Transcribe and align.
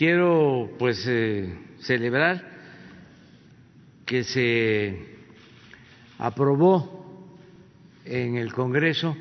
Quiero, 0.00 0.76
pues, 0.78 1.04
eh, 1.06 1.54
celebrar 1.80 2.42
que 4.06 4.24
se 4.24 4.98
aprobó 6.16 7.36
en 8.06 8.38
el 8.38 8.50
Congreso 8.50 9.14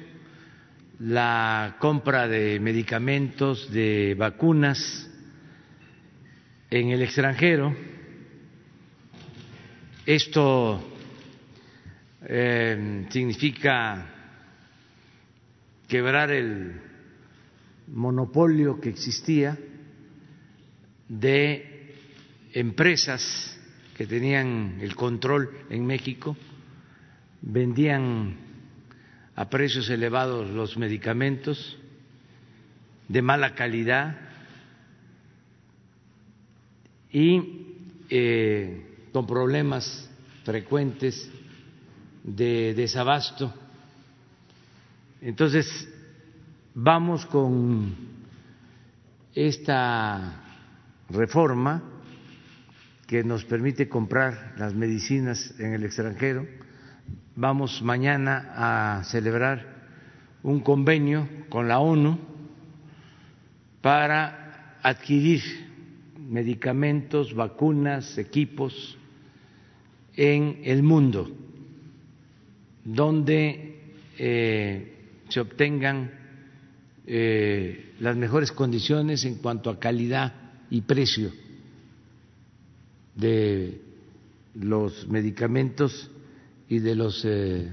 la 0.99 1.75
compra 1.79 2.29
de 2.29 2.61
medicamentos, 2.61 3.69
de 3.73 4.15
vacunas 4.17 5.11
en 6.69 6.91
el 6.91 7.01
extranjero. 7.01 7.75
Esto 10.05 10.81
eh, 12.25 13.05
significa 13.09 14.05
quebrar 15.89 16.31
el 16.31 16.79
monopolio 17.87 18.79
que 18.79 18.87
existía 18.87 19.57
de 21.09 21.95
empresas 22.53 23.59
que 23.97 24.07
tenían 24.07 24.77
el 24.79 24.95
control 24.95 25.49
en 25.69 25.85
México, 25.85 26.37
vendían 27.41 28.37
a 29.35 29.49
precios 29.49 29.89
elevados 29.89 30.49
los 30.49 30.77
medicamentos 30.77 31.77
de 33.07 33.21
mala 33.21 33.55
calidad 33.55 34.17
y 37.11 37.65
eh, 38.09 39.07
con 39.11 39.25
problemas 39.25 40.09
frecuentes 40.43 41.29
de 42.23 42.73
desabasto. 42.75 43.53
Entonces, 45.21 45.87
vamos 46.73 47.25
con 47.25 47.95
esta 49.33 50.48
reforma 51.09 51.83
que 53.07 53.23
nos 53.23 53.43
permite 53.45 53.89
comprar 53.89 54.53
las 54.57 54.73
medicinas 54.73 55.53
en 55.59 55.73
el 55.73 55.83
extranjero. 55.83 56.45
Vamos 57.35 57.81
mañana 57.81 58.53
a 58.55 59.03
celebrar 59.05 59.79
un 60.43 60.59
convenio 60.59 61.27
con 61.49 61.67
la 61.67 61.79
ONU 61.79 62.19
para 63.81 64.77
adquirir 64.83 65.41
medicamentos, 66.17 67.33
vacunas, 67.33 68.17
equipos 68.17 68.97
en 70.15 70.61
el 70.63 70.83
mundo 70.83 71.31
donde 72.83 73.93
eh, 74.17 74.93
se 75.29 75.39
obtengan 75.39 76.11
eh, 77.05 77.93
las 77.99 78.15
mejores 78.15 78.51
condiciones 78.51 79.25
en 79.25 79.35
cuanto 79.35 79.69
a 79.69 79.79
calidad 79.79 80.33
y 80.69 80.81
precio 80.81 81.31
de 83.15 83.81
los 84.55 85.07
medicamentos 85.07 86.09
y 86.67 86.79
de 86.79 86.95
los 86.95 87.23
eh, 87.25 87.71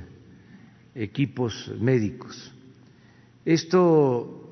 equipos 0.94 1.72
médicos. 1.78 2.52
Esto 3.44 4.42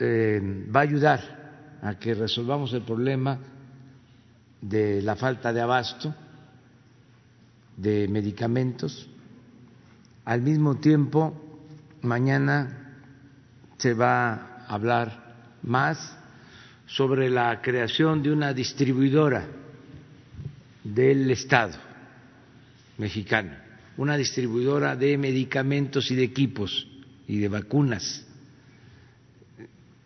va 0.00 0.80
a 0.80 0.82
ayudar 0.82 1.78
a 1.80 1.98
que 1.98 2.14
resolvamos 2.14 2.72
el 2.72 2.82
problema 2.82 3.38
de 4.60 5.00
la 5.00 5.14
falta 5.14 5.52
de 5.52 5.60
abasto 5.60 6.12
de 7.76 8.08
medicamentos 8.08 9.08
al 10.24 10.40
mismo 10.40 10.76
tiempo, 10.76 11.34
mañana 12.00 12.96
se 13.76 13.92
va 13.92 14.32
a 14.32 14.66
hablar 14.68 15.34
más 15.62 16.16
sobre 16.86 17.30
la 17.30 17.60
creación 17.60 18.22
de 18.22 18.32
una 18.32 18.52
distribuidora 18.52 19.46
del 20.82 21.30
Estado 21.30 21.78
mexicano, 22.98 23.52
una 23.96 24.16
distribuidora 24.16 24.96
de 24.96 25.16
medicamentos 25.16 26.10
y 26.10 26.14
de 26.14 26.24
equipos 26.24 26.86
y 27.26 27.38
de 27.38 27.48
vacunas 27.48 28.26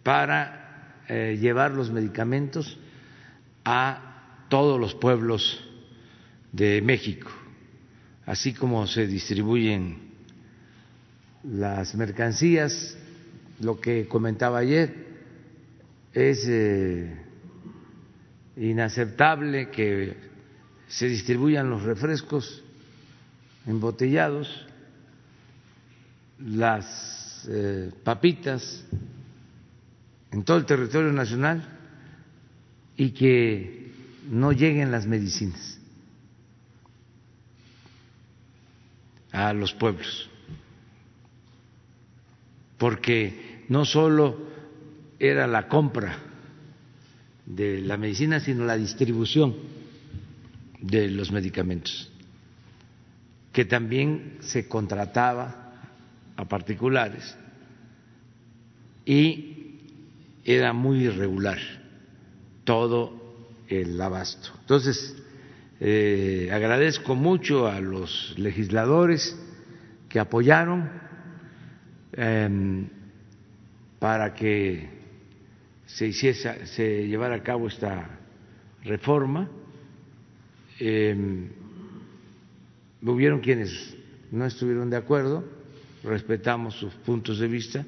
para 0.02 1.02
eh, 1.08 1.36
llevar 1.40 1.72
los 1.72 1.90
medicamentos 1.90 2.78
a 3.64 4.46
todos 4.48 4.80
los 4.80 4.94
pueblos 4.94 5.64
de 6.52 6.80
México, 6.80 7.30
así 8.24 8.54
como 8.54 8.86
se 8.86 9.06
distribuyen 9.06 10.08
las 11.44 11.94
mercancías, 11.94 12.96
lo 13.60 13.80
que 13.80 14.06
comentaba 14.06 14.58
ayer, 14.58 15.07
es 16.12 16.44
eh, 16.48 17.16
inaceptable 18.56 19.70
que 19.70 20.16
se 20.88 21.06
distribuyan 21.06 21.70
los 21.70 21.82
refrescos 21.82 22.62
embotellados, 23.66 24.66
las 26.38 27.46
eh, 27.48 27.90
papitas 28.02 28.84
en 30.30 30.44
todo 30.44 30.56
el 30.56 30.66
territorio 30.66 31.12
nacional 31.12 31.62
y 32.96 33.10
que 33.10 33.92
no 34.30 34.52
lleguen 34.52 34.90
las 34.90 35.06
medicinas 35.06 35.78
a 39.32 39.52
los 39.52 39.72
pueblos. 39.74 40.28
Porque 42.78 43.64
no 43.68 43.84
solo 43.84 44.47
era 45.18 45.46
la 45.46 45.68
compra 45.68 46.16
de 47.46 47.80
la 47.80 47.96
medicina, 47.96 48.40
sino 48.40 48.64
la 48.64 48.76
distribución 48.76 49.54
de 50.80 51.08
los 51.10 51.32
medicamentos, 51.32 52.10
que 53.52 53.64
también 53.64 54.38
se 54.40 54.68
contrataba 54.68 55.72
a 56.36 56.44
particulares 56.44 57.36
y 59.04 59.78
era 60.44 60.72
muy 60.72 61.04
irregular 61.04 61.58
todo 62.64 63.48
el 63.68 64.00
abasto. 64.00 64.50
Entonces, 64.60 65.16
eh, 65.80 66.50
agradezco 66.52 67.14
mucho 67.14 67.66
a 67.66 67.80
los 67.80 68.34
legisladores 68.38 69.36
que 70.08 70.20
apoyaron 70.20 71.08
Em, 72.20 72.88
para 74.00 74.34
que 74.34 74.88
se, 75.88 76.06
hiciese, 76.06 76.66
se 76.66 77.08
llevara 77.08 77.36
a 77.36 77.42
cabo 77.42 77.66
esta 77.66 78.08
reforma. 78.84 79.48
Eh, 80.78 81.48
hubieron 83.02 83.40
quienes 83.40 83.96
no 84.30 84.44
estuvieron 84.44 84.90
de 84.90 84.96
acuerdo, 84.96 85.44
respetamos 86.04 86.74
sus 86.74 86.92
puntos 86.94 87.38
de 87.38 87.48
vista, 87.48 87.86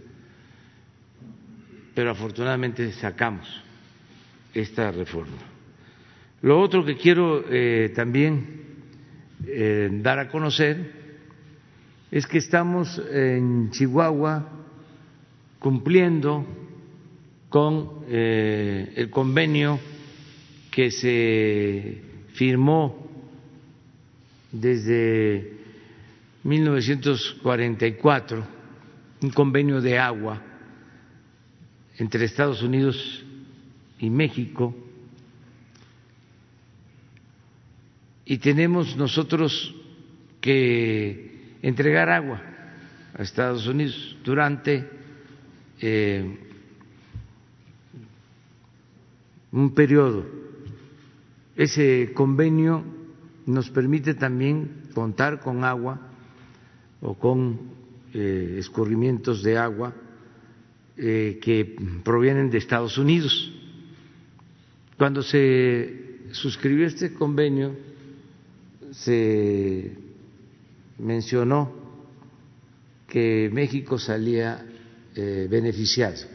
pero 1.94 2.10
afortunadamente 2.10 2.90
sacamos 2.92 3.46
esta 4.54 4.90
reforma. 4.90 5.36
Lo 6.42 6.58
otro 6.58 6.84
que 6.84 6.96
quiero 6.96 7.44
eh, 7.50 7.92
también 7.94 8.64
eh, 9.46 9.90
dar 9.92 10.18
a 10.18 10.28
conocer 10.28 10.98
es 12.10 12.26
que 12.26 12.38
estamos 12.38 13.00
en 13.12 13.70
Chihuahua 13.70 14.48
cumpliendo 15.58 16.59
con 17.50 18.06
eh, 18.08 18.94
el 18.96 19.10
convenio 19.10 19.78
que 20.70 20.90
se 20.92 22.00
firmó 22.32 23.10
desde 24.52 25.58
1944, 26.44 28.46
un 29.22 29.30
convenio 29.30 29.82
de 29.82 29.98
agua 29.98 30.40
entre 31.98 32.24
Estados 32.24 32.62
Unidos 32.62 33.22
y 33.98 34.08
México, 34.08 34.74
y 38.24 38.38
tenemos 38.38 38.96
nosotros 38.96 39.74
que 40.40 41.56
entregar 41.62 42.08
agua 42.08 42.40
a 43.18 43.22
Estados 43.22 43.66
Unidos 43.66 44.16
durante 44.24 44.88
eh, 45.80 46.49
un 49.52 49.74
periodo 49.74 50.40
ese 51.60 52.12
convenio 52.14 52.82
nos 53.44 53.68
permite 53.68 54.14
también 54.14 54.88
contar 54.94 55.40
con 55.40 55.62
agua 55.62 56.00
o 57.02 57.12
con 57.14 57.60
eh, 58.14 58.56
escurrimientos 58.58 59.42
de 59.42 59.58
agua 59.58 59.94
eh, 60.96 61.38
que 61.42 61.76
provienen 62.02 62.48
de 62.48 62.56
Estados 62.56 62.96
Unidos. 62.96 63.52
Cuando 64.96 65.22
se 65.22 66.20
suscribió 66.32 66.86
este 66.86 67.12
convenio, 67.12 67.76
se 68.92 69.92
mencionó 70.98 71.72
que 73.06 73.50
México 73.52 73.98
salía 73.98 74.64
eh, 75.14 75.46
beneficiado 75.50 76.26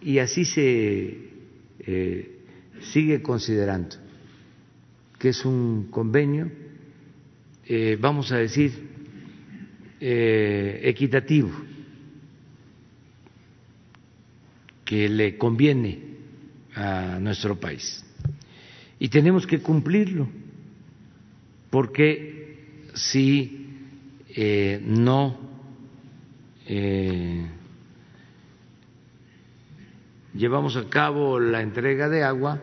y 0.00 0.18
así 0.18 0.44
se 0.44 1.27
eh, 1.90 2.40
sigue 2.92 3.22
considerando 3.22 3.96
que 5.18 5.30
es 5.30 5.44
un 5.44 5.88
convenio, 5.90 6.50
eh, 7.66 7.96
vamos 7.98 8.30
a 8.30 8.36
decir, 8.36 8.86
equitativo, 10.00 11.50
que 14.84 15.08
le 15.08 15.36
conviene 15.36 15.98
a 16.74 17.18
nuestro 17.18 17.58
país. 17.58 18.04
Y 19.00 19.08
tenemos 19.08 19.46
que 19.46 19.60
cumplirlo, 19.60 20.28
porque 21.70 22.90
si 22.94 23.66
eh, 24.28 24.80
no 24.84 25.36
eh, 26.66 27.46
llevamos 30.34 30.76
a 30.76 30.88
cabo 30.88 31.38
la 31.40 31.62
entrega 31.62 32.08
de 32.08 32.22
agua, 32.22 32.62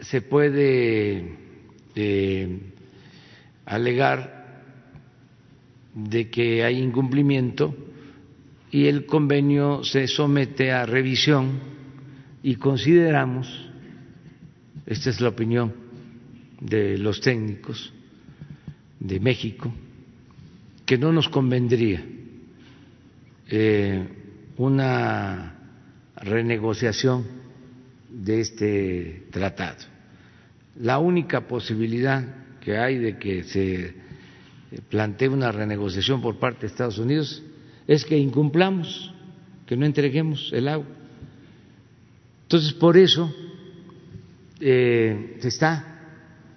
se 0.00 0.22
puede 0.22 1.36
eh, 1.94 2.58
alegar 3.66 4.62
de 5.94 6.30
que 6.30 6.64
hay 6.64 6.78
incumplimiento 6.78 7.74
y 8.70 8.86
el 8.86 9.06
convenio 9.06 9.84
se 9.84 10.06
somete 10.06 10.72
a 10.72 10.86
revisión 10.86 11.60
y 12.42 12.56
consideramos, 12.56 13.70
esta 14.86 15.10
es 15.10 15.20
la 15.20 15.28
opinión 15.28 15.74
de 16.60 16.96
los 16.98 17.20
técnicos, 17.20 17.92
de 18.98 19.20
México 19.20 19.72
que 20.86 20.98
no 20.98 21.12
nos 21.12 21.28
convendría 21.28 22.04
eh, 23.48 24.06
una 24.56 25.61
renegociación 26.16 27.26
de 28.08 28.40
este 28.40 29.26
tratado. 29.30 29.78
La 30.76 30.98
única 30.98 31.42
posibilidad 31.48 32.24
que 32.60 32.76
hay 32.78 32.98
de 32.98 33.18
que 33.18 33.44
se 33.44 33.94
plantee 34.88 35.28
una 35.28 35.52
renegociación 35.52 36.22
por 36.22 36.38
parte 36.38 36.62
de 36.62 36.66
Estados 36.68 36.98
Unidos 36.98 37.42
es 37.86 38.04
que 38.04 38.16
incumplamos, 38.16 39.12
que 39.66 39.76
no 39.76 39.84
entreguemos 39.84 40.50
el 40.52 40.68
agua. 40.68 40.86
Entonces, 42.42 42.72
por 42.74 42.96
eso 42.96 43.34
eh, 44.60 45.36
se 45.40 45.48
está 45.48 46.00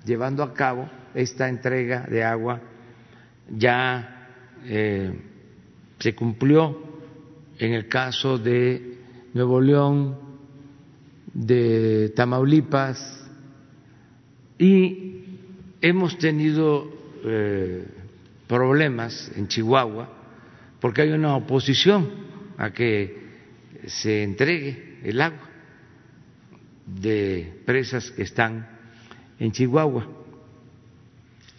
llevando 0.06 0.44
a 0.44 0.54
cabo 0.54 0.90
esta 1.14 1.50
entrega 1.50 2.06
de 2.10 2.24
agua 2.24 2.62
ya 3.50 4.30
eh, 4.66 5.14
se 6.00 6.16
cumplió 6.16 6.84
en 7.58 7.74
el 7.74 7.88
caso 7.88 8.38
de 8.38 8.95
Nuevo 9.36 9.60
León, 9.60 10.16
de 11.34 12.14
Tamaulipas 12.16 13.28
y 14.58 15.26
hemos 15.82 16.18
tenido 16.18 16.90
eh, 17.26 17.86
problemas 18.48 19.30
en 19.36 19.50
Chihuahua 19.50 20.10
porque 20.80 21.02
hay 21.02 21.12
una 21.12 21.36
oposición 21.36 22.10
a 22.58 22.72
que 22.72 23.26
se 23.86 24.24
entregue 24.24 25.00
el 25.04 25.20
agua 25.20 25.50
de 26.86 27.62
presas 27.66 28.12
que 28.12 28.22
están 28.22 28.66
en 29.38 29.52
Chihuahua. 29.52 30.08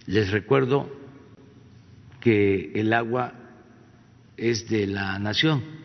Les 0.07 0.31
recuerdo 0.31 0.89
que 2.21 2.73
el 2.75 2.95
agua 2.95 3.35
es 4.39 4.67
de 4.67 4.87
la 4.87 5.19
nación 5.19 5.85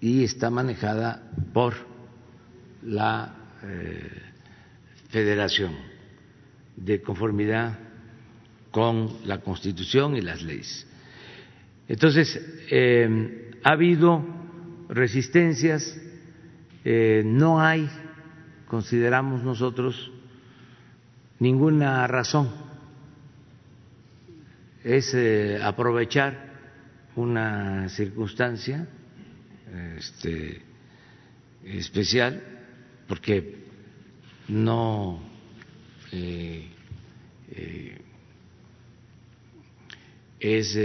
y 0.00 0.24
está 0.24 0.50
manejada 0.50 1.30
por 1.52 1.74
la 2.82 3.34
eh, 3.62 4.10
federación 5.10 5.76
de 6.76 7.02
conformidad 7.02 7.78
con 8.70 9.18
la 9.26 9.40
constitución 9.40 10.16
y 10.16 10.22
las 10.22 10.42
leyes. 10.42 10.86
Entonces, 11.88 12.40
eh, 12.70 13.50
ha 13.62 13.72
habido 13.72 14.24
resistencias, 14.88 16.00
eh, 16.84 17.22
no 17.26 17.60
hay, 17.60 17.90
consideramos 18.68 19.42
nosotros, 19.42 20.10
ninguna 21.38 22.06
razón 22.06 22.70
es 24.82 25.14
aprovechar 25.62 26.54
una 27.16 27.88
circunstancia 27.90 28.88
este, 29.98 30.62
especial 31.64 32.42
porque 33.06 33.56
no 34.48 35.20
eh, 36.12 36.68
eh, 37.52 38.00
es 40.40 40.76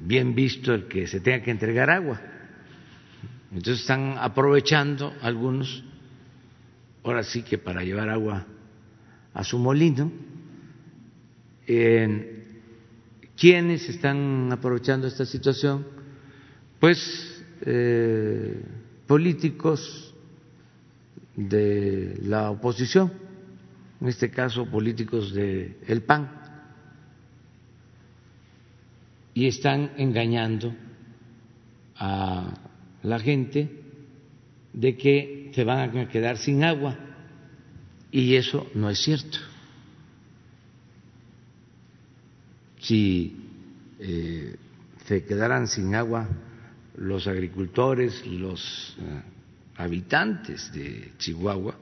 bien 0.00 0.34
visto 0.34 0.74
el 0.74 0.86
que 0.86 1.06
se 1.06 1.20
tenga 1.20 1.42
que 1.42 1.50
entregar 1.50 1.90
agua. 1.90 2.20
Entonces 3.50 3.80
están 3.80 4.16
aprovechando 4.18 5.14
algunos, 5.22 5.84
ahora 7.02 7.22
sí 7.22 7.42
que 7.42 7.56
para 7.58 7.82
llevar 7.82 8.10
agua 8.10 8.46
a 9.32 9.44
su 9.44 9.58
molino, 9.58 10.12
¿Quiénes 13.36 13.88
están 13.88 14.50
aprovechando 14.52 15.06
esta 15.06 15.26
situación? 15.26 15.84
Pues 16.78 17.44
eh, 17.62 18.62
políticos 19.06 20.14
de 21.34 22.18
la 22.22 22.50
oposición, 22.50 23.12
en 24.00 24.08
este 24.08 24.30
caso 24.30 24.66
políticos 24.66 25.34
del 25.34 25.76
el 25.86 26.02
PAN, 26.02 26.30
y 29.34 29.48
están 29.48 29.90
engañando 29.96 30.72
a 31.96 32.54
la 33.02 33.18
gente 33.18 33.68
de 34.72 34.96
que 34.96 35.50
se 35.54 35.64
van 35.64 35.98
a 35.98 36.08
quedar 36.08 36.38
sin 36.38 36.62
agua, 36.62 36.96
y 38.12 38.36
eso 38.36 38.66
no 38.74 38.90
es 38.90 38.98
cierto. 39.00 39.38
Si 42.84 43.34
eh, 43.98 44.56
se 45.06 45.24
quedaran 45.24 45.66
sin 45.66 45.94
agua 45.94 46.28
los 46.96 47.26
agricultores, 47.26 48.26
los 48.26 48.96
eh, 49.00 49.22
habitantes 49.76 50.70
de 50.72 51.12
Chihuahua, 51.18 51.76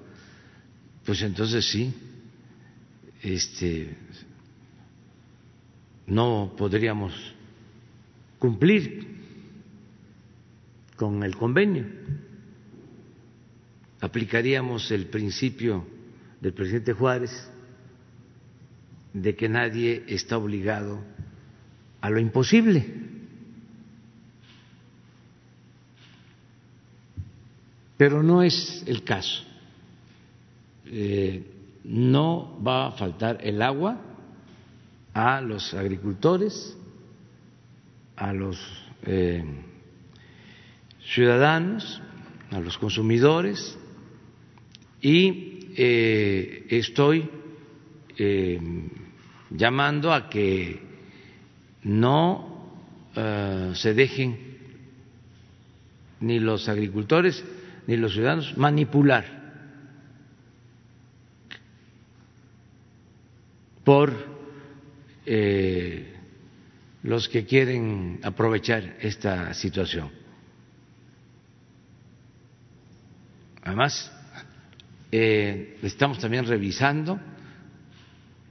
pues 1.05 1.23
entonces 1.23 1.69
sí, 1.69 1.93
este, 3.21 3.97
no 6.07 6.55
podríamos 6.57 7.13
cumplir 8.39 9.07
con 10.97 11.23
el 11.25 11.37
convenio. 11.37 11.85
Aplicaríamos 14.01 14.91
el 14.93 15.07
principio 15.07 15.85
del 16.41 16.53
presidente 16.53 16.93
Juárez 16.93 17.52
de 19.13 19.37
que 19.37 19.49
nadie 19.49 20.05
está 20.09 20.39
obligado 20.39 21.01
a 22.01 22.11
lo 22.11 22.19
imposible. 22.19 22.85
Pero 27.97 28.23
no 28.23 28.43
es 28.43 28.83
el 28.87 29.05
caso. 29.05 29.45
Eh, 30.87 31.45
no 31.85 32.61
va 32.67 32.89
a 32.89 32.93
faltar 32.93 33.39
el 33.43 33.63
agua 33.63 34.01
a 35.15 35.41
los 35.41 35.75
agricultores, 35.75 36.77
a 38.17 38.33
los 38.33 38.59
eh, 39.05 39.45
ciudadanos, 41.15 42.01
a 42.51 42.61
los 42.61 42.79
consumidores 42.79 43.79
y 45.01 45.69
eh, 45.77 46.67
estoy 46.71 47.29
llamando 49.57 50.13
a 50.13 50.29
que 50.29 50.81
no 51.85 52.71
eh, 53.15 53.73
se 53.75 53.95
dejen 53.95 54.53
ni 56.21 56.39
los 56.39 56.69
agricultores 56.69 57.45
ni 57.87 57.97
los 57.97 58.13
ciudadanos 58.13 58.57
manipular 58.57 59.43
por 63.85 64.15
eh, 65.27 66.15
los 67.03 67.29
que 67.29 67.45
quieren 67.45 68.21
aprovechar 68.23 68.97
esta 69.01 69.53
situación. 69.55 70.11
Además, 73.65 74.13
eh, 75.11 75.79
estamos 75.83 76.19
también 76.19 76.47
revisando 76.47 77.19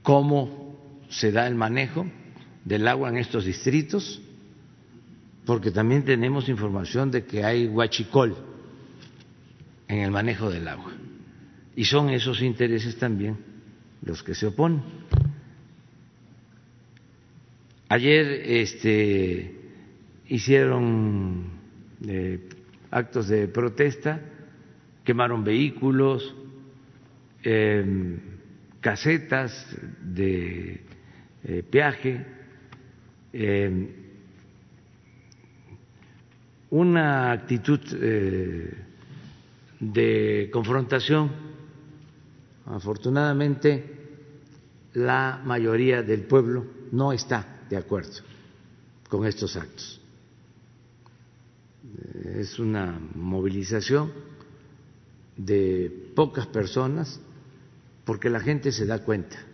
cómo 0.02 0.61
se 1.12 1.30
da 1.30 1.46
el 1.46 1.54
manejo 1.54 2.06
del 2.64 2.88
agua 2.88 3.10
en 3.10 3.18
estos 3.18 3.44
distritos, 3.44 4.20
porque 5.44 5.70
también 5.70 6.04
tenemos 6.04 6.48
información 6.48 7.10
de 7.10 7.24
que 7.24 7.44
hay 7.44 7.66
huachicol 7.66 8.36
en 9.88 9.98
el 9.98 10.10
manejo 10.10 10.50
del 10.50 10.66
agua. 10.68 10.92
Y 11.76 11.84
son 11.84 12.10
esos 12.10 12.40
intereses 12.40 12.96
también 12.96 13.36
los 14.02 14.22
que 14.22 14.34
se 14.34 14.46
oponen. 14.46 14.82
Ayer 17.88 18.26
este, 18.46 19.54
hicieron 20.28 21.44
eh, 22.06 22.48
actos 22.90 23.28
de 23.28 23.48
protesta, 23.48 24.20
quemaron 25.04 25.44
vehículos, 25.44 26.34
eh, 27.44 28.18
casetas 28.80 29.76
de 30.02 30.80
eh, 31.44 31.62
peaje, 31.62 32.24
eh, 33.32 34.02
una 36.70 37.32
actitud 37.32 37.80
eh, 38.00 38.74
de 39.80 40.50
confrontación. 40.52 41.30
Afortunadamente, 42.66 43.84
la 44.94 45.40
mayoría 45.44 46.02
del 46.02 46.22
pueblo 46.22 46.64
no 46.92 47.12
está 47.12 47.64
de 47.68 47.76
acuerdo 47.76 48.22
con 49.08 49.26
estos 49.26 49.56
actos. 49.56 50.00
Es 52.24 52.58
una 52.58 52.98
movilización 53.14 54.12
de 55.36 56.10
pocas 56.14 56.46
personas 56.46 57.20
porque 58.04 58.30
la 58.30 58.40
gente 58.40 58.72
se 58.72 58.86
da 58.86 59.00
cuenta. 59.00 59.51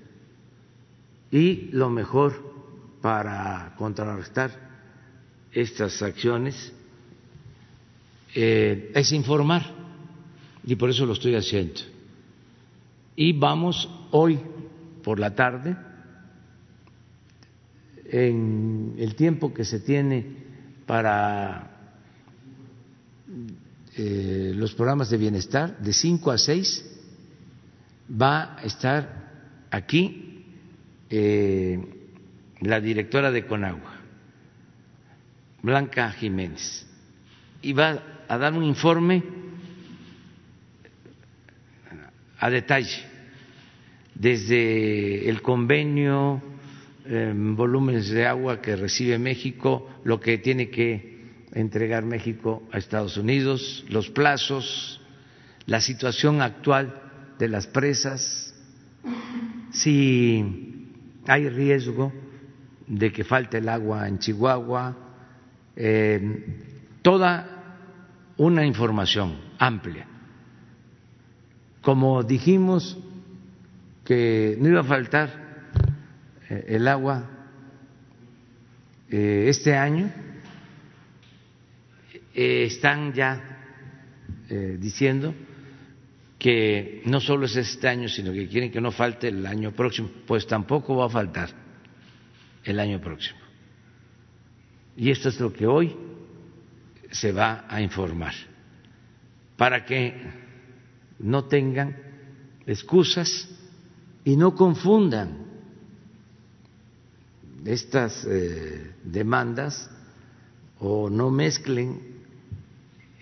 Y 1.30 1.68
lo 1.72 1.90
mejor 1.90 2.48
para 3.00 3.74
contrarrestar 3.76 4.50
estas 5.52 6.02
acciones 6.02 6.72
eh, 8.34 8.92
es 8.94 9.12
informar, 9.12 9.62
y 10.64 10.74
por 10.76 10.90
eso 10.90 11.06
lo 11.06 11.14
estoy 11.14 11.34
haciendo. 11.34 11.80
Y 13.16 13.32
vamos 13.32 13.88
hoy 14.10 14.38
por 15.02 15.18
la 15.18 15.34
tarde, 15.34 15.76
en 18.10 18.94
el 18.98 19.14
tiempo 19.14 19.52
que 19.52 19.64
se 19.64 19.80
tiene 19.80 20.24
para 20.86 21.70
eh, 23.96 24.52
los 24.54 24.74
programas 24.74 25.10
de 25.10 25.16
bienestar, 25.18 25.78
de 25.78 25.92
5 25.92 26.30
a 26.30 26.38
6, 26.38 26.84
va 28.20 28.56
a 28.56 28.62
estar 28.62 29.66
aquí 29.70 30.27
eh, 31.10 31.78
la 32.60 32.80
directora 32.80 33.30
de 33.30 33.46
Conagua, 33.46 33.96
Blanca 35.62 36.10
Jiménez, 36.12 36.86
y 37.62 37.72
va 37.72 38.02
a 38.28 38.38
dar 38.38 38.52
un 38.54 38.64
informe 38.64 39.22
a 42.38 42.50
detalle 42.50 43.02
desde 44.14 45.28
el 45.28 45.42
convenio, 45.42 46.42
volúmenes 47.06 48.10
de 48.10 48.26
agua 48.26 48.60
que 48.60 48.76
recibe 48.76 49.18
México, 49.18 49.88
lo 50.04 50.20
que 50.20 50.38
tiene 50.38 50.68
que 50.68 51.18
entregar 51.52 52.04
México 52.04 52.62
a 52.72 52.78
Estados 52.78 53.16
Unidos, 53.16 53.84
los 53.88 54.10
plazos, 54.10 55.00
la 55.66 55.80
situación 55.80 56.42
actual 56.42 57.00
de 57.38 57.48
las 57.48 57.66
presas, 57.66 58.54
si 59.72 60.67
hay 61.28 61.48
riesgo 61.50 62.10
de 62.86 63.12
que 63.12 63.22
falte 63.22 63.58
el 63.58 63.68
agua 63.68 64.08
en 64.08 64.18
Chihuahua, 64.18 64.96
eh, 65.76 66.44
toda 67.02 67.84
una 68.38 68.64
información 68.64 69.38
amplia. 69.58 70.06
Como 71.82 72.22
dijimos 72.22 72.98
que 74.04 74.56
no 74.58 74.68
iba 74.68 74.80
a 74.80 74.84
faltar 74.84 75.28
eh, 76.48 76.64
el 76.68 76.88
agua 76.88 77.28
eh, 79.10 79.46
este 79.48 79.76
año, 79.76 80.10
están 82.32 83.12
ya 83.12 83.56
diciendo 84.78 85.34
que 86.38 87.02
no 87.04 87.20
solo 87.20 87.46
es 87.46 87.56
este 87.56 87.88
año, 87.88 88.08
sino 88.08 88.32
que 88.32 88.48
quieren 88.48 88.70
que 88.70 88.80
no 88.80 88.92
falte 88.92 89.28
el 89.28 89.44
año 89.44 89.72
próximo, 89.72 90.08
pues 90.26 90.46
tampoco 90.46 90.96
va 90.96 91.06
a 91.06 91.10
faltar 91.10 91.50
el 92.64 92.78
año 92.78 93.00
próximo. 93.00 93.40
Y 94.96 95.10
esto 95.10 95.28
es 95.28 95.40
lo 95.40 95.52
que 95.52 95.66
hoy 95.66 95.96
se 97.10 97.32
va 97.32 97.64
a 97.68 97.80
informar, 97.80 98.34
para 99.56 99.84
que 99.84 100.14
no 101.18 101.44
tengan 101.44 101.96
excusas 102.66 103.48
y 104.24 104.36
no 104.36 104.54
confundan 104.54 105.46
estas 107.64 108.24
eh, 108.24 108.94
demandas 109.02 109.90
o 110.78 111.10
no 111.10 111.30
mezclen 111.30 112.00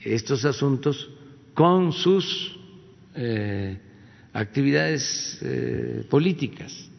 estos 0.05 0.45
asuntos 0.45 1.11
con 1.55 1.93
sus 1.93 2.56
eh, 3.17 3.79
actividades 4.33 5.39
eh, 5.41 6.07
políticas 6.11 6.91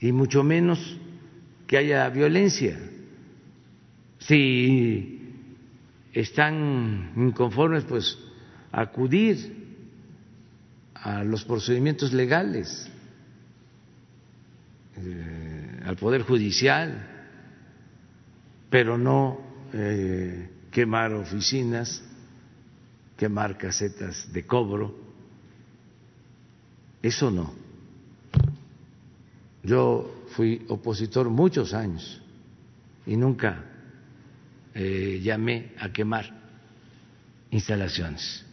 y 0.00 0.12
mucho 0.12 0.42
menos 0.42 0.98
que 1.66 1.76
haya 1.76 2.08
violencia. 2.08 2.78
Si 4.18 5.20
están 6.12 7.12
inconformes, 7.16 7.84
pues 7.84 8.18
acudir 8.72 9.54
a 10.94 11.22
los 11.24 11.44
procedimientos 11.44 12.12
legales, 12.14 12.90
eh, 14.96 15.80
al 15.84 15.96
Poder 15.96 16.22
Judicial, 16.22 17.06
pero 18.70 18.96
no 18.96 19.46
quemar 20.70 21.12
oficinas 21.12 22.02
quemar 23.18 23.58
casetas 23.58 24.32
de 24.32 24.46
cobro. 24.46 24.94
Eso 27.02 27.30
no. 27.30 27.52
Yo 29.62 30.24
fui 30.28 30.64
opositor 30.68 31.28
muchos 31.28 31.74
años 31.74 32.22
y 33.04 33.16
nunca 33.16 33.64
eh, 34.72 35.20
llamé 35.22 35.72
a 35.78 35.92
quemar 35.92 36.32
instalaciones. 37.50 38.46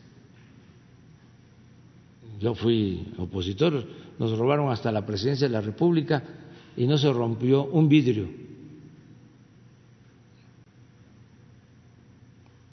Yo 2.39 2.55
fui 2.55 3.13
opositor, 3.17 3.85
nos 4.17 4.37
robaron 4.37 4.71
hasta 4.71 4.91
la 4.91 5.05
presidencia 5.05 5.47
de 5.47 5.53
la 5.53 5.61
República 5.61 6.23
y 6.75 6.87
no 6.87 6.97
se 6.97 7.13
rompió 7.13 7.65
un 7.65 7.87
vidrio. 7.87 8.27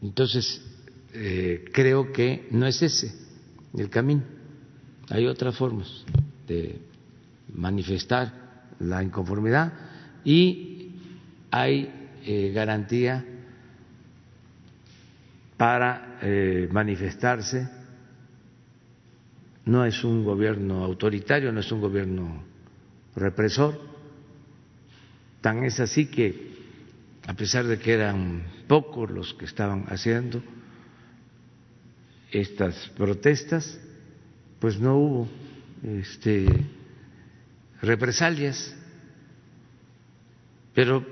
Entonces, 0.01 0.61
eh, 1.15 1.65
creo 1.73 2.13
que 2.13 2.49
no 2.51 2.67
es 2.67 2.81
ese 2.83 3.13
el 3.77 3.91
camino. 3.91 4.23
Hay 5.11 5.27
otras 5.27 5.57
formas 5.57 6.05
de 6.47 6.81
manifestar 7.55 8.33
la 8.79 9.03
inconformidad 9.03 9.73
y 10.25 10.93
hay 11.51 11.91
eh, 12.25 12.53
garantía 12.55 13.25
para 15.57 16.19
eh, 16.23 16.69
manifestarse. 16.71 17.69
No 19.65 19.85
es 19.85 20.03
un 20.03 20.25
gobierno 20.25 20.83
autoritario, 20.83 21.53
no 21.53 21.61
es 21.61 21.71
un 21.71 21.81
gobierno 21.81 22.43
represor. 23.15 23.79
Tan 25.41 25.65
es 25.65 25.79
así 25.79 26.07
que, 26.07 26.53
a 27.27 27.35
pesar 27.35 27.67
de 27.67 27.79
que 27.79 27.93
eran 27.93 28.43
pocos 28.67 29.11
los 29.11 29.35
que 29.35 29.45
estaban 29.45 29.85
haciendo, 29.89 30.43
estas 32.33 32.89
protestas, 32.97 33.79
pues 34.59 34.81
no 34.81 34.97
hubo 34.97 35.29
este, 35.85 36.47
represalias, 37.83 38.75
pero 40.75 41.05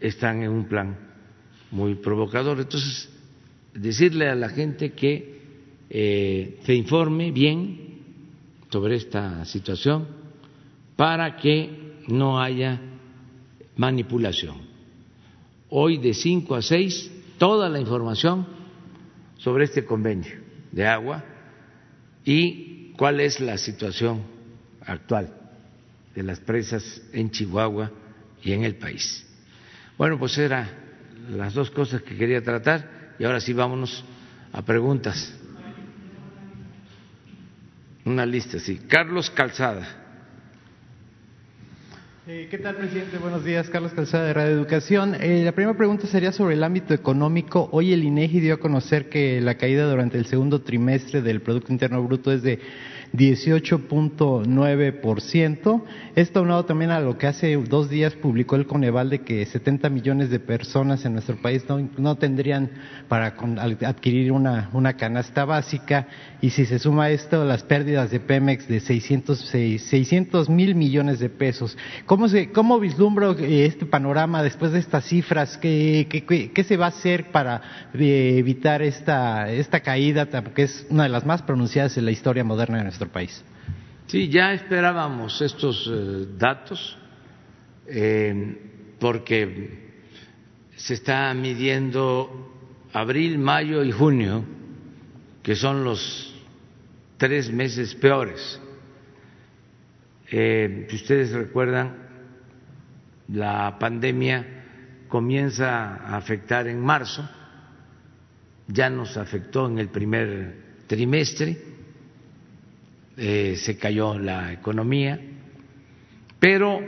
están 0.00 0.42
en 0.42 0.50
un 0.50 0.64
plan 0.64 0.98
muy 1.70 1.94
provocador. 1.94 2.58
Entonces, 2.60 3.08
decirle 3.72 4.28
a 4.28 4.34
la 4.34 4.48
gente 4.48 4.92
que 4.92 5.40
eh, 5.88 6.58
se 6.64 6.74
informe 6.74 7.30
bien 7.30 8.00
sobre 8.70 8.96
esta 8.96 9.44
situación 9.44 10.08
para 10.96 11.36
que 11.36 12.02
no 12.08 12.40
haya 12.40 12.80
manipulación. 13.76 14.56
Hoy 15.68 15.98
de 15.98 16.14
5 16.14 16.54
a 16.54 16.62
6, 16.62 17.10
toda 17.38 17.68
la 17.68 17.80
información 17.80 18.46
sobre 19.42 19.64
este 19.64 19.84
convenio 19.84 20.32
de 20.70 20.86
agua 20.86 21.24
y 22.24 22.92
cuál 22.96 23.20
es 23.20 23.40
la 23.40 23.58
situación 23.58 24.22
actual 24.86 25.34
de 26.14 26.22
las 26.22 26.40
presas 26.40 27.02
en 27.12 27.30
Chihuahua 27.30 27.90
y 28.42 28.52
en 28.52 28.64
el 28.64 28.76
país. 28.76 29.26
Bueno, 29.98 30.18
pues 30.18 30.38
eran 30.38 30.68
las 31.30 31.54
dos 31.54 31.70
cosas 31.70 32.02
que 32.02 32.16
quería 32.16 32.42
tratar 32.42 33.14
y 33.18 33.24
ahora 33.24 33.40
sí 33.40 33.52
vámonos 33.52 34.04
a 34.52 34.62
preguntas. 34.62 35.34
Una 38.04 38.26
lista, 38.26 38.58
sí. 38.58 38.80
Carlos 38.88 39.30
Calzada. 39.30 40.01
Eh, 42.24 42.46
¿Qué 42.48 42.58
tal, 42.58 42.76
presidente? 42.76 43.18
Buenos 43.18 43.44
días. 43.44 43.68
Carlos 43.68 43.92
Calzada 43.94 44.26
de 44.26 44.32
Radio 44.32 44.52
Educación. 44.52 45.16
Eh, 45.20 45.42
la 45.44 45.50
primera 45.50 45.76
pregunta 45.76 46.06
sería 46.06 46.30
sobre 46.30 46.54
el 46.54 46.62
ámbito 46.62 46.94
económico. 46.94 47.68
Hoy 47.72 47.92
el 47.92 48.04
INEGI 48.04 48.38
dio 48.38 48.54
a 48.54 48.56
conocer 48.58 49.08
que 49.08 49.40
la 49.40 49.56
caída 49.56 49.90
durante 49.90 50.18
el 50.18 50.26
segundo 50.26 50.60
trimestre 50.60 51.20
del 51.20 51.40
Producto 51.40 51.72
Interno 51.72 52.00
Bruto 52.00 52.30
es 52.30 52.44
de 52.44 52.60
18.9%. 53.12 55.82
Esto 56.14 56.38
aunado 56.38 56.64
también 56.64 56.90
a 56.90 57.00
lo 57.00 57.18
que 57.18 57.26
hace 57.26 57.54
dos 57.56 57.90
días 57.90 58.14
publicó 58.14 58.56
el 58.56 58.66
Coneval 58.66 59.10
de 59.10 59.20
que 59.20 59.44
70 59.44 59.90
millones 59.90 60.30
de 60.30 60.40
personas 60.40 61.04
en 61.04 61.12
nuestro 61.12 61.36
país 61.36 61.64
no, 61.98 62.16
tendrían 62.16 62.70
para 63.08 63.34
adquirir 63.86 64.32
una, 64.32 64.70
una, 64.72 64.94
canasta 64.94 65.44
básica 65.44 66.08
y 66.40 66.50
si 66.50 66.66
se 66.66 66.78
suma 66.78 67.10
esto 67.10 67.44
las 67.44 67.62
pérdidas 67.62 68.10
de 68.10 68.20
Pemex 68.20 68.68
de 68.68 68.80
600 68.80 70.48
mil 70.48 70.74
millones 70.74 71.18
de 71.18 71.28
pesos. 71.28 71.76
¿Cómo, 72.06 72.28
se, 72.28 72.50
cómo 72.50 72.80
vislumbro 72.80 73.38
eh, 73.38 73.66
este 73.66 73.86
panorama 73.86 74.42
después 74.42 74.72
de 74.72 74.78
estas 74.78 75.04
cifras? 75.04 75.58
¿Qué, 75.58 76.06
qué, 76.10 76.50
qué 76.50 76.64
se 76.64 76.76
va 76.76 76.86
a 76.86 76.88
hacer 76.88 77.30
para 77.30 77.62
eh, 77.94 78.36
evitar 78.38 78.82
esta, 78.82 79.50
esta 79.50 79.80
caída, 79.80 80.26
que 80.54 80.62
es 80.62 80.86
una 80.90 81.04
de 81.04 81.08
las 81.08 81.26
más 81.26 81.42
pronunciadas 81.42 81.96
en 81.96 82.04
la 82.04 82.10
historia 82.10 82.44
moderna 82.44 82.78
de 82.78 82.84
nuestro 82.84 83.01
país. 83.08 83.44
Sí, 84.06 84.28
ya 84.28 84.52
esperábamos 84.52 85.40
estos 85.40 85.90
eh, 85.90 86.26
datos 86.36 86.98
eh, 87.86 88.94
porque 88.98 89.90
se 90.76 90.94
está 90.94 91.32
midiendo 91.32 92.52
abril, 92.92 93.38
mayo 93.38 93.82
y 93.82 93.90
junio, 93.90 94.44
que 95.42 95.56
son 95.56 95.82
los 95.82 96.34
tres 97.16 97.50
meses 97.50 97.94
peores. 97.94 98.60
Eh, 100.30 100.86
si 100.90 100.96
ustedes 100.96 101.32
recuerdan, 101.32 101.96
la 103.28 103.78
pandemia 103.78 105.06
comienza 105.08 105.96
a 105.96 106.16
afectar 106.16 106.68
en 106.68 106.80
marzo, 106.80 107.26
ya 108.66 108.90
nos 108.90 109.16
afectó 109.16 109.68
en 109.68 109.78
el 109.78 109.88
primer 109.88 110.84
trimestre 110.86 111.71
eh, 113.16 113.56
se 113.56 113.76
cayó 113.76 114.18
la 114.18 114.52
economía, 114.52 115.20
pero 116.40 116.80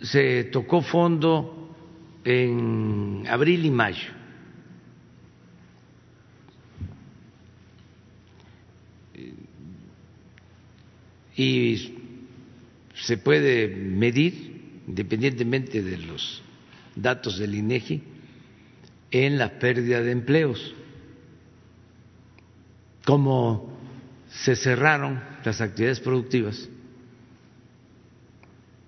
se 0.00 0.44
tocó 0.44 0.82
fondo 0.82 1.74
en 2.24 3.24
abril 3.28 3.64
y 3.66 3.70
mayo. 3.70 4.08
Y 11.36 11.94
se 12.94 13.16
puede 13.16 13.68
medir, 13.68 14.82
independientemente 14.86 15.82
de 15.82 15.96
los 15.96 16.42
datos 16.94 17.38
del 17.38 17.54
INEGI, 17.54 18.02
en 19.10 19.38
la 19.38 19.58
pérdida 19.58 20.02
de 20.02 20.12
empleos. 20.12 20.74
Como 23.04 23.79
se 24.30 24.54
cerraron 24.54 25.20
las 25.44 25.60
actividades 25.60 26.00
productivas, 26.00 26.68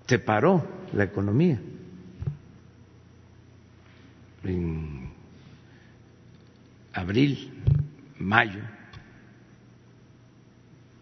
se 0.07 0.19
paró 0.19 0.65
la 0.93 1.03
economía. 1.03 1.59
En 4.43 5.09
abril, 6.93 7.51
mayo, 8.19 8.59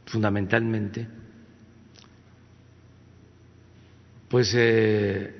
fundamentalmente, 0.05 1.07
pues 4.29 4.53
eh, 4.55 5.35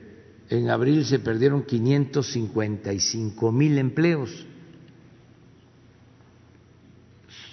en 0.49 0.69
abril 0.69 1.05
se 1.05 1.19
perdieron 1.19 1.63
555 1.63 3.51
mil 3.51 3.77
empleos. 3.77 4.45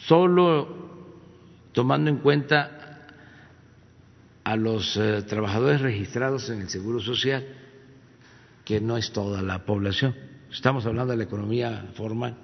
Solo 0.06 0.87
tomando 1.72 2.10
en 2.10 2.18
cuenta 2.18 2.78
a 4.44 4.56
los 4.56 4.96
eh, 4.96 5.22
trabajadores 5.22 5.80
registrados 5.80 6.48
en 6.48 6.62
el 6.62 6.68
Seguro 6.68 7.00
Social, 7.00 7.46
que 8.64 8.80
no 8.80 8.96
es 8.96 9.12
toda 9.12 9.42
la 9.42 9.64
población, 9.64 10.14
estamos 10.50 10.86
hablando 10.86 11.12
de 11.12 11.18
la 11.18 11.24
economía 11.24 11.90
formal. 11.94 12.36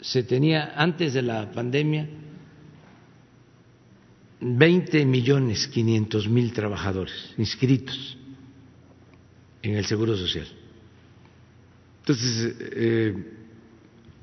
Se 0.00 0.22
tenía 0.22 0.72
antes 0.76 1.14
de 1.14 1.22
la 1.22 1.50
pandemia 1.50 2.08
20 4.40 5.04
millones 5.04 5.66
500 5.68 6.28
mil 6.28 6.52
trabajadores 6.52 7.34
inscritos 7.38 8.16
en 9.62 9.74
el 9.76 9.84
Seguro 9.84 10.16
Social. 10.16 10.46
Entonces, 12.00 12.56
eh, 12.58 13.14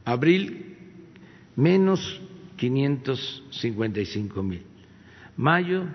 abril 0.05 0.77
menos 1.55 2.21
555 2.57 4.43
mil. 4.43 4.63
Mayo, 5.37 5.85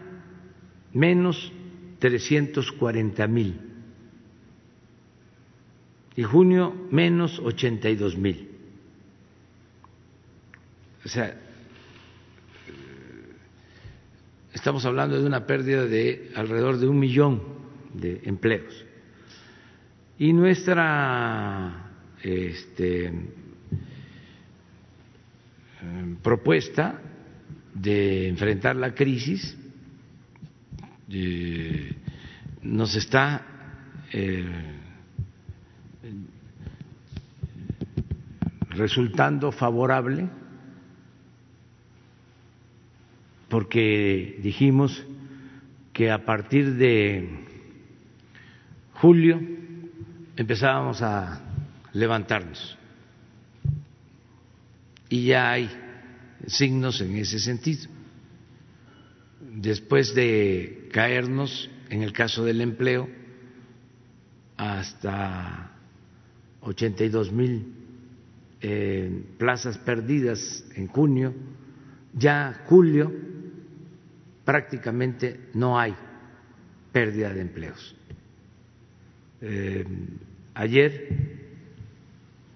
menos 0.92 1.52
340 1.98 3.26
mil. 3.26 3.60
Y 6.16 6.22
junio, 6.22 6.74
menos 6.90 7.38
82 7.38 8.16
mil. 8.16 8.48
O 11.04 11.08
sea, 11.08 11.40
estamos 14.52 14.84
hablando 14.84 15.18
de 15.18 15.26
una 15.26 15.46
pérdida 15.46 15.86
de 15.86 16.30
alrededor 16.34 16.78
de 16.78 16.88
un 16.88 16.98
millón 16.98 17.42
de 17.94 18.20
empleos. 18.24 18.84
Y 20.18 20.34
nuestra 20.34 21.90
este, 22.22 23.06
eh, 23.06 23.12
propuesta 26.22 27.00
de 27.74 28.28
enfrentar 28.28 28.76
la 28.76 28.94
crisis 28.94 29.56
nos 32.62 32.94
está 32.94 33.42
eh, 34.12 34.44
resultando 38.70 39.50
favorable 39.50 40.28
porque 43.48 44.38
dijimos 44.42 45.04
que 45.92 46.10
a 46.10 46.24
partir 46.24 46.74
de 46.74 47.28
julio 48.94 49.40
empezábamos 50.36 51.02
a 51.02 51.40
levantarnos 51.92 52.79
y 55.10 55.26
ya 55.26 55.50
hay 55.50 55.68
signos 56.46 57.00
en 57.00 57.16
ese 57.16 57.38
sentido. 57.38 57.90
Después 59.56 60.14
de 60.14 60.88
caernos, 60.92 61.68
en 61.90 62.02
el 62.02 62.12
caso 62.12 62.44
del 62.44 62.60
empleo, 62.60 63.08
hasta 64.56 65.72
82 66.62 67.32
mil 67.32 67.74
eh, 68.62 69.24
plazas 69.36 69.76
perdidas 69.78 70.64
en 70.76 70.86
junio, 70.86 71.34
ya 72.14 72.62
julio 72.66 73.12
prácticamente 74.44 75.48
no 75.54 75.78
hay 75.78 75.94
pérdida 76.92 77.34
de 77.34 77.40
empleos. 77.40 77.96
Eh, 79.40 79.84
ayer 80.54 81.08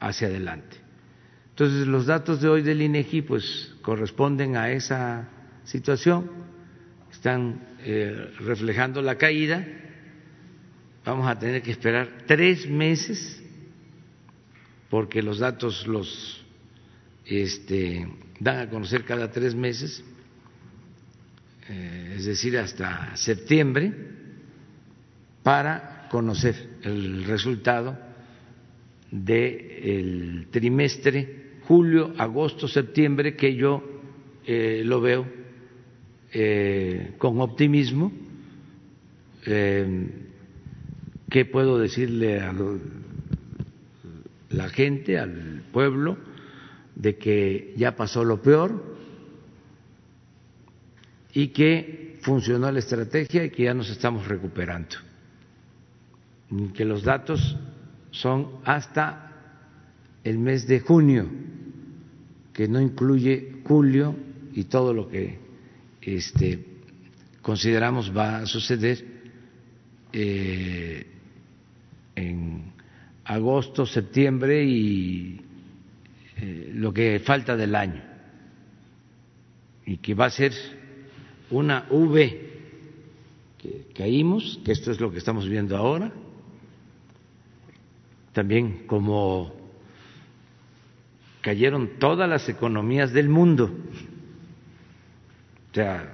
hacia 0.00 0.28
adelante. 0.28 0.78
Entonces 1.50 1.86
los 1.86 2.06
datos 2.06 2.40
de 2.40 2.48
hoy 2.48 2.62
del 2.62 2.80
INEGI 2.80 3.20
pues 3.20 3.74
corresponden 3.82 4.56
a 4.56 4.70
esa 4.70 5.28
situación, 5.64 6.30
están 7.12 7.60
eh, 7.80 8.30
reflejando 8.38 9.02
la 9.02 9.18
caída. 9.18 9.66
Vamos 11.06 11.28
a 11.28 11.38
tener 11.38 11.62
que 11.62 11.70
esperar 11.70 12.24
tres 12.26 12.68
meses 12.68 13.40
porque 14.90 15.22
los 15.22 15.38
datos 15.38 15.86
los 15.86 16.44
este, 17.24 18.08
dan 18.40 18.58
a 18.58 18.68
conocer 18.68 19.04
cada 19.04 19.30
tres 19.30 19.54
meses, 19.54 20.02
eh, 21.68 22.14
es 22.16 22.24
decir, 22.24 22.58
hasta 22.58 23.16
septiembre, 23.16 23.92
para 25.44 26.08
conocer 26.10 26.70
el 26.82 27.22
resultado 27.22 27.96
del 29.08 30.48
trimestre 30.50 31.60
julio, 31.68 32.14
agosto, 32.18 32.66
septiembre, 32.66 33.36
que 33.36 33.54
yo 33.54 33.80
eh, 34.44 34.82
lo 34.84 35.00
veo 35.00 35.24
eh, 36.32 37.14
con 37.16 37.40
optimismo. 37.40 38.10
¿Qué 41.28 41.44
puedo 41.44 41.78
decirle 41.78 42.40
a 42.40 42.54
la 44.50 44.68
gente, 44.68 45.18
al 45.18 45.62
pueblo? 45.72 46.16
de 46.96 47.16
que 47.16 47.74
ya 47.76 47.94
pasó 47.94 48.24
lo 48.24 48.42
peor 48.42 48.96
y 51.32 51.48
que 51.48 52.18
funcionó 52.22 52.72
la 52.72 52.78
estrategia 52.78 53.44
y 53.44 53.50
que 53.50 53.64
ya 53.64 53.74
nos 53.74 53.90
estamos 53.90 54.26
recuperando. 54.26 54.96
Que 56.74 56.84
los 56.84 57.02
datos 57.02 57.56
son 58.10 58.60
hasta 58.64 59.32
el 60.24 60.38
mes 60.38 60.66
de 60.66 60.80
junio, 60.80 61.28
que 62.52 62.66
no 62.66 62.80
incluye 62.80 63.60
julio 63.64 64.16
y 64.54 64.64
todo 64.64 64.94
lo 64.94 65.08
que 65.08 65.38
este, 66.00 66.64
consideramos 67.42 68.16
va 68.16 68.38
a 68.38 68.46
suceder 68.46 69.04
eh, 70.12 71.06
en 72.16 72.72
agosto, 73.24 73.86
septiembre 73.86 74.64
y 74.64 75.40
eh, 76.38 76.72
lo 76.74 76.92
que 76.92 77.20
falta 77.20 77.56
del 77.56 77.74
año. 77.74 78.02
Y 79.84 79.98
que 79.98 80.14
va 80.14 80.26
a 80.26 80.30
ser 80.30 80.52
una 81.50 81.86
V 81.90 82.46
que 83.58 83.86
caímos, 83.94 84.60
que 84.64 84.72
esto 84.72 84.90
es 84.90 85.00
lo 85.00 85.12
que 85.12 85.18
estamos 85.18 85.48
viendo 85.48 85.76
ahora, 85.76 86.12
también 88.32 88.86
como 88.86 89.54
cayeron 91.40 91.98
todas 91.98 92.28
las 92.28 92.48
economías 92.48 93.12
del 93.12 93.28
mundo. 93.28 93.70
O 95.70 95.74
sea, 95.74 96.12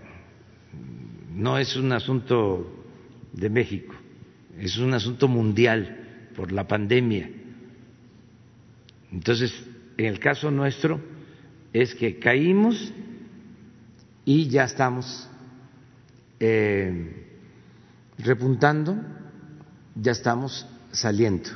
no 1.34 1.58
es 1.58 1.74
un 1.76 1.92
asunto 1.92 2.84
de 3.32 3.48
México, 3.48 3.94
es 4.58 4.76
un 4.78 4.94
asunto 4.94 5.28
mundial 5.28 6.30
por 6.36 6.52
la 6.52 6.66
pandemia. 6.66 7.30
Entonces, 9.12 9.52
en 9.96 10.06
el 10.06 10.18
caso 10.18 10.50
nuestro 10.50 11.00
es 11.72 11.94
que 11.94 12.18
caímos 12.18 12.92
y 14.24 14.48
ya 14.48 14.64
estamos 14.64 15.28
eh, 16.40 17.26
repuntando, 18.18 18.96
ya 19.94 20.12
estamos 20.12 20.66
saliendo 20.92 21.50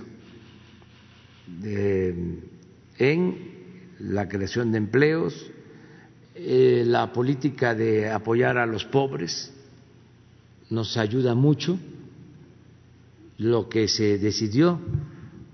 en 2.99 3.57
la 4.01 4.29
creación 4.29 4.73
de 4.73 4.79
empleos, 4.79 5.51
eh, 6.35 6.85
la 6.87 7.13
política 7.13 7.75
de 7.75 8.11
apoyar 8.11 8.59
a 8.59 8.67
los 8.67 8.85
pobres 8.85 9.53
nos 10.69 10.97
ayuda 10.97 11.35
mucho, 11.35 11.79
lo 13.39 13.69
que 13.69 13.89
se 13.89 14.19
decidió 14.19 14.81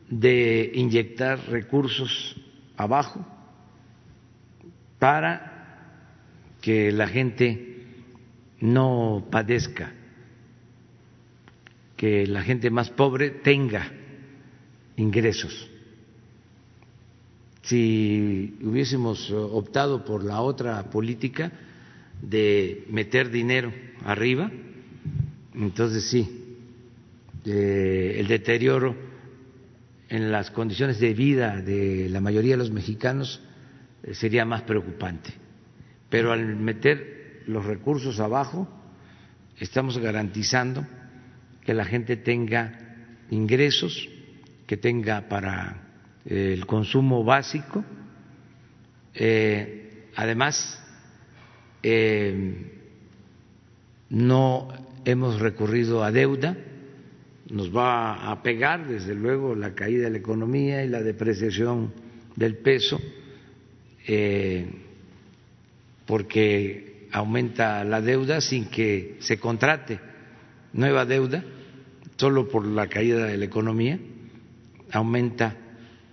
de 0.08 0.70
inyectar 0.74 1.48
recursos 1.48 2.36
abajo 2.76 3.24
para 4.98 5.52
que 6.60 6.92
la 6.92 7.08
gente 7.08 7.86
no 8.60 9.26
padezca, 9.30 9.92
que 11.96 12.26
la 12.26 12.42
gente 12.42 12.70
más 12.70 12.90
pobre 12.90 13.30
tenga 13.30 13.90
ingresos. 14.96 15.68
Si 17.62 18.56
hubiésemos 18.62 19.30
optado 19.30 20.04
por 20.04 20.24
la 20.24 20.40
otra 20.40 20.90
política 20.90 21.52
de 22.20 22.84
meter 22.88 23.30
dinero 23.30 23.72
arriba, 24.04 24.50
entonces 25.54 26.08
sí, 26.08 26.41
el 27.44 28.26
deterioro 28.28 29.12
en 30.12 30.30
las 30.30 30.50
condiciones 30.50 31.00
de 31.00 31.14
vida 31.14 31.62
de 31.62 32.06
la 32.10 32.20
mayoría 32.20 32.52
de 32.52 32.58
los 32.58 32.70
mexicanos 32.70 33.40
eh, 34.02 34.12
sería 34.12 34.44
más 34.44 34.60
preocupante. 34.60 35.32
Pero 36.10 36.32
al 36.32 36.54
meter 36.56 37.42
los 37.46 37.64
recursos 37.64 38.20
abajo, 38.20 38.68
estamos 39.58 39.96
garantizando 39.96 40.86
que 41.64 41.72
la 41.72 41.86
gente 41.86 42.18
tenga 42.18 42.78
ingresos, 43.30 44.06
que 44.66 44.76
tenga 44.76 45.30
para 45.30 45.80
eh, 46.26 46.52
el 46.52 46.66
consumo 46.66 47.24
básico. 47.24 47.82
Eh, 49.14 50.08
además, 50.14 50.78
no 54.10 54.68
hemos 55.06 55.40
recurrido 55.40 56.04
a 56.04 56.12
deuda 56.12 56.54
nos 57.52 57.74
va 57.74 58.30
a 58.30 58.42
pegar, 58.42 58.88
desde 58.88 59.14
luego, 59.14 59.54
la 59.54 59.74
caída 59.74 60.04
de 60.04 60.10
la 60.10 60.18
economía 60.18 60.84
y 60.84 60.88
la 60.88 61.02
depreciación 61.02 61.92
del 62.34 62.56
peso, 62.56 62.98
eh, 64.06 64.66
porque 66.06 67.08
aumenta 67.12 67.84
la 67.84 68.00
deuda 68.00 68.40
sin 68.40 68.64
que 68.70 69.16
se 69.20 69.38
contrate 69.38 70.00
nueva 70.72 71.04
deuda, 71.04 71.44
solo 72.16 72.48
por 72.48 72.66
la 72.66 72.88
caída 72.88 73.26
de 73.26 73.36
la 73.36 73.44
economía, 73.44 73.98
aumenta 74.90 75.54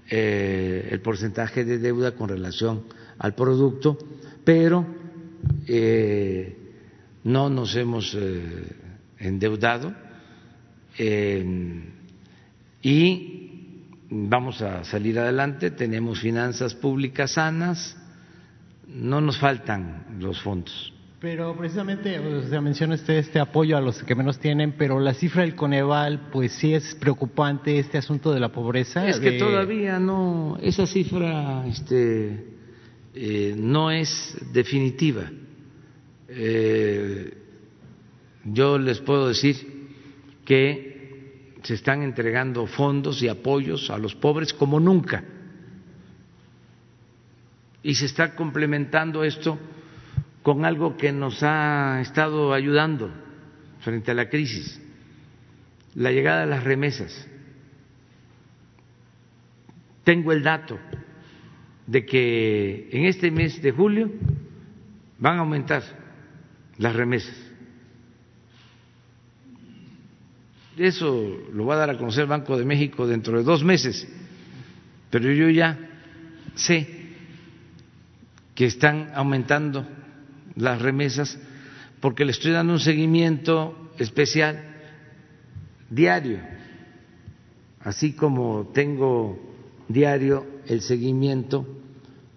eh, 0.10 0.90
el 0.92 1.00
porcentaje 1.00 1.64
de 1.64 1.78
deuda 1.78 2.16
con 2.16 2.28
relación 2.28 2.84
al 3.18 3.34
producto, 3.34 3.98
pero 4.44 4.86
eh, 5.66 6.58
no 7.24 7.50
nos 7.50 7.78
hemos 7.78 8.18
endeudado 9.18 10.09
y 12.82 13.50
vamos 14.10 14.62
a 14.62 14.84
salir 14.84 15.20
adelante, 15.20 15.72
tenemos 15.72 16.20
finanzas 16.20 16.76
públicas 16.76 17.32
sanas, 17.34 17.98
no 18.88 19.22
nos 19.22 19.38
faltan 19.38 20.18
los 20.20 20.42
fondos. 20.42 20.94
Pero 21.20 21.54
precisamente, 21.58 22.18
o 22.18 22.62
menciona 22.62 22.96
usted 22.96 23.16
este 23.16 23.40
apoyo 23.40 23.76
a 23.76 23.82
los 23.82 24.02
que 24.04 24.16
menos 24.16 24.40
tienen, 24.40 24.76
pero 24.78 25.02
la 25.02 25.14
cifra 25.14 25.42
del 25.42 25.54
Coneval, 25.54 26.30
pues 26.32 26.54
sí 26.54 26.74
es 26.74 26.96
preocupante 26.96 27.78
este 27.78 27.98
asunto 27.98 28.32
de 28.32 28.40
la 28.40 28.54
pobreza. 28.54 29.06
Es 29.06 29.20
que 29.20 29.34
todavía 29.34 30.00
no, 30.00 30.58
esa 30.62 30.88
cifra 30.88 31.68
este, 31.68 32.46
eh, 33.14 33.54
no 33.58 33.92
es 33.92 34.38
definitiva. 34.54 35.30
Eh, 36.30 37.34
yo 38.46 38.78
les 38.78 39.00
puedo 39.02 39.28
decir 39.28 39.58
que 40.46 40.89
se 41.64 41.74
están 41.74 42.04
entregando 42.04 42.66
fondos 42.68 43.22
y 43.22 43.28
apoyos 43.28 43.90
a 43.90 43.98
los 43.98 44.16
pobres 44.16 44.54
como 44.54 44.80
nunca. 44.80 45.24
Y 47.84 47.96
se 47.96 48.06
está 48.06 48.36
complementando 48.36 49.24
esto 49.24 49.58
con 50.44 50.66
algo 50.66 50.98
que 50.98 51.12
nos 51.12 51.44
ha 51.44 52.00
estado 52.02 52.54
ayudando 52.54 53.12
frente 53.82 54.12
a 54.12 54.14
la 54.14 54.30
crisis, 54.30 54.82
la 55.96 56.12
llegada 56.12 56.42
de 56.42 56.48
las 56.48 56.64
remesas. 56.64 57.30
tengo 60.10 60.32
el 60.32 60.42
dato 60.42 60.80
de 61.86 62.04
que 62.04 62.90
en 62.92 63.06
este 63.06 63.30
mes 63.30 63.62
de 63.62 63.72
julio 63.72 64.10
van 65.20 65.38
a 65.38 65.42
aumentar 65.42 65.84
las 66.80 66.96
remesas. 66.96 67.36
Eso 70.80 71.38
lo 71.52 71.66
va 71.66 71.76
a 71.76 71.78
dar 71.78 71.90
a 71.90 71.98
conocer 71.98 72.24
el 72.24 72.30
Banco 72.30 72.58
de 72.58 72.64
México 72.64 73.06
dentro 73.06 73.38
de 73.38 73.44
dos 73.44 73.66
meses, 73.66 74.08
pero 75.10 75.30
yo 75.30 75.50
ya 75.50 75.78
sé 76.56 76.88
que 78.56 78.66
están 78.66 79.12
aumentando 79.14 79.86
las 80.56 80.82
remesas 80.82 81.38
porque 82.00 82.24
le 82.24 82.32
estoy 82.32 82.52
dando 82.52 82.72
un 82.72 82.80
seguimiento 82.80 83.92
especial 83.98 84.64
diario, 85.90 86.40
así 87.82 88.14
como 88.14 88.72
tengo 88.74 89.38
diario 89.90 90.46
el 90.66 90.80
seguimiento 90.80 91.68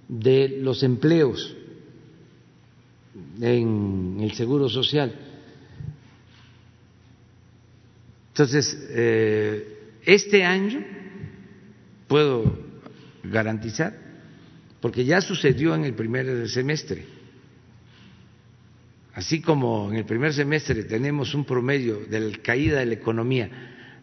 de 0.09 0.59
los 0.61 0.83
empleos 0.83 1.57
en 3.41 4.17
el 4.21 4.33
Seguro 4.33 4.69
Social. 4.69 5.32
Entonces, 8.33 8.89
eh, 8.89 9.99
este 10.07 10.43
año 10.43 10.83
puedo 12.09 12.59
garantizar, 13.25 13.95
porque 14.81 15.05
ya 15.05 15.21
sucedió 15.21 15.75
en 15.75 15.85
el 15.85 15.93
primer 15.93 16.49
semestre, 16.49 17.05
así 19.13 19.43
como 19.43 19.91
en 19.91 19.99
el 19.99 20.07
primer 20.07 20.33
semestre 20.33 20.85
tenemos 20.85 21.35
un 21.35 21.45
promedio 21.45 22.07
de 22.09 22.21
la 22.21 22.39
caída 22.39 22.81
de 22.81 22.87
la 22.87 22.95
economía 22.95 23.51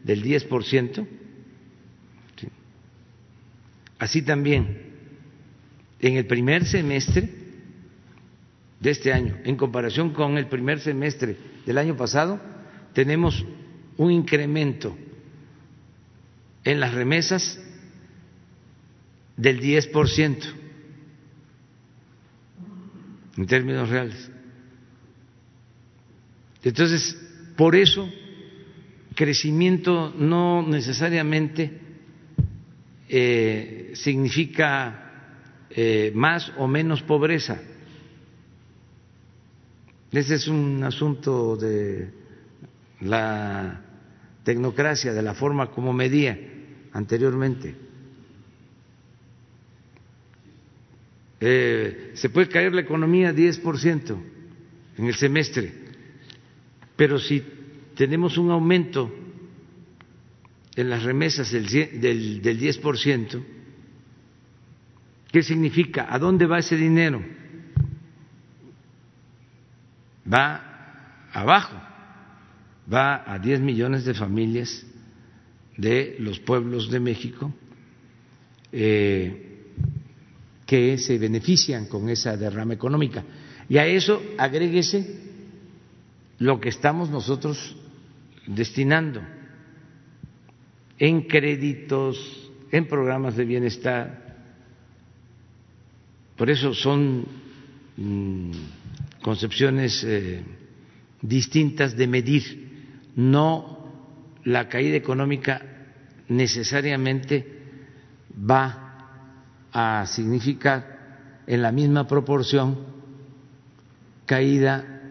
del 0.03 0.23
10%, 0.23 1.07
así 3.97 4.21
también 4.21 4.89
en 5.99 6.17
el 6.17 6.27
primer 6.27 6.65
semestre 6.65 7.29
de 8.79 8.91
este 8.91 9.11
año, 9.11 9.39
en 9.43 9.55
comparación 9.55 10.13
con 10.13 10.37
el 10.37 10.45
primer 10.45 10.79
semestre 10.79 11.35
del 11.65 11.79
año 11.79 11.97
pasado, 11.97 12.39
tenemos 12.93 13.43
un 13.99 14.12
incremento 14.12 14.97
en 16.63 16.79
las 16.79 16.93
remesas 16.93 17.59
del 19.35 19.59
10% 19.59 20.53
en 23.38 23.45
términos 23.45 23.89
reales. 23.89 24.31
Entonces, 26.63 27.17
por 27.57 27.75
eso, 27.75 28.09
crecimiento 29.15 30.13
no 30.17 30.65
necesariamente 30.65 31.79
eh, 33.09 33.91
significa 33.95 35.65
eh, 35.69 36.13
más 36.15 36.53
o 36.57 36.69
menos 36.69 37.01
pobreza. 37.01 37.62
Ese 40.09 40.35
es 40.35 40.47
un 40.47 40.85
asunto 40.85 41.57
de 41.57 42.12
la 43.01 43.88
tecnocracia, 44.43 45.13
de 45.13 45.21
la 45.21 45.34
forma 45.34 45.71
como 45.71 45.93
medía 45.93 46.38
anteriormente. 46.93 47.75
Eh, 51.41 52.12
se 52.15 52.30
puede 52.30 52.49
caer 52.49 52.73
la 52.73 52.82
economía 52.82 53.34
10% 53.34 54.17
en 54.97 55.06
el 55.06 55.15
semestre, 55.15 55.73
pero 56.95 57.17
si 57.17 57.41
tenemos 57.95 58.38
un 58.38 58.52
aumento 58.52 59.13
en 60.75 60.89
las 60.89 61.04
remesas 61.04 61.52
del, 61.52 61.67
del, 61.67 62.41
del 62.41 62.60
10%, 62.60 63.43
¿qué 65.32 65.41
significa? 65.41 66.08
¿A 66.10 66.19
dónde 66.19 66.45
va 66.45 66.60
ese 66.60 66.75
dinero? 66.75 67.23
Va 70.32 71.30
abajo, 71.32 71.75
va 72.91 73.23
a 73.32 73.39
10 73.39 73.62
millones 73.62 74.06
de 74.06 74.13
familias 74.13 74.86
de 75.78 76.17
los 76.19 76.39
pueblos 76.39 76.89
de 76.89 76.99
México 76.99 77.54
eh, 78.71 79.45
que 80.65 80.97
se 80.97 81.17
benefician 81.17 81.88
con 81.88 82.10
esa 82.10 82.38
derrama 82.38 82.73
económica. 82.73 83.23
Y 83.67 83.78
a 83.78 83.88
eso 83.88 84.21
agréguese 84.38 85.19
lo 86.39 86.60
que 86.60 86.69
estamos 86.69 87.10
nosotros 87.10 87.75
destinando 88.45 89.21
en 90.97 91.21
créditos, 91.23 92.52
en 92.71 92.88
programas 92.88 93.36
de 93.36 93.45
bienestar. 93.45 94.38
Por 96.36 96.49
eso 96.49 96.73
son 96.73 97.25
mm, 97.97 98.52
concepciones 99.21 100.04
eh, 100.04 100.43
distintas 101.21 101.95
de 101.95 102.08
medir, 102.08 102.59
no 103.19 103.77
la 104.45 104.69
caída 104.69 104.95
económica 104.95 105.62
necesariamente 106.29 107.45
va 108.49 109.08
a 109.71 110.05
significar 110.05 111.43
en 111.45 111.62
la 111.62 111.71
misma 111.71 112.08
proporción 112.08 112.77
caída 114.25 115.01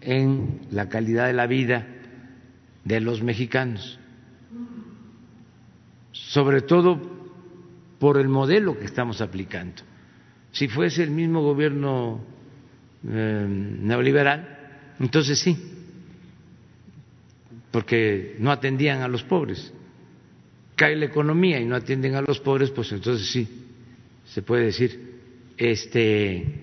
en 0.00 0.60
la 0.70 0.88
calidad 0.88 1.26
de 1.26 1.32
la 1.32 1.46
vida 1.46 1.86
de 2.84 3.00
los 3.00 3.22
mexicanos 3.22 3.98
sobre 6.12 6.60
todo 6.60 7.00
por 7.98 8.18
el 8.18 8.28
modelo 8.28 8.78
que 8.78 8.84
estamos 8.84 9.20
aplicando. 9.20 9.82
Si 10.52 10.68
fuese 10.68 11.02
el 11.02 11.10
mismo 11.10 11.42
gobierno 11.42 12.20
eh, 13.06 13.46
neoliberal, 13.48 14.94
entonces 15.00 15.38
sí, 15.38 15.77
porque 17.70 18.36
no 18.38 18.50
atendían 18.50 19.02
a 19.02 19.08
los 19.08 19.22
pobres. 19.22 19.72
Cae 20.76 20.96
la 20.96 21.06
economía 21.06 21.60
y 21.60 21.64
no 21.64 21.76
atienden 21.76 22.14
a 22.14 22.22
los 22.22 22.40
pobres, 22.40 22.70
pues 22.70 22.92
entonces 22.92 23.28
sí, 23.30 23.48
se 24.26 24.42
puede 24.42 24.66
decir, 24.66 25.18
este, 25.56 26.62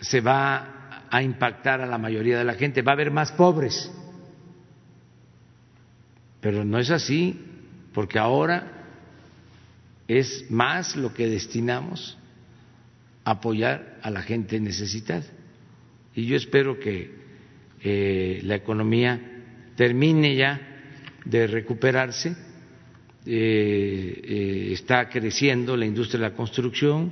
se 0.00 0.20
va 0.20 1.06
a 1.10 1.22
impactar 1.22 1.80
a 1.80 1.86
la 1.86 1.98
mayoría 1.98 2.38
de 2.38 2.44
la 2.44 2.54
gente, 2.54 2.82
va 2.82 2.92
a 2.92 2.94
haber 2.94 3.10
más 3.10 3.32
pobres. 3.32 3.90
Pero 6.40 6.64
no 6.64 6.78
es 6.78 6.90
así, 6.90 7.38
porque 7.92 8.18
ahora 8.18 8.80
es 10.08 10.50
más 10.50 10.96
lo 10.96 11.12
que 11.12 11.26
destinamos 11.26 12.18
a 13.24 13.32
apoyar 13.32 13.98
a 14.02 14.10
la 14.10 14.22
gente 14.22 14.58
necesitada. 14.60 15.24
Y 16.14 16.26
yo 16.26 16.36
espero 16.36 16.78
que 16.78 17.14
eh, 17.82 18.40
la 18.42 18.56
economía 18.56 19.29
termine 19.80 20.36
ya 20.36 20.60
de 21.24 21.46
recuperarse, 21.46 22.36
eh, 23.24 24.20
eh, 24.24 24.68
está 24.72 25.08
creciendo 25.08 25.74
la 25.74 25.86
industria 25.86 26.20
de 26.20 26.28
la 26.28 26.36
construcción, 26.36 27.10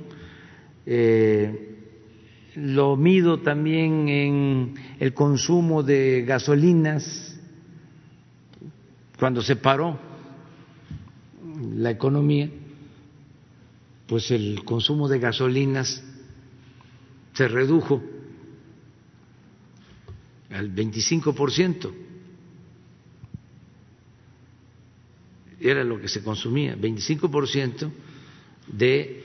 lo 2.55 2.95
mido 2.95 3.39
también 3.39 4.07
en 4.07 4.73
el 4.99 5.15
consumo 5.15 5.81
de 5.81 6.23
gasolinas, 6.27 7.39
cuando 9.17 9.41
se 9.41 9.55
paró 9.55 9.99
la 11.75 11.89
economía, 11.89 12.51
pues 14.05 14.29
el 14.29 14.63
consumo 14.63 15.07
de 15.07 15.17
gasolinas 15.17 16.03
se 17.33 17.47
redujo 17.47 17.99
al 20.51 20.71
25%. 20.71 22.08
Era 25.59 25.83
lo 25.83 25.99
que 25.99 26.07
se 26.07 26.23
consumía, 26.23 26.75
25% 26.75 27.91
de 28.67 29.23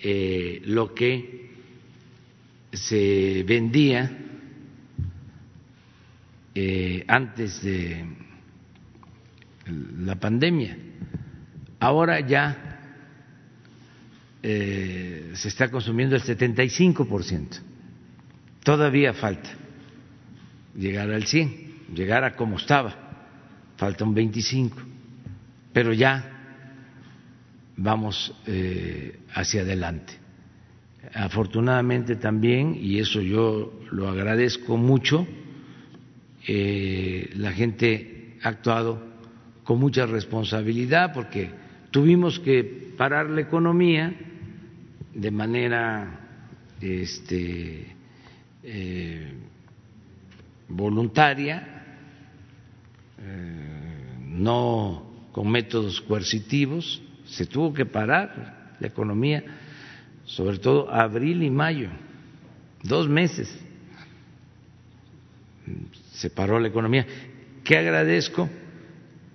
eh, 0.00 0.62
lo 0.66 0.94
que 0.94 1.50
se 2.72 3.44
vendía 3.46 4.18
eh, 6.54 7.04
antes 7.08 7.62
de 7.62 8.04
la 9.98 10.16
pandemia. 10.16 10.76
Ahora 11.80 12.20
ya 12.20 12.74
eh, 14.42 15.30
se 15.34 15.48
está 15.48 15.70
consumiendo 15.70 16.16
el 16.16 16.22
75%. 16.22 17.60
Todavía 18.62 19.14
falta 19.14 19.50
llegar 20.76 21.10
al 21.10 21.24
100, 21.24 21.94
llegar 21.94 22.24
a 22.24 22.36
como 22.36 22.56
estaba. 22.56 22.94
Falta 23.76 24.04
un 24.04 24.14
25, 24.14 24.76
pero 25.74 25.92
ya 25.92 26.30
vamos 27.76 28.32
eh, 28.46 29.18
hacia 29.34 29.60
adelante. 29.62 30.14
Afortunadamente 31.12 32.16
también, 32.16 32.78
y 32.80 32.98
eso 32.98 33.20
yo 33.20 33.80
lo 33.90 34.08
agradezco 34.08 34.78
mucho, 34.78 35.26
eh, 36.46 37.30
la 37.36 37.52
gente 37.52 38.38
ha 38.42 38.48
actuado 38.48 39.02
con 39.64 39.78
mucha 39.80 40.06
responsabilidad 40.06 41.12
porque 41.12 41.50
tuvimos 41.90 42.38
que 42.38 42.94
parar 42.96 43.28
la 43.28 43.40
economía 43.40 44.14
de 45.12 45.30
manera 45.30 46.20
este, 46.80 47.86
eh, 48.62 49.32
voluntaria, 50.68 51.84
eh, 53.18 54.18
no 54.20 55.13
con 55.34 55.50
métodos 55.50 56.00
coercitivos, 56.00 57.02
se 57.26 57.44
tuvo 57.44 57.74
que 57.74 57.84
parar 57.84 58.76
la 58.78 58.86
economía, 58.86 59.42
sobre 60.24 60.58
todo 60.58 60.88
abril 60.88 61.42
y 61.42 61.50
mayo, 61.50 61.88
dos 62.84 63.08
meses 63.08 63.50
se 66.12 66.30
paró 66.30 66.60
la 66.60 66.68
economía, 66.68 67.04
que 67.64 67.76
agradezco 67.76 68.48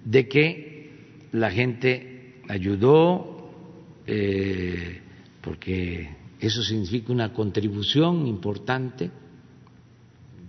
de 0.06 0.30
que 0.30 0.92
la 1.34 1.52
gente 1.52 2.36
ayudó, 2.48 3.52
eh, 4.08 5.02
porque 5.42 6.16
eso 6.40 6.64
significa 6.64 7.12
una 7.12 7.34
contribución 7.34 8.26
importante, 8.26 9.12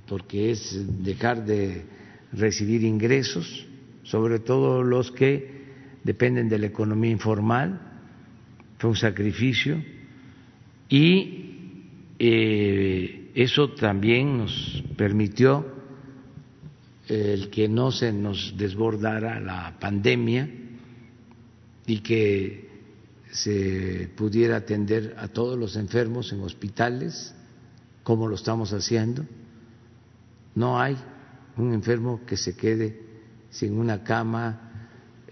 porque 0.06 0.52
es 0.52 1.02
dejar 1.02 1.44
de 1.44 1.82
recibir 2.32 2.84
ingresos, 2.84 3.66
sobre 4.02 4.38
todo 4.38 4.82
los 4.82 5.10
que 5.10 5.60
dependen 6.04 6.48
de 6.48 6.58
la 6.58 6.66
economía 6.66 7.10
informal, 7.10 7.80
fue 8.78 8.90
un 8.90 8.96
sacrificio 8.96 9.82
y 10.88 12.14
eh, 12.18 13.30
eso 13.34 13.70
también 13.74 14.38
nos 14.38 14.82
permitió 14.96 15.66
el 17.08 17.50
que 17.50 17.68
no 17.68 17.90
se 17.90 18.12
nos 18.12 18.54
desbordara 18.56 19.40
la 19.40 19.76
pandemia 19.80 20.48
y 21.86 21.98
que 22.00 22.68
se 23.32 24.08
pudiera 24.16 24.56
atender 24.56 25.14
a 25.18 25.28
todos 25.28 25.58
los 25.58 25.76
enfermos 25.76 26.32
en 26.32 26.40
hospitales, 26.40 27.34
como 28.02 28.28
lo 28.28 28.34
estamos 28.34 28.72
haciendo. 28.72 29.24
No 30.54 30.80
hay 30.80 30.96
un 31.56 31.74
enfermo 31.74 32.20
que 32.26 32.36
se 32.36 32.56
quede 32.56 33.09
sin 33.50 33.78
una 33.78 34.02
cama, 34.02 34.70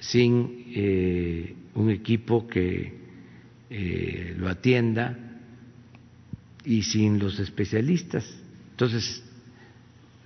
sin 0.01 0.65
eh, 0.75 1.55
un 1.75 1.91
equipo 1.91 2.47
que 2.47 2.99
eh, 3.71 4.35
lo 4.37 4.49
atienda 4.49 5.17
y 6.65 6.83
sin 6.83 7.19
los 7.19 7.39
especialistas. 7.39 8.25
Entonces, 8.71 9.23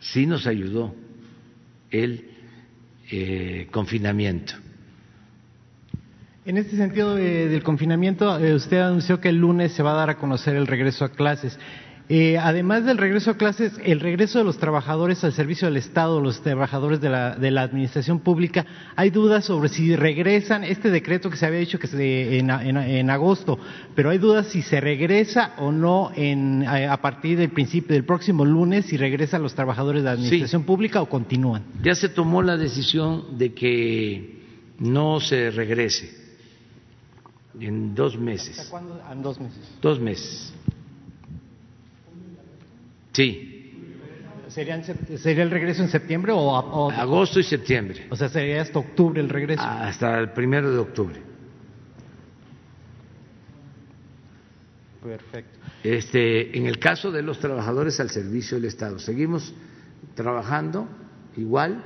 sí 0.00 0.26
nos 0.26 0.46
ayudó 0.46 0.94
el 1.90 2.28
eh, 3.10 3.68
confinamiento. 3.70 4.54
En 6.44 6.56
este 6.58 6.76
sentido 6.76 7.14
del 7.14 7.62
confinamiento, 7.62 8.36
eh, 8.38 8.54
usted 8.54 8.78
anunció 8.78 9.20
que 9.20 9.28
el 9.28 9.36
lunes 9.36 9.72
se 9.72 9.82
va 9.82 9.92
a 9.92 9.96
dar 9.96 10.10
a 10.10 10.18
conocer 10.18 10.56
el 10.56 10.66
regreso 10.66 11.04
a 11.04 11.10
clases. 11.10 11.56
Eh, 12.14 12.36
además 12.36 12.84
del 12.84 12.98
regreso 12.98 13.30
a 13.30 13.38
clases, 13.38 13.72
el 13.82 13.98
regreso 13.98 14.38
de 14.38 14.44
los 14.44 14.58
trabajadores 14.58 15.24
al 15.24 15.32
servicio 15.32 15.66
del 15.66 15.78
Estado, 15.78 16.20
los 16.20 16.42
trabajadores 16.42 17.00
de 17.00 17.08
la, 17.08 17.36
de 17.36 17.50
la 17.50 17.62
administración 17.62 18.20
pública, 18.20 18.66
hay 18.96 19.08
dudas 19.08 19.46
sobre 19.46 19.70
si 19.70 19.96
regresan, 19.96 20.62
este 20.62 20.90
decreto 20.90 21.30
que 21.30 21.38
se 21.38 21.46
había 21.46 21.60
dicho 21.60 21.78
que 21.78 21.86
se, 21.86 22.38
en, 22.38 22.50
en, 22.50 23.08
agosto, 23.08 23.58
pero 23.94 24.10
hay 24.10 24.18
dudas 24.18 24.48
si 24.48 24.60
se 24.60 24.78
regresa 24.78 25.54
o 25.56 25.72
no 25.72 26.12
en, 26.14 26.66
a, 26.68 27.00
partir 27.00 27.38
del 27.38 27.48
principio 27.48 27.94
del 27.94 28.04
próximo 28.04 28.44
lunes, 28.44 28.84
si 28.84 28.98
regresan 28.98 29.42
los 29.42 29.54
trabajadores 29.54 30.02
de 30.02 30.10
la 30.10 30.12
administración 30.12 30.64
pública 30.64 31.00
o 31.00 31.08
continúan. 31.08 31.62
Ya 31.82 31.94
se 31.94 32.10
tomó 32.10 32.42
la 32.42 32.58
decisión 32.58 33.38
de 33.38 33.54
que 33.54 34.42
no 34.80 35.18
se 35.18 35.50
regrese 35.50 36.14
en 37.58 37.94
dos 37.94 38.18
meses. 38.18 38.58
¿Hasta 38.58 38.70
cuándo? 38.70 39.00
En 39.10 39.22
dos 39.22 39.40
meses. 39.40 39.78
Dos 39.80 39.98
meses. 39.98 40.52
Sí. 43.12 43.48
¿Sería, 44.48 44.74
el 45.42 45.50
regreso 45.50 45.82
en 45.82 45.88
septiembre 45.88 46.32
o, 46.34 46.90
Agosto 46.90 47.40
y 47.40 47.42
septiembre. 47.42 48.06
O 48.10 48.16
sea, 48.16 48.28
sería 48.28 48.60
hasta 48.60 48.78
octubre 48.78 49.18
el 49.20 49.30
regreso. 49.30 49.62
Hasta 49.62 50.18
el 50.18 50.32
primero 50.32 50.70
de 50.70 50.78
octubre. 50.78 51.22
Perfecto. 55.02 55.58
Este, 55.82 56.56
en 56.56 56.66
el 56.66 56.78
caso 56.78 57.10
de 57.10 57.22
los 57.22 57.38
trabajadores 57.38 57.98
al 57.98 58.10
servicio 58.10 58.58
del 58.58 58.66
Estado, 58.66 58.98
seguimos 58.98 59.54
trabajando 60.14 60.86
igual 61.36 61.82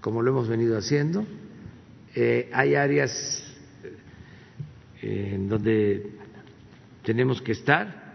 como 0.00 0.22
lo 0.22 0.30
hemos 0.30 0.48
venido 0.48 0.76
haciendo. 0.78 1.26
Eh, 2.14 2.50
hay 2.52 2.74
áreas 2.74 3.44
eh, 5.02 5.32
en 5.34 5.48
donde 5.48 6.10
tenemos 7.02 7.42
que 7.42 7.52
estar 7.52 8.08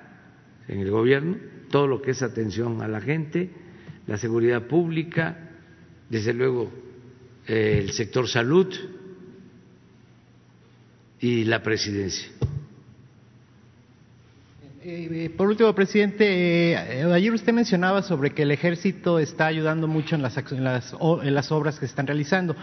en 0.67 0.79
el 0.79 0.91
gobierno, 0.91 1.37
todo 1.73 1.87
lo 1.87 2.03
que 2.03 2.11
es 2.11 2.21
atención 2.21 2.83
a 2.83 2.87
la 2.87 3.01
gente, 3.01 3.49
la 4.05 4.19
seguridad 4.19 4.67
pública, 4.67 5.49
desde 6.07 6.31
luego 6.31 6.71
eh, 7.47 7.79
el 7.81 7.93
sector 7.93 8.27
salud 8.27 8.71
y 11.19 11.45
la 11.45 11.63
presidencia. 11.63 12.29
Eh, 14.83 15.33
por 15.35 15.47
último, 15.47 15.73
presidente, 15.73 16.77
ayer 16.77 17.33
usted 17.33 17.53
mencionaba 17.53 18.03
sobre 18.03 18.35
que 18.35 18.43
el 18.43 18.51
ejército 18.51 19.17
está 19.17 19.47
ayudando 19.47 19.87
mucho 19.87 20.13
en 20.13 20.21
las, 20.21 20.37
en 20.51 20.63
las, 20.63 20.95
en 21.23 21.33
las 21.33 21.51
obras 21.51 21.79
que 21.79 21.87
se 21.87 21.89
están 21.89 22.05
realizando. 22.05 22.55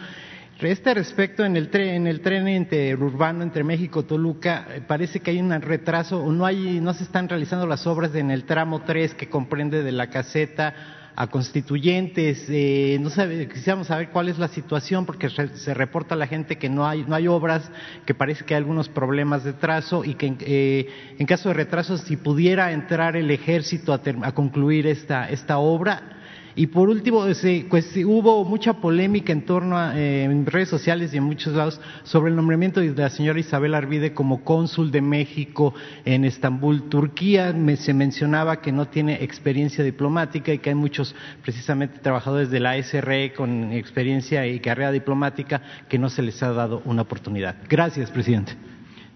Este 0.62 0.92
respecto, 0.92 1.42
en 1.42 1.56
el, 1.56 1.70
tren, 1.70 1.88
en 1.88 2.06
el 2.06 2.20
tren 2.20 2.46
interurbano 2.46 3.42
entre 3.42 3.64
México 3.64 4.00
y 4.00 4.02
Toluca, 4.04 4.66
eh, 4.68 4.82
parece 4.86 5.20
que 5.20 5.30
hay 5.30 5.40
un 5.40 5.50
retraso, 5.62 6.22
o 6.22 6.30
no, 6.32 6.44
hay, 6.44 6.80
no 6.80 6.92
se 6.92 7.04
están 7.04 7.30
realizando 7.30 7.66
las 7.66 7.86
obras 7.86 8.14
en 8.14 8.30
el 8.30 8.44
tramo 8.44 8.82
3 8.82 9.14
que 9.14 9.30
comprende 9.30 9.82
de 9.82 9.92
la 9.92 10.10
caseta 10.10 10.74
a 11.16 11.28
constituyentes. 11.28 12.44
Eh, 12.48 12.98
no 13.00 13.08
sabe, 13.08 13.48
quisiéramos 13.48 13.86
saber 13.86 14.10
cuál 14.10 14.28
es 14.28 14.38
la 14.38 14.48
situación, 14.48 15.06
porque 15.06 15.30
se 15.30 15.72
reporta 15.72 16.14
a 16.14 16.18
la 16.18 16.26
gente 16.26 16.58
que 16.58 16.68
no 16.68 16.86
hay, 16.86 17.04
no 17.08 17.14
hay 17.14 17.26
obras, 17.26 17.70
que 18.04 18.14
parece 18.14 18.44
que 18.44 18.54
hay 18.54 18.58
algunos 18.58 18.90
problemas 18.90 19.44
de 19.44 19.54
trazo 19.54 20.04
y 20.04 20.14
que 20.14 20.36
eh, 20.40 20.88
en 21.18 21.26
caso 21.26 21.48
de 21.48 21.54
retraso, 21.54 21.96
si 21.96 22.18
pudiera 22.18 22.70
entrar 22.72 23.16
el 23.16 23.30
ejército 23.30 23.94
a, 23.94 24.00
a 24.22 24.32
concluir 24.32 24.86
esta, 24.86 25.30
esta 25.30 25.56
obra, 25.56 26.19
y 26.60 26.66
por 26.66 26.90
último, 26.90 27.24
pues, 27.70 27.96
hubo 28.04 28.44
mucha 28.44 28.74
polémica 28.74 29.32
en 29.32 29.46
torno 29.46 29.78
a, 29.78 29.98
eh, 29.98 30.24
en 30.24 30.44
redes 30.44 30.68
sociales 30.68 31.14
y 31.14 31.16
en 31.16 31.24
muchos 31.24 31.54
lados 31.54 31.80
sobre 32.02 32.28
el 32.28 32.36
nombramiento 32.36 32.80
de 32.80 32.92
la 32.92 33.08
señora 33.08 33.40
Isabel 33.40 33.74
Arvide 33.74 34.12
como 34.12 34.44
cónsul 34.44 34.90
de 34.90 35.00
México 35.00 35.72
en 36.04 36.26
Estambul, 36.26 36.90
Turquía. 36.90 37.54
se 37.76 37.94
mencionaba 37.94 38.60
que 38.60 38.72
no 38.72 38.88
tiene 38.88 39.24
experiencia 39.24 39.82
diplomática 39.82 40.52
y 40.52 40.58
que 40.58 40.68
hay 40.68 40.74
muchos, 40.74 41.14
precisamente, 41.40 42.00
trabajadores 42.00 42.50
de 42.50 42.60
la 42.60 42.76
SRE 42.76 43.32
con 43.32 43.72
experiencia 43.72 44.46
y 44.46 44.60
carrera 44.60 44.92
diplomática 44.92 45.62
que 45.88 45.98
no 45.98 46.10
se 46.10 46.20
les 46.20 46.42
ha 46.42 46.52
dado 46.52 46.82
una 46.84 47.00
oportunidad. 47.00 47.56
Gracias, 47.70 48.10
presidente. 48.10 48.52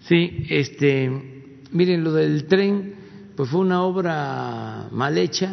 Sí, 0.00 0.46
este, 0.48 1.10
miren, 1.72 2.04
lo 2.04 2.14
del 2.14 2.46
tren, 2.46 2.94
pues 3.36 3.50
fue 3.50 3.60
una 3.60 3.82
obra 3.82 4.88
mal 4.90 5.18
hecha 5.18 5.52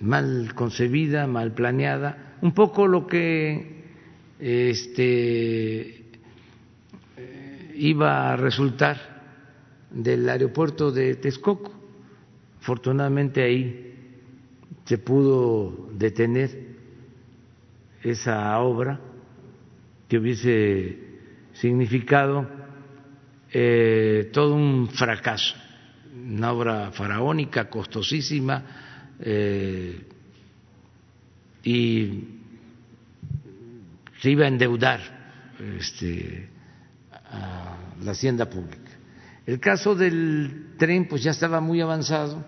mal 0.00 0.54
concebida, 0.54 1.26
mal 1.26 1.52
planeada, 1.52 2.36
un 2.40 2.52
poco 2.52 2.86
lo 2.86 3.06
que 3.06 3.84
este, 4.38 5.80
eh, 7.16 7.74
iba 7.76 8.32
a 8.32 8.36
resultar 8.36 9.20
del 9.90 10.28
aeropuerto 10.28 10.90
de 10.90 11.16
Texcoco. 11.16 11.72
Afortunadamente 12.60 13.42
ahí 13.42 13.94
se 14.84 14.98
pudo 14.98 15.90
detener 15.92 16.70
esa 18.02 18.58
obra 18.58 19.00
que 20.08 20.18
hubiese 20.18 20.98
significado 21.52 22.48
eh, 23.52 24.30
todo 24.32 24.54
un 24.54 24.88
fracaso, 24.88 25.54
una 26.14 26.52
obra 26.52 26.90
faraónica, 26.92 27.68
costosísima, 27.68 28.89
eh, 29.20 30.06
y 31.62 32.24
se 34.20 34.30
iba 34.30 34.44
a 34.44 34.48
endeudar 34.48 35.00
este, 35.78 36.48
a 37.12 37.76
la 38.02 38.12
hacienda 38.12 38.48
pública. 38.48 38.90
El 39.46 39.60
caso 39.60 39.94
del 39.94 40.74
tren 40.78 41.08
pues 41.08 41.22
ya 41.22 41.32
estaba 41.32 41.60
muy 41.60 41.80
avanzado, 41.80 42.44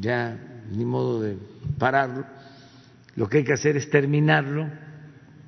ya 0.00 0.38
ni 0.70 0.84
modo 0.84 1.20
de 1.22 1.36
pararlo, 1.78 2.24
lo 3.16 3.28
que 3.28 3.38
hay 3.38 3.44
que 3.44 3.52
hacer 3.52 3.76
es 3.76 3.90
terminarlo, 3.90 4.68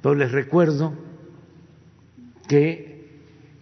pero 0.02 0.14
les 0.14 0.32
recuerdo 0.32 0.94
que 2.48 2.94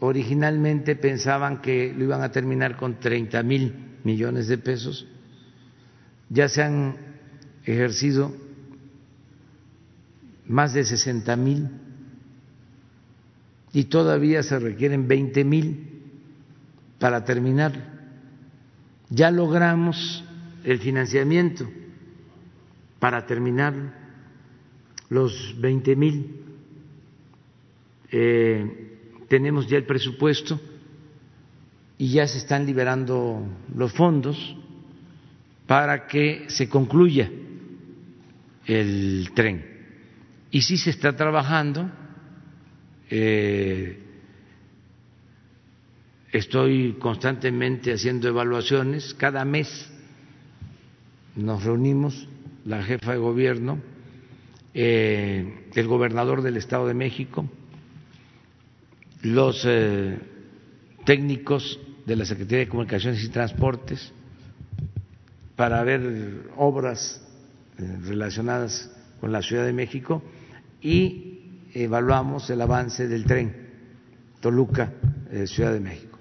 originalmente 0.00 0.96
pensaban 0.96 1.60
que 1.60 1.92
lo 1.96 2.04
iban 2.04 2.22
a 2.22 2.32
terminar 2.32 2.76
con 2.76 2.98
30 2.98 3.42
mil 3.42 3.74
millones 4.02 4.48
de 4.48 4.58
pesos 4.58 5.06
ya 6.32 6.48
se 6.48 6.62
han 6.62 6.96
ejercido 7.64 8.34
más 10.46 10.72
de 10.72 10.84
60 10.84 11.36
mil 11.36 11.68
y 13.72 13.84
todavía 13.84 14.42
se 14.42 14.58
requieren 14.58 15.06
20 15.06 15.44
mil 15.44 15.88
para 16.98 17.24
terminar. 17.24 17.72
Ya 19.10 19.30
logramos 19.30 20.24
el 20.64 20.78
financiamiento 20.78 21.68
para 22.98 23.26
terminar 23.26 23.74
los 25.10 25.54
20 25.60 25.96
mil. 25.96 26.40
Eh, 28.10 28.98
tenemos 29.28 29.66
ya 29.68 29.76
el 29.76 29.84
presupuesto 29.84 30.58
y 31.98 32.12
ya 32.12 32.26
se 32.26 32.38
están 32.38 32.64
liberando 32.64 33.46
los 33.74 33.92
fondos 33.92 34.56
para 35.72 36.06
que 36.06 36.44
se 36.48 36.68
concluya 36.68 37.30
el 38.66 39.30
tren. 39.34 39.64
Y 40.50 40.60
sí 40.60 40.76
se 40.76 40.90
está 40.90 41.16
trabajando. 41.16 41.90
Eh, 43.08 43.98
estoy 46.30 46.96
constantemente 46.98 47.90
haciendo 47.94 48.28
evaluaciones. 48.28 49.14
Cada 49.14 49.46
mes 49.46 49.90
nos 51.36 51.64
reunimos, 51.64 52.28
la 52.66 52.82
jefa 52.82 53.12
de 53.12 53.18
gobierno, 53.18 53.78
eh, 54.74 55.70
el 55.74 55.86
gobernador 55.86 56.42
del 56.42 56.58
Estado 56.58 56.86
de 56.86 56.92
México, 56.92 57.48
los 59.22 59.64
eh, 59.66 60.18
técnicos 61.06 61.80
de 62.04 62.16
la 62.16 62.26
Secretaría 62.26 62.58
de 62.58 62.68
Comunicaciones 62.68 63.24
y 63.24 63.30
Transportes 63.30 64.12
para 65.62 65.84
ver 65.84 66.50
obras 66.56 67.22
eh, 67.78 67.98
relacionadas 68.04 68.90
con 69.20 69.30
la 69.30 69.40
Ciudad 69.42 69.64
de 69.64 69.72
México 69.72 70.20
y 70.80 71.68
evaluamos 71.72 72.50
el 72.50 72.60
avance 72.62 73.06
del 73.06 73.24
tren 73.24 73.54
Toluca 74.40 74.92
eh, 75.30 75.46
Ciudad 75.46 75.72
de 75.72 75.78
México. 75.78 76.18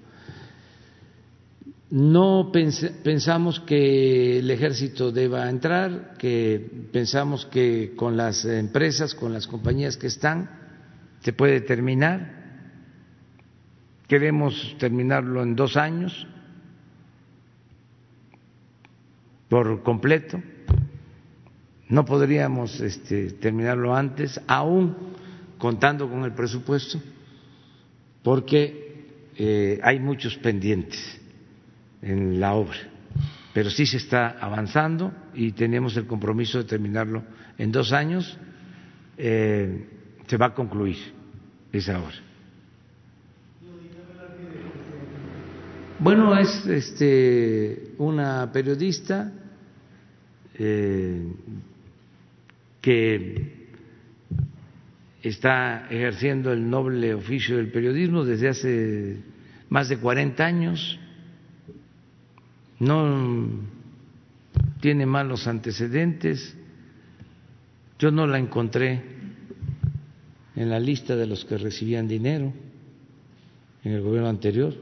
No 1.90 2.52
pensamos 2.52 3.58
que 3.58 4.38
el 4.38 4.48
ejército 4.48 5.10
deba 5.10 5.50
entrar, 5.50 6.14
que 6.18 6.88
pensamos 6.92 7.44
que 7.46 7.94
con 7.96 8.16
las 8.16 8.44
empresas, 8.44 9.12
con 9.12 9.32
las 9.32 9.48
compañías 9.48 9.96
que 9.96 10.06
están, 10.06 10.50
se 11.20 11.32
puede 11.32 11.62
terminar 11.62 12.42
Queremos 14.06 14.76
terminarlo 14.78 15.42
en 15.42 15.56
dos 15.56 15.78
años 15.78 16.28
por 19.52 19.82
completo. 19.82 20.40
No 21.90 22.06
podríamos 22.06 22.80
este, 22.80 23.32
terminarlo 23.32 23.94
antes, 23.94 24.40
aún 24.46 24.96
contando 25.58 26.08
con 26.08 26.24
el 26.24 26.32
presupuesto, 26.32 26.98
porque 28.22 29.28
eh, 29.36 29.78
hay 29.82 30.00
muchos 30.00 30.38
pendientes 30.38 31.20
en 32.00 32.40
la 32.40 32.54
obra. 32.54 32.78
Pero 33.52 33.68
sí 33.68 33.84
se 33.84 33.98
está 33.98 34.38
avanzando 34.40 35.12
y 35.34 35.52
tenemos 35.52 35.98
el 35.98 36.06
compromiso 36.06 36.56
de 36.56 36.64
terminarlo 36.64 37.22
en 37.58 37.70
dos 37.70 37.92
años. 37.92 38.38
Eh, 39.18 39.86
se 40.28 40.36
va 40.38 40.46
a 40.46 40.54
concluir 40.54 40.96
esa 41.70 41.98
obra. 41.98 42.16
Bueno, 45.98 46.38
es 46.38 46.66
este, 46.66 47.92
una 47.98 48.50
periodista 48.50 49.30
eh, 50.58 51.26
que 52.80 53.62
está 55.22 55.86
ejerciendo 55.88 56.52
el 56.52 56.68
noble 56.68 57.14
oficio 57.14 57.56
del 57.56 57.70
periodismo 57.70 58.24
desde 58.24 58.48
hace 58.48 59.16
más 59.68 59.88
de 59.88 59.98
40 59.98 60.44
años, 60.44 60.98
no 62.80 63.48
tiene 64.80 65.06
malos 65.06 65.46
antecedentes, 65.46 66.56
yo 67.98 68.10
no 68.10 68.26
la 68.26 68.38
encontré 68.38 69.00
en 70.56 70.68
la 70.68 70.80
lista 70.80 71.14
de 71.14 71.26
los 71.26 71.44
que 71.44 71.56
recibían 71.56 72.08
dinero 72.08 72.52
en 73.84 73.92
el 73.92 74.02
gobierno 74.02 74.28
anterior. 74.28 74.74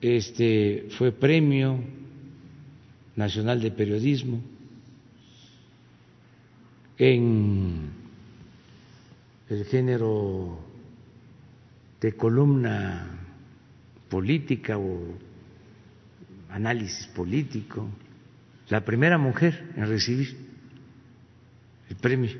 Este 0.00 0.88
fue 0.98 1.12
premio 1.12 1.78
nacional 3.16 3.60
de 3.60 3.70
periodismo 3.70 4.40
en 6.98 7.90
el 9.48 9.64
género 9.66 10.58
de 12.00 12.12
columna 12.16 13.06
política 14.08 14.78
o 14.78 15.00
análisis 16.50 17.06
político, 17.08 17.88
la 18.68 18.84
primera 18.84 19.18
mujer 19.18 19.72
en 19.76 19.86
recibir 19.88 20.36
el 21.88 21.96
premio 21.96 22.30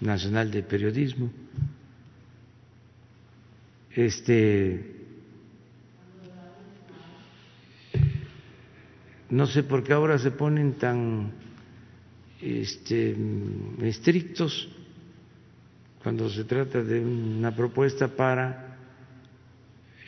nacional 0.00 0.50
de 0.50 0.62
periodismo. 0.62 1.30
Este 3.90 4.89
No 9.30 9.46
sé 9.46 9.62
por 9.62 9.84
qué 9.84 9.92
ahora 9.92 10.18
se 10.18 10.32
ponen 10.32 10.74
tan 10.74 11.30
este, 12.42 13.16
estrictos 13.80 14.68
cuando 16.02 16.28
se 16.28 16.44
trata 16.44 16.82
de 16.82 16.98
una 16.98 17.54
propuesta 17.54 18.08
para 18.08 18.76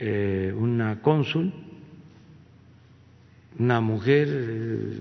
eh, 0.01 0.53
una 0.57 1.01
cónsul, 1.01 1.53
una 3.59 3.81
mujer 3.81 4.29
eh, 4.29 5.01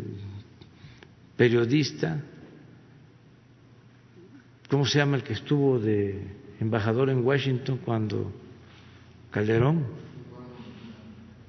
periodista, 1.35 2.21
¿cómo 4.69 4.85
se 4.85 4.99
llama 4.99 5.15
el 5.17 5.23
que 5.23 5.33
estuvo 5.33 5.79
de 5.79 6.21
embajador 6.59 7.09
en 7.09 7.25
Washington 7.25 7.79
cuando 7.83 8.31
Calderón? 9.31 9.85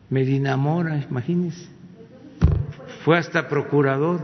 Medina 0.08 0.56
Mora, 0.56 1.04
imagínense 1.10 1.71
fue 3.04 3.18
hasta 3.18 3.48
procurador 3.48 4.20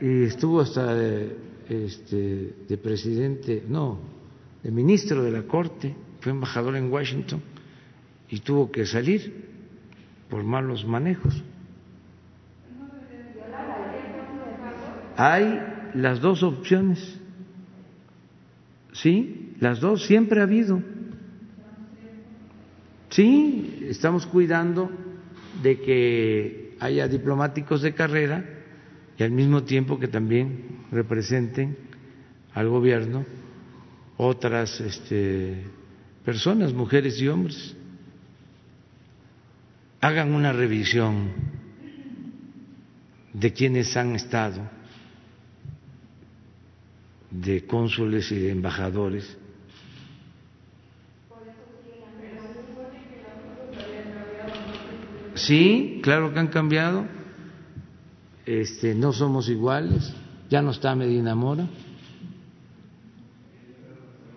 y 0.00 0.24
estuvo 0.24 0.60
hasta 0.60 0.94
de, 0.94 1.36
este, 1.68 2.54
de 2.68 2.78
presidente, 2.78 3.64
no, 3.68 3.98
de 4.62 4.70
ministro 4.70 5.22
de 5.22 5.30
la 5.30 5.42
Corte, 5.42 5.94
fue 6.20 6.32
embajador 6.32 6.76
en 6.76 6.90
Washington 6.92 7.40
y 8.28 8.40
tuvo 8.40 8.70
que 8.70 8.84
salir 8.84 9.46
por 10.28 10.42
malos 10.42 10.84
manejos. 10.84 11.42
Hay 15.16 15.62
las 15.94 16.20
dos 16.20 16.42
opciones, 16.42 17.18
sí, 18.92 19.54
las 19.60 19.80
dos 19.80 20.04
siempre 20.04 20.40
ha 20.40 20.42
habido. 20.42 20.82
Sí, 23.08 23.86
estamos 23.88 24.26
cuidando 24.26 24.90
de 25.62 25.80
que 25.80 26.76
haya 26.80 27.08
diplomáticos 27.08 27.82
de 27.82 27.94
carrera 27.94 28.44
y 29.18 29.22
al 29.22 29.30
mismo 29.30 29.64
tiempo 29.64 29.98
que 29.98 30.08
también 30.08 30.84
representen 30.90 31.76
al 32.54 32.68
gobierno 32.68 33.24
otras 34.16 34.80
este, 34.80 35.64
personas, 36.24 36.72
mujeres 36.72 37.20
y 37.20 37.28
hombres. 37.28 37.76
Hagan 40.00 40.32
una 40.32 40.52
revisión 40.52 41.32
de 43.32 43.52
quienes 43.52 43.96
han 43.96 44.14
estado, 44.14 44.62
de 47.30 47.66
cónsules 47.66 48.30
y 48.32 48.38
de 48.38 48.50
embajadores 48.50 49.36
Sí, 55.36 56.00
claro 56.02 56.32
que 56.32 56.38
han 56.38 56.48
cambiado. 56.48 57.04
Este, 58.44 58.94
no 58.94 59.12
somos 59.12 59.48
iguales. 59.48 60.12
Ya 60.48 60.62
no 60.62 60.70
está 60.70 60.94
Medina 60.94 61.34
Mora. 61.34 61.68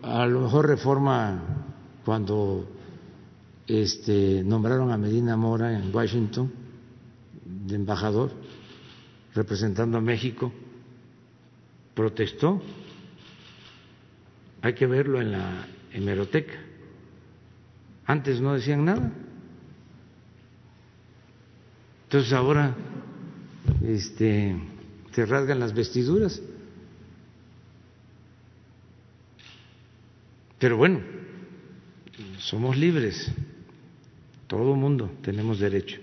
A 0.01 0.25
lo 0.25 0.41
mejor 0.41 0.67
reforma 0.67 1.41
cuando 2.05 2.67
este, 3.67 4.43
nombraron 4.43 4.91
a 4.91 4.97
Medina 4.97 5.37
Mora 5.37 5.77
en 5.77 5.93
Washington 5.93 6.51
de 7.45 7.75
embajador 7.75 8.31
representando 9.33 9.97
a 9.97 10.01
México, 10.01 10.51
protestó. 11.93 12.61
Hay 14.61 14.73
que 14.73 14.87
verlo 14.87 15.21
en 15.21 15.31
la 15.31 15.67
hemeroteca. 15.93 16.55
Antes 18.05 18.41
no 18.41 18.53
decían 18.53 18.85
nada. 18.85 19.11
Entonces 22.09 22.33
ahora 22.33 22.75
este, 23.85 24.55
se 25.11 25.25
rasgan 25.27 25.59
las 25.59 25.75
vestiduras. 25.75 26.41
Pero 30.57 30.75
bueno, 30.77 31.01
somos 32.39 32.75
libres, 32.75 33.31
todo 34.47 34.73
mundo 34.73 35.11
tenemos 35.21 35.59
derecho. 35.59 35.99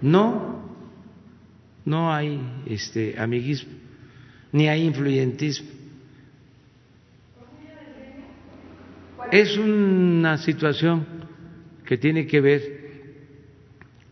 No, 0.00 0.62
no 1.84 2.10
hay 2.14 2.40
este 2.64 3.20
amiguismo, 3.20 3.72
ni 4.52 4.68
hay 4.68 4.86
influyentismo. 4.86 5.68
Es 9.30 9.58
una 9.58 10.38
situación 10.38 11.17
que 11.88 11.96
tiene 11.96 12.26
que 12.26 12.40
ver 12.42 12.62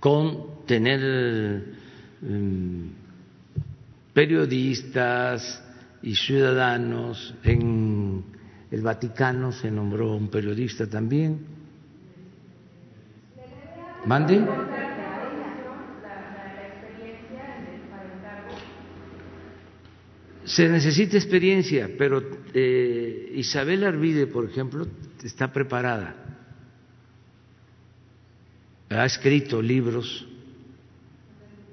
con 0.01 0.64
tener 0.64 1.62
mm, 2.22 2.87
periodistas 4.14 5.62
y 6.03 6.14
ciudadanos. 6.14 7.35
En 7.45 8.24
el 8.70 8.81
Vaticano 8.81 9.53
se 9.53 9.70
nombró 9.70 10.16
un 10.16 10.31
periodista 10.31 10.89
también. 10.89 11.39
¿Mande? 14.07 14.43
Se 20.45 20.66
necesita 20.66 21.18
experiencia, 21.18 21.91
pero 21.99 22.22
eh, 22.55 23.33
Isabel 23.35 23.85
Arvide, 23.85 24.29
por 24.29 24.49
ejemplo, 24.49 24.87
está 25.22 25.53
preparada. 25.53 26.27
Ha 28.91 29.05
escrito 29.05 29.61
libros. 29.61 30.26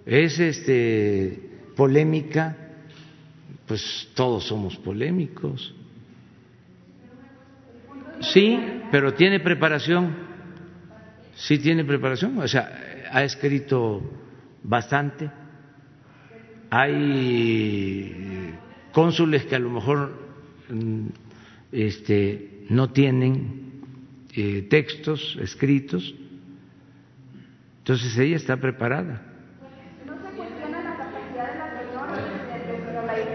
Es 0.06 0.40
este 0.40 1.52
polémica, 1.76 2.58
pues 3.68 4.10
todos 4.14 4.46
somos 4.46 4.76
polémicos. 4.78 5.74
Sí, 8.20 8.60
pero 8.92 9.14
tiene 9.14 9.40
preparación. 9.40 10.16
Sí 11.36 11.58
tiene 11.60 11.84
preparación, 11.84 12.38
o 12.38 12.48
sea, 12.48 12.70
ha 13.12 13.24
escrito 13.24 14.02
bastante. 14.64 15.30
Hay 16.70 18.56
cónsules 18.92 19.46
que 19.46 19.56
a 19.56 19.60
lo 19.60 19.70
mejor 19.70 20.14
mm, 20.70 21.08
este, 21.72 22.66
no 22.70 22.92
tienen 22.92 23.82
eh, 24.36 24.68
textos 24.70 25.38
escritos, 25.42 26.16
entonces 27.84 28.18
ella 28.18 28.38
está 28.38 28.56
preparada. 28.56 29.22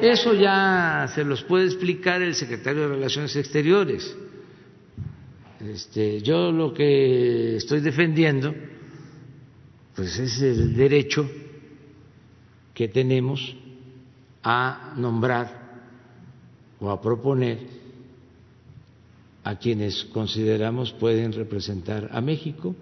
Eso 0.00 0.32
ya 0.32 1.06
se 1.14 1.22
los 1.22 1.42
puede 1.42 1.66
explicar 1.66 2.22
el 2.22 2.34
secretario 2.34 2.82
de 2.82 2.88
Relaciones 2.88 3.36
Exteriores. 3.36 4.16
Este, 5.60 6.22
yo 6.22 6.50
lo 6.50 6.72
que 6.72 7.56
estoy 7.56 7.80
defendiendo, 7.80 8.54
pues 9.94 10.18
es 10.18 10.40
el 10.40 10.74
derecho 10.74 11.28
que 12.72 12.88
tenemos 12.88 13.56
a 14.42 14.94
nombrar 14.96 15.82
o 16.80 16.90
a 16.90 17.02
proponer 17.02 17.58
a 19.42 19.56
quienes 19.56 20.04
consideramos 20.04 20.92
pueden 20.92 21.32
representar 21.32 22.08
a 22.12 22.20
México. 22.20 22.74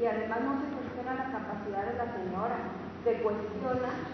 Y 0.00 0.04
además 0.06 0.40
no 0.44 0.60
se 0.60 0.66
cuestiona 0.76 1.14
la 1.14 1.30
capacidad 1.30 1.92
de 1.92 1.96
la 1.96 2.16
señora, 2.16 2.58
se 3.04 3.22
cuestiona 3.22 4.10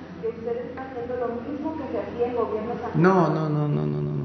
que 0.66 0.70
usted 0.70 0.70
está 0.70 0.82
haciendo 0.82 1.16
lo 1.16 1.28
mismo 1.42 1.76
que 1.76 1.92
se 1.92 1.98
hacía 1.98 2.26
en 2.28 2.36
gobiernos 2.36 2.94
No, 2.94 3.28
no, 3.28 3.48
no, 3.48 3.68
no, 3.68 3.86
no, 3.86 4.02
no. 4.02 4.16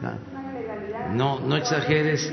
No. 0.00 0.28
No, 1.14 1.40
no 1.40 1.56
exageres, 1.56 2.32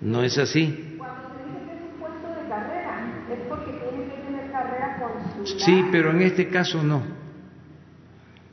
no 0.00 0.22
es 0.22 0.38
así. 0.38 0.96
Cuando 0.98 1.28
se 1.34 1.44
dice 1.44 1.64
que 1.66 1.74
es 1.74 1.82
un 1.82 1.98
puesto 1.98 2.28
de 2.28 2.48
carrera, 2.48 3.24
es 3.30 3.38
porque 3.48 3.72
tiene 3.72 4.04
que 4.04 4.22
tener 4.22 4.50
carrera 4.52 4.98
con 5.00 5.46
su 5.46 5.58
Sí, 5.58 5.84
pero 5.90 6.10
en 6.10 6.22
este 6.22 6.48
caso 6.48 6.82
no. 6.82 7.02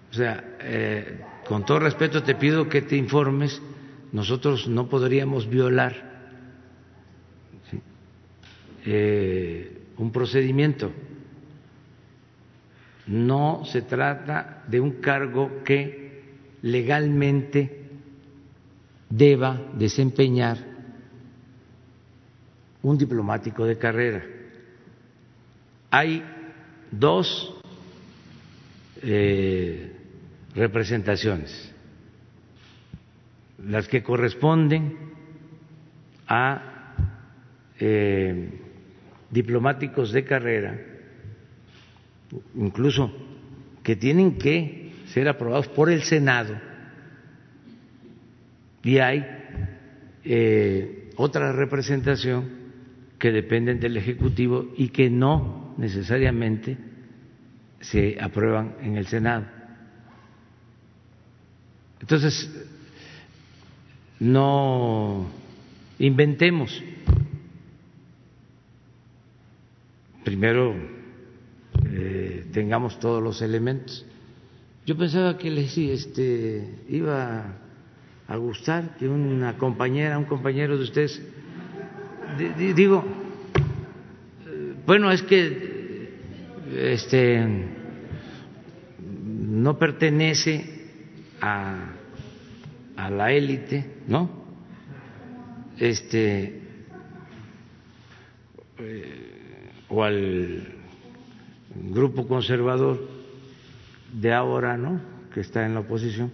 O 0.10 0.14
sea, 0.14 0.44
eh, 0.62 1.22
con 1.48 1.66
todo 1.66 1.80
respeto 1.80 2.24
te 2.24 2.36
pido 2.36 2.68
que 2.68 2.82
te 2.82 2.96
informes, 2.96 3.62
nosotros 4.12 4.68
no 4.68 4.88
podríamos 4.88 5.48
violar 5.48 6.10
eh, 8.86 9.82
un 9.98 10.12
procedimiento 10.12 10.92
no 13.10 13.66
se 13.66 13.82
trata 13.82 14.64
de 14.68 14.80
un 14.80 15.02
cargo 15.02 15.64
que 15.64 16.22
legalmente 16.62 17.90
deba 19.10 19.60
desempeñar 19.74 20.58
un 22.84 22.98
diplomático 23.00 23.66
de 23.66 23.80
carrera. 23.80 24.24
Hay 25.90 26.24
dos 26.92 27.60
eh, 29.02 29.92
representaciones, 30.54 31.74
las 33.66 33.88
que 33.88 34.04
corresponden 34.04 34.96
a 36.28 36.94
eh, 37.80 38.50
diplomáticos 39.32 40.12
de 40.12 40.24
carrera 40.24 40.99
incluso 42.56 43.12
que 43.84 43.96
tienen 43.96 44.38
que 44.38 44.94
ser 45.08 45.28
aprobados 45.28 45.68
por 45.70 45.90
el 45.90 46.04
Senado 46.04 46.56
y 48.84 49.00
hay 49.00 49.26
eh, 50.24 51.12
otra 51.16 51.52
representación 51.52 52.50
que 53.18 53.32
dependen 53.32 53.80
del 53.80 53.98
Ejecutivo 53.98 54.72
y 54.78 54.90
que 54.90 55.10
no 55.10 55.74
necesariamente 55.78 56.78
se 57.82 58.18
aprueban 58.20 58.76
en 58.82 58.98
el 58.98 59.08
Senado. 59.08 59.46
Entonces, 62.00 62.50
no 64.20 65.30
inventemos. 65.98 66.82
Primero 70.24 70.99
eh, 71.92 72.46
tengamos 72.52 73.00
todos 73.00 73.22
los 73.22 73.42
elementos. 73.42 74.06
Yo 74.86 74.98
pensaba 74.98 75.38
que 75.38 75.50
les 75.50 75.78
este, 75.78 76.84
iba 76.90 77.58
a 78.28 78.38
gustar 78.38 78.96
que 78.98 79.08
una 79.08 79.58
compañera, 79.58 80.18
un 80.18 80.26
compañero 80.26 80.78
de 80.78 80.84
ustedes, 80.84 81.22
digo, 82.76 83.04
eh, 84.48 84.74
bueno, 84.86 85.12
es 85.12 85.24
que 85.24 86.10
este 86.76 87.46
no 89.48 89.78
pertenece 89.78 90.64
a, 91.42 91.94
a 92.96 93.10
la 93.10 93.32
élite, 93.32 93.86
¿no? 94.08 94.30
Este 95.78 96.62
eh, 98.78 99.72
o 99.90 100.04
al 100.04 100.79
grupo 101.92 102.28
conservador 102.28 103.00
de 104.14 104.34
ahora, 104.34 104.78
¿no? 104.78 105.00
Que 105.34 105.42
está 105.42 105.66
en 105.66 105.74
la 105.74 105.82
oposición. 105.82 106.32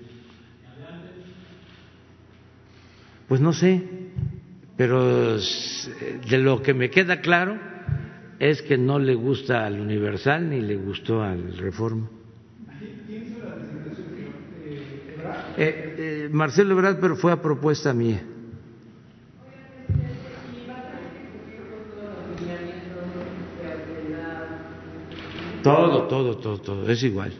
Pues 3.27 3.41
no 3.41 3.53
sé, 3.53 3.81
pero 4.77 5.37
de 5.37 6.37
lo 6.37 6.61
que 6.61 6.73
me 6.73 6.89
queda 6.89 7.21
claro 7.21 7.57
es 8.39 8.61
que 8.61 8.77
no 8.77 8.99
le 8.99 9.15
gusta 9.15 9.65
al 9.65 9.79
Universal 9.79 10.49
ni 10.49 10.61
le 10.61 10.75
gustó 10.75 11.23
al 11.23 11.57
Reforma. 11.57 12.09
Eh, 15.57 15.95
eh, 15.97 16.29
Marcelo 16.31 16.73
Ebrard, 16.73 16.99
pero 16.99 17.15
fue 17.15 17.31
a 17.31 17.41
propuesta 17.41 17.93
mía. 17.93 18.21
Todo, 25.65 26.03
todo, 26.03 26.37
todo, 26.37 26.59
todo, 26.59 26.91
es 26.91 27.01
igual. 27.01 27.33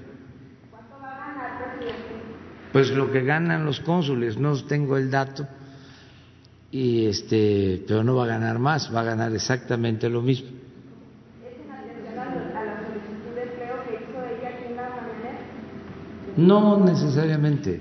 ¿Cuánto 0.72 0.96
va 1.00 1.14
a 1.14 1.28
ganar, 1.28 1.78
presidente? 1.78 2.72
Pues 2.74 2.90
lo 2.90 3.12
que 3.12 3.22
ganan 3.22 3.68
los 3.68 3.80
cónsules, 3.82 4.36
no 4.40 4.56
tengo 4.66 4.98
el 4.98 5.12
dato, 5.12 5.48
y 6.72 7.06
este, 7.06 7.84
pero 7.88 8.04
no 8.04 8.16
va 8.16 8.24
a 8.24 8.28
ganar 8.28 8.58
más, 8.58 8.90
va 8.92 9.02
a 9.02 9.04
ganar 9.04 9.32
exactamente 9.32 10.10
lo 10.10 10.24
mismo. 10.24 10.50
No 16.36 16.84
necesariamente, 16.84 17.80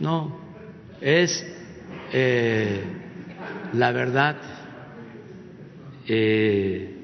no, 0.00 0.38
es 1.00 1.46
eh, 2.12 2.82
la 3.74 3.92
verdad. 3.92 4.36
Eh, 6.08 7.01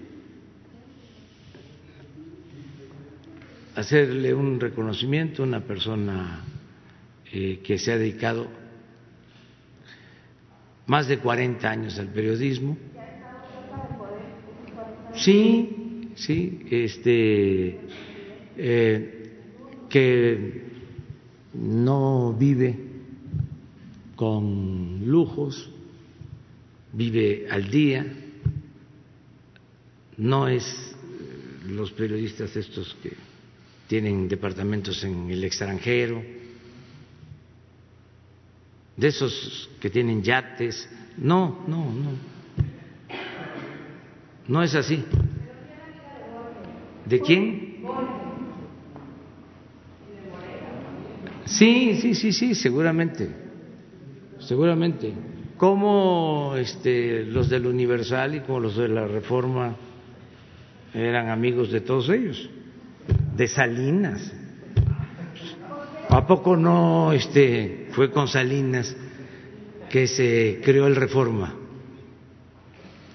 hacerle 3.79 4.35
un 4.35 4.59
reconocimiento 4.59 5.43
a 5.43 5.47
una 5.47 5.61
persona 5.61 6.43
eh, 7.33 7.61
que 7.63 7.79
se 7.79 7.93
ha 7.93 7.97
dedicado 7.97 8.49
más 10.87 11.07
de 11.07 11.19
40 11.19 11.71
años 11.71 11.97
al 11.97 12.09
periodismo. 12.09 12.77
Sí, 15.15 16.11
sí, 16.17 16.67
este, 16.71 17.79
eh, 18.57 19.31
que 19.89 20.63
no 21.55 22.33
vive 22.33 22.77
con 24.17 25.09
lujos, 25.09 25.71
vive 26.93 27.47
al 27.49 27.71
día, 27.71 28.07
no 30.17 30.49
es 30.49 30.65
eh, 30.65 31.69
los 31.69 31.93
periodistas 31.93 32.57
estos 32.57 32.97
que 33.01 33.28
tienen 33.89 34.29
departamentos 34.29 35.03
en 35.03 35.31
el 35.31 35.43
extranjero, 35.43 36.23
de 38.97 39.09
esos 39.09 39.71
que 39.81 39.89
tienen 39.89 40.23
yates, 40.23 40.89
no, 41.17 41.65
no, 41.67 41.87
no, 41.87 42.11
no 44.47 44.63
es 44.63 44.75
así. 44.75 45.05
¿De 47.07 47.21
quién? 47.21 47.79
Sí, 51.47 51.99
sí, 52.01 52.15
sí, 52.15 52.33
sí, 52.33 52.55
seguramente. 52.55 53.31
Seguramente, 54.41 55.13
como 55.57 56.55
este, 56.57 57.25
los 57.25 57.49
del 57.49 57.67
Universal 57.67 58.35
y 58.35 58.41
como 58.41 58.61
los 58.61 58.77
de 58.77 58.89
la 58.89 59.07
Reforma 59.07 59.77
eran 60.93 61.31
amigos 61.31 61.71
de 61.71 61.81
todos 61.81 62.11
ellos, 62.11 62.51
de 63.39 63.49
Salinas. 63.49 64.33
¿A 66.11 66.27
poco 66.27 66.57
no 66.57 67.13
este, 67.13 67.89
fue 67.93 68.11
con 68.11 68.29
Salinas 68.29 68.95
que 69.89 70.07
se 70.07 70.61
creó 70.63 70.87
el 70.87 70.97
Reforma? 70.97 71.55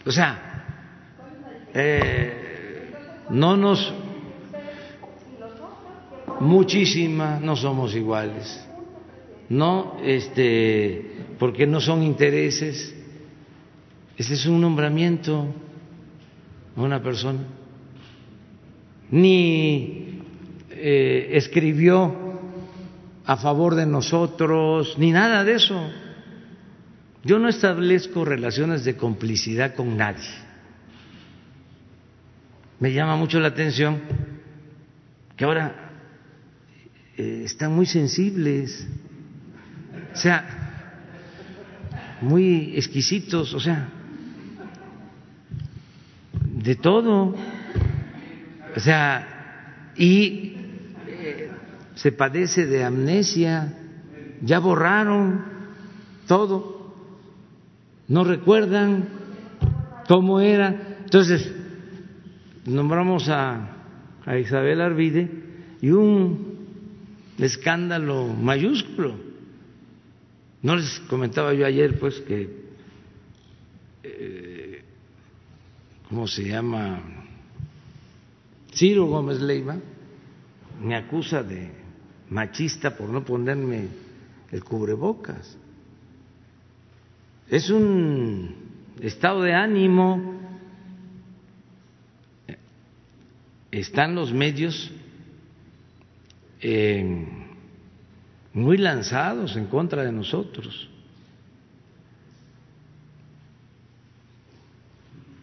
O 0.06 0.12
sea, 0.12 0.66
eh, 1.74 2.92
no 3.30 3.56
nos 3.56 3.94
muchísimas 6.40 7.40
no 7.42 7.56
somos 7.56 7.96
iguales 7.96 8.64
no 9.50 9.98
este 10.04 11.12
porque 11.38 11.68
no 11.68 11.80
son 11.82 12.04
intereses. 12.04 12.96
Ese 14.18 14.34
es 14.36 14.46
un 14.46 14.62
nombramiento 14.62 15.48
a 16.76 16.82
una 16.82 17.02
persona. 17.02 17.40
Ni 19.12 20.03
eh, 20.86 21.38
escribió 21.38 22.14
a 23.24 23.38
favor 23.38 23.74
de 23.76 23.86
nosotros, 23.86 24.98
ni 24.98 25.14
nada 25.14 25.46
de 25.46 25.54
eso. 25.54 25.82
Yo 27.24 27.40
no 27.40 27.48
establezco 27.48 28.26
relaciones 28.26 28.84
de 28.84 28.98
complicidad 28.98 29.76
con 29.76 29.96
nadie. 29.96 30.28
Me 32.82 32.92
llama 32.92 33.16
mucho 33.16 33.40
la 33.40 33.48
atención 33.48 34.02
que 35.38 35.46
ahora 35.46 35.74
eh, 37.16 37.44
están 37.46 37.74
muy 37.74 37.86
sensibles. 37.86 38.86
O 40.14 40.18
sea, 40.18 40.90
muy 42.20 42.74
exquisitos, 42.76 43.54
o 43.54 43.60
sea, 43.62 43.88
de 46.42 46.76
todo. 46.76 47.34
O 48.76 48.80
sea, 48.82 49.94
y 49.96 50.58
se 51.96 52.12
padece 52.12 52.66
de 52.66 52.84
amnesia, 52.84 53.74
ya 54.42 54.60
borraron 54.60 55.44
todo, 56.28 56.94
no 58.08 58.24
recuerdan 58.24 59.08
cómo 60.08 60.40
era. 60.40 60.98
Entonces, 61.04 61.54
nombramos 62.66 63.30
a, 63.30 63.78
a 64.26 64.38
Isabel 64.38 64.82
Arvide 64.82 65.30
y 65.82 65.92
un 65.92 66.54
escándalo 67.38 68.28
mayúsculo 68.28 69.34
no 70.64 70.78
les 70.78 71.02
comentaba 71.10 71.54
yo 71.54 71.66
ayer, 71.66 72.00
pues, 72.00 72.22
que, 72.22 72.50
eh, 74.02 74.82
¿cómo 76.08 76.26
se 76.26 76.46
llama? 76.46 77.02
Ciro 78.74 79.06
Gómez 79.06 79.42
Leiva 79.42 79.78
me 80.82 80.96
acusa 80.96 81.44
de 81.44 81.70
machista 82.30 82.96
por 82.96 83.10
no 83.10 83.24
ponerme 83.24 83.88
el 84.52 84.64
cubrebocas. 84.64 85.58
Es 87.50 87.70
un 87.70 88.56
estado 89.02 89.42
de 89.42 89.54
ánimo. 89.54 90.40
Están 93.72 94.16
los 94.16 94.32
medios 94.32 94.92
muy 98.54 98.78
lanzados 98.78 99.56
en 99.58 99.66
contra 99.66 100.04
de 100.04 100.12
nosotros, 100.12 100.90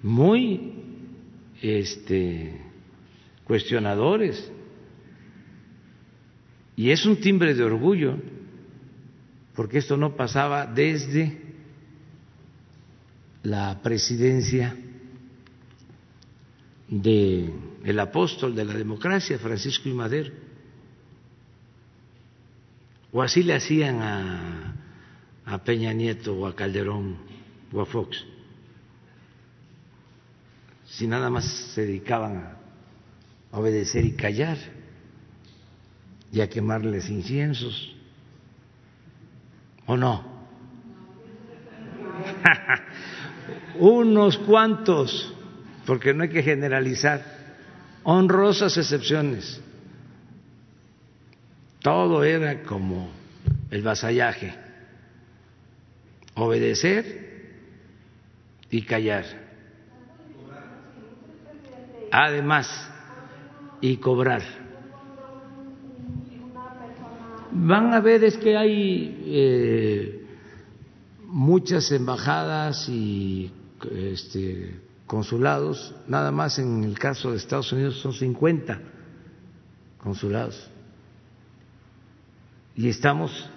muy 0.03 0.73
este, 1.61 2.59
cuestionadores. 3.45 4.51
Y 6.81 6.91
es 6.93 7.05
un 7.05 7.21
timbre 7.21 7.53
de 7.53 7.63
orgullo, 7.63 8.17
porque 9.55 9.77
esto 9.77 9.99
no 9.99 10.17
pasaba 10.17 10.65
desde 10.65 11.39
la 13.43 13.83
presidencia 13.83 14.75
de 16.89 17.53
el 17.85 18.01
apóstol 18.01 18.55
de 18.55 18.65
la 18.65 18.73
democracia, 18.73 19.39
Francisco 19.39 19.91
I. 19.91 19.93
Madero 19.93 20.33
o 23.13 23.21
así 23.21 23.43
le 23.43 23.57
hacían 23.57 24.01
a, 24.01 24.75
a 25.45 25.63
Peña 25.63 25.93
Nieto 25.93 26.35
o 26.35 26.47
a 26.47 26.57
Calderón 26.57 27.19
o 27.75 27.83
a 27.83 27.85
Fox. 27.85 28.25
Si 30.87 31.07
nada 31.07 31.29
más 31.29 31.45
se 31.75 31.83
dedicaban 31.83 32.57
a 33.53 33.59
obedecer 33.59 34.03
y 34.03 34.13
callar 34.13 34.80
y 36.33 36.41
a 36.41 36.49
quemarles 36.49 37.09
inciensos. 37.09 37.95
¿O 39.87 39.97
no? 39.97 40.25
Unos 43.79 44.39
cuantos, 44.39 45.35
porque 45.87 46.15
no 46.15 46.25
hay 46.25 46.29
que 46.29 46.43
generalizar, 46.43 47.25
honrosas 48.05 48.77
excepciones 48.77 49.61
todo 51.83 52.25
era 52.25 52.63
como 52.63 53.11
el 53.71 53.83
vasallaje, 53.83 54.55
obedecer 56.35 57.31
y 58.71 58.83
callar. 58.83 59.25
Además, 62.11 62.91
y 63.81 63.97
cobrar. 63.97 64.60
Van 67.53 67.93
a 67.93 68.01
ver, 68.01 68.23
es 68.23 68.37
que 68.37 68.57
hay 68.57 69.23
eh, 69.27 70.25
muchas 71.27 71.91
embajadas 71.91 72.89
y 72.89 73.51
este, 73.93 74.81
consulados, 75.07 75.95
nada 76.07 76.31
más 76.31 76.59
en 76.61 76.85
el 76.85 76.99
caso 76.99 77.33
de 77.33 77.39
Estados 77.39 77.73
Unidos 77.73 78.01
son 78.01 78.13
50 78.13 78.81
consulados. 79.99 80.71
Y 82.77 82.89
estamos, 82.89 83.51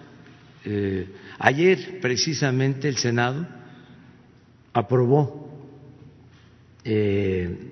eh, 0.66 1.08
ayer 1.38 2.00
precisamente 2.02 2.88
el 2.88 2.98
Senado 2.98 3.46
aprobó 4.74 5.50
eh, 6.84 7.72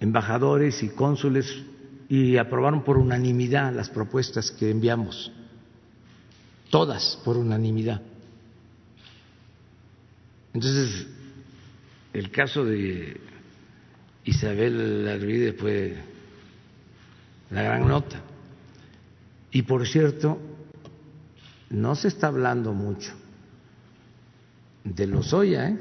embajadores 0.00 0.82
y 0.82 0.88
cónsules 0.88 1.64
y 2.08 2.38
aprobaron 2.38 2.82
por 2.84 2.96
unanimidad 2.96 3.72
las 3.74 3.90
propuestas 3.90 4.50
que 4.50 4.70
enviamos, 4.70 5.30
todas 6.70 7.18
por 7.24 7.36
unanimidad. 7.36 8.00
Entonces, 10.54 11.06
el 12.14 12.30
caso 12.30 12.64
de 12.64 13.20
Isabel 14.24 15.06
Arvide 15.06 15.52
fue 15.52 15.96
la 17.50 17.62
gran 17.62 17.86
nota. 17.86 18.22
Y 19.50 19.62
por 19.62 19.86
cierto, 19.86 20.38
no 21.70 21.94
se 21.94 22.08
está 22.08 22.28
hablando 22.28 22.72
mucho 22.72 23.12
de 24.84 25.06
los 25.06 25.32
Oya, 25.34 25.68
¿eh? 25.68 25.78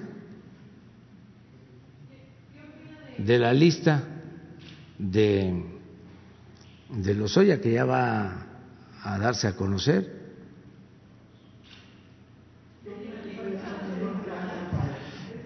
de 3.17 3.39
la 3.39 3.53
lista 3.53 4.03
de 4.99 5.76
de 6.89 7.13
Lozoya 7.13 7.59
que 7.59 7.71
ya 7.71 7.85
va 7.85 8.45
a 9.03 9.19
darse 9.19 9.47
a 9.47 9.55
conocer. 9.55 10.17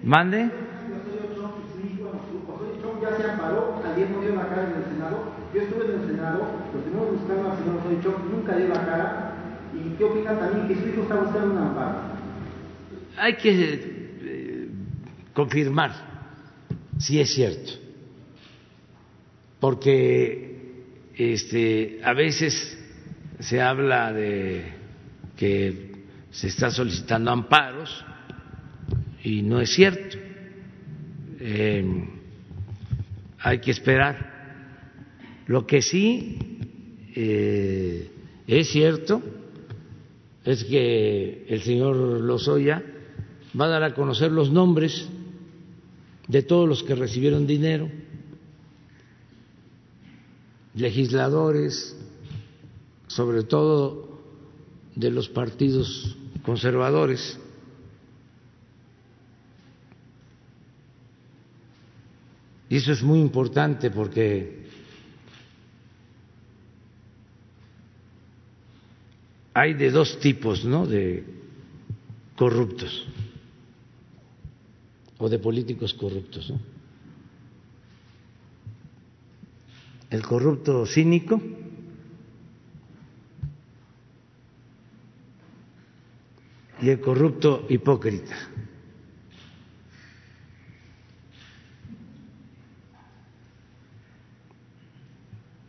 Mande. 0.04 0.50
Yo 5.54 5.62
estuve 5.62 5.84
en 5.84 6.00
el 6.00 6.08
Senado, 6.08 6.48
lo 6.74 6.80
tenemos 6.80 7.12
buscando 7.12 7.52
al 7.52 7.58
señor 7.58 7.76
Osorio 7.78 8.20
nunca 8.32 8.56
dio 8.56 8.70
la 8.70 8.86
cara. 8.86 9.36
¿Y 9.74 9.98
qué 9.98 10.04
opina 10.06 10.40
también 10.40 10.68
que 10.68 10.76
su 10.76 10.88
hijo 10.88 11.02
está 11.02 11.16
buscando 11.16 11.56
un 11.56 11.58
amparo? 11.58 12.00
Hay 13.18 13.36
que 13.36 13.52
eh, 14.22 14.70
confirmar 15.34 15.92
si 16.98 17.20
es 17.20 17.34
cierto, 17.34 17.74
porque 19.60 20.51
este, 21.16 22.00
a 22.04 22.14
veces 22.14 22.78
se 23.40 23.62
habla 23.62 24.14
de 24.14 24.66
que 25.38 25.92
se 26.32 26.48
está 26.48 26.70
solicitando 26.70 27.32
amparos 27.32 28.06
y 29.24 29.42
no 29.42 29.60
es 29.60 29.72
cierto. 29.72 30.18
Eh, 31.40 32.08
hay 33.40 33.60
que 33.60 33.72
esperar. 33.72 34.32
Lo 35.48 35.66
que 35.66 35.82
sí 35.82 36.38
eh, 37.16 38.10
es 38.48 38.70
cierto 38.70 39.22
es 40.46 40.64
que 40.64 41.46
el 41.50 41.62
señor 41.62 41.96
Lozoya 41.96 42.84
va 43.60 43.66
a 43.66 43.70
dar 43.70 43.84
a 43.84 43.94
conocer 43.94 44.32
los 44.32 44.52
nombres 44.52 45.10
de 46.28 46.44
todos 46.44 46.68
los 46.68 46.84
que 46.84 46.96
recibieron 46.96 47.46
dinero, 47.46 47.90
legisladores, 50.76 51.96
sobre 53.08 53.44
todo 53.44 54.22
de 54.96 55.12
los 55.12 55.30
partidos 55.30 56.16
conservadores. 56.44 57.38
Y 62.70 62.78
eso 62.78 62.94
es 62.94 63.04
muy 63.04 63.20
importante 63.20 63.92
porque 63.92 64.66
hay 69.54 69.74
de 69.74 69.92
dos 69.92 70.20
tipos, 70.20 70.64
¿no? 70.64 70.88
De 70.88 71.26
corruptos 72.38 73.08
o 75.18 75.30
de 75.30 75.38
políticos 75.38 75.94
corruptos, 75.94 76.50
¿no? 76.50 76.71
El 80.12 80.22
corrupto 80.22 80.86
cínico 80.86 81.42
y 86.82 86.90
el 86.90 87.00
corrupto 87.00 87.66
hipócrita. 87.70 88.36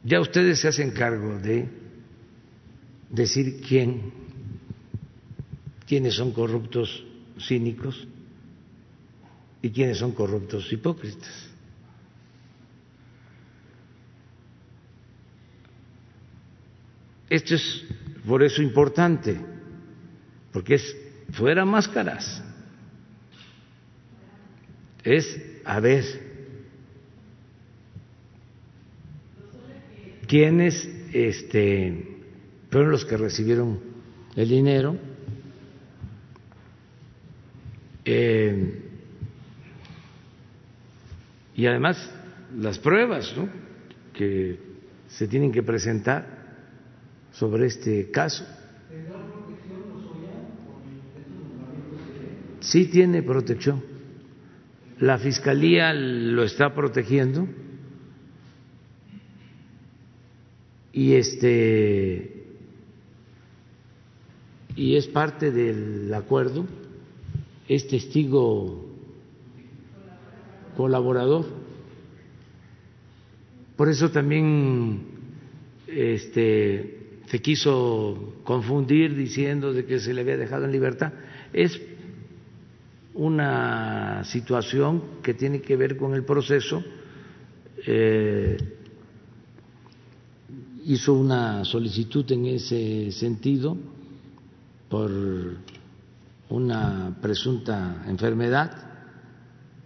Ya 0.05 0.21
ustedes 0.21 0.61
se 0.61 0.69
hacen 0.69 0.91
cargo 0.91 1.39
de 1.39 1.69
decir 3.09 3.61
quién, 3.67 4.13
quiénes 5.87 6.15
son 6.15 6.33
corruptos 6.33 7.05
cínicos 7.39 8.09
y 9.63 9.71
quiénes 9.71 9.99
son 9.99 10.13
corruptos 10.13 10.73
hipócritas. 10.73 11.42
Esto 17.33 17.55
es 17.55 17.85
por 18.27 18.43
eso 18.43 18.61
importante, 18.61 19.35
porque 20.53 20.75
es 20.75 20.97
fuera 21.31 21.65
máscaras, 21.65 22.45
es 25.03 25.41
a 25.65 25.81
ver 25.81 26.05
quiénes 30.27 30.87
este, 31.15 32.19
fueron 32.71 32.91
los 32.91 33.07
que 33.07 33.17
recibieron 33.17 33.81
el 34.37 34.51
dinero. 34.51 34.99
Eh, 38.05 38.83
y 41.55 41.65
además 41.65 41.97
las 42.59 42.79
pruebas 42.79 43.35
¿no? 43.39 43.49
que 44.13 44.59
se 45.09 45.27
tienen 45.27 45.51
que 45.51 45.63
presentar 45.63 46.42
sobre 47.33 47.67
este 47.67 48.11
caso. 48.11 48.47
Sí 52.61 52.87
tiene 52.87 53.23
protección. 53.23 53.83
La 54.99 55.19
Fiscalía 55.19 55.93
lo 55.93 56.45
está 56.45 56.75
protegiendo 56.75 57.49
y 60.93 61.15
este 61.15 62.45
y 64.77 64.97
es 64.97 65.07
parte 65.09 65.51
del 65.51 66.13
acuerdo 66.15 66.67
es 67.69 67.89
testigo 67.89 68.87
colaborador 70.77 71.47
por 73.77 73.89
eso 73.89 74.11
también 74.11 75.01
este 75.87 77.02
se 77.33 77.41
quiso 77.41 78.35
confundir 78.45 79.17
diciendo 79.17 79.73
de 79.73 79.87
que 79.87 79.99
se 79.99 80.13
le 80.13 80.21
había 80.21 80.37
dejado 80.37 80.67
en 80.67 80.73
libertad 80.73 81.15
es 81.55 81.81
una 83.15 84.23
situación 84.25 85.03
que 85.23 85.33
tiene 85.33 85.63
que 85.63 85.75
ver 85.75 85.97
con 85.97 86.13
el 86.13 86.25
proceso. 86.25 86.85
Eh, 87.87 88.59
hizo 90.85 91.15
una 91.15 91.65
solicitud 91.65 92.31
en 92.33 92.45
ese 92.45 93.11
sentido 93.13 93.79
por 94.91 95.11
una 96.51 97.17
presunta 97.23 98.05
enfermedad 98.09 98.77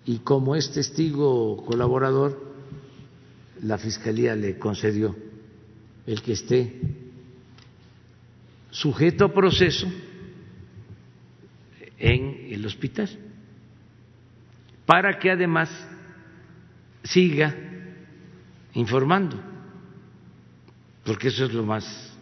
y 0.05 0.18
como 0.18 0.57
es 0.57 0.72
testigo 0.72 1.64
colaborador, 1.64 2.44
la 3.62 3.78
Fiscalía 3.78 4.34
le 4.34 4.59
concedió 4.59 5.14
el 6.09 6.22
que 6.22 6.32
esté 6.32 6.95
sujeto 8.77 9.24
a 9.24 9.33
proceso 9.33 9.87
en 11.99 12.49
el 12.53 12.64
hospital, 12.66 13.09
para 14.85 15.18
que 15.18 15.31
además 15.31 15.70
siga 17.03 17.55
informando 18.74 19.57
porque 21.07 21.29
eso 21.29 21.45
es 21.45 21.55
lo 21.55 21.62
más 21.62 22.12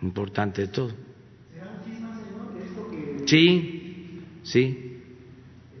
importante 0.00 0.62
de 0.62 0.68
todo. 0.68 0.92
Sí, 3.26 4.20
sí, 4.44 5.00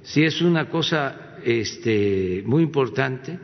sí 0.02 0.24
es 0.24 0.42
una 0.42 0.68
cosa 0.68 1.36
este, 1.44 2.42
muy 2.44 2.64
importante 2.64 3.38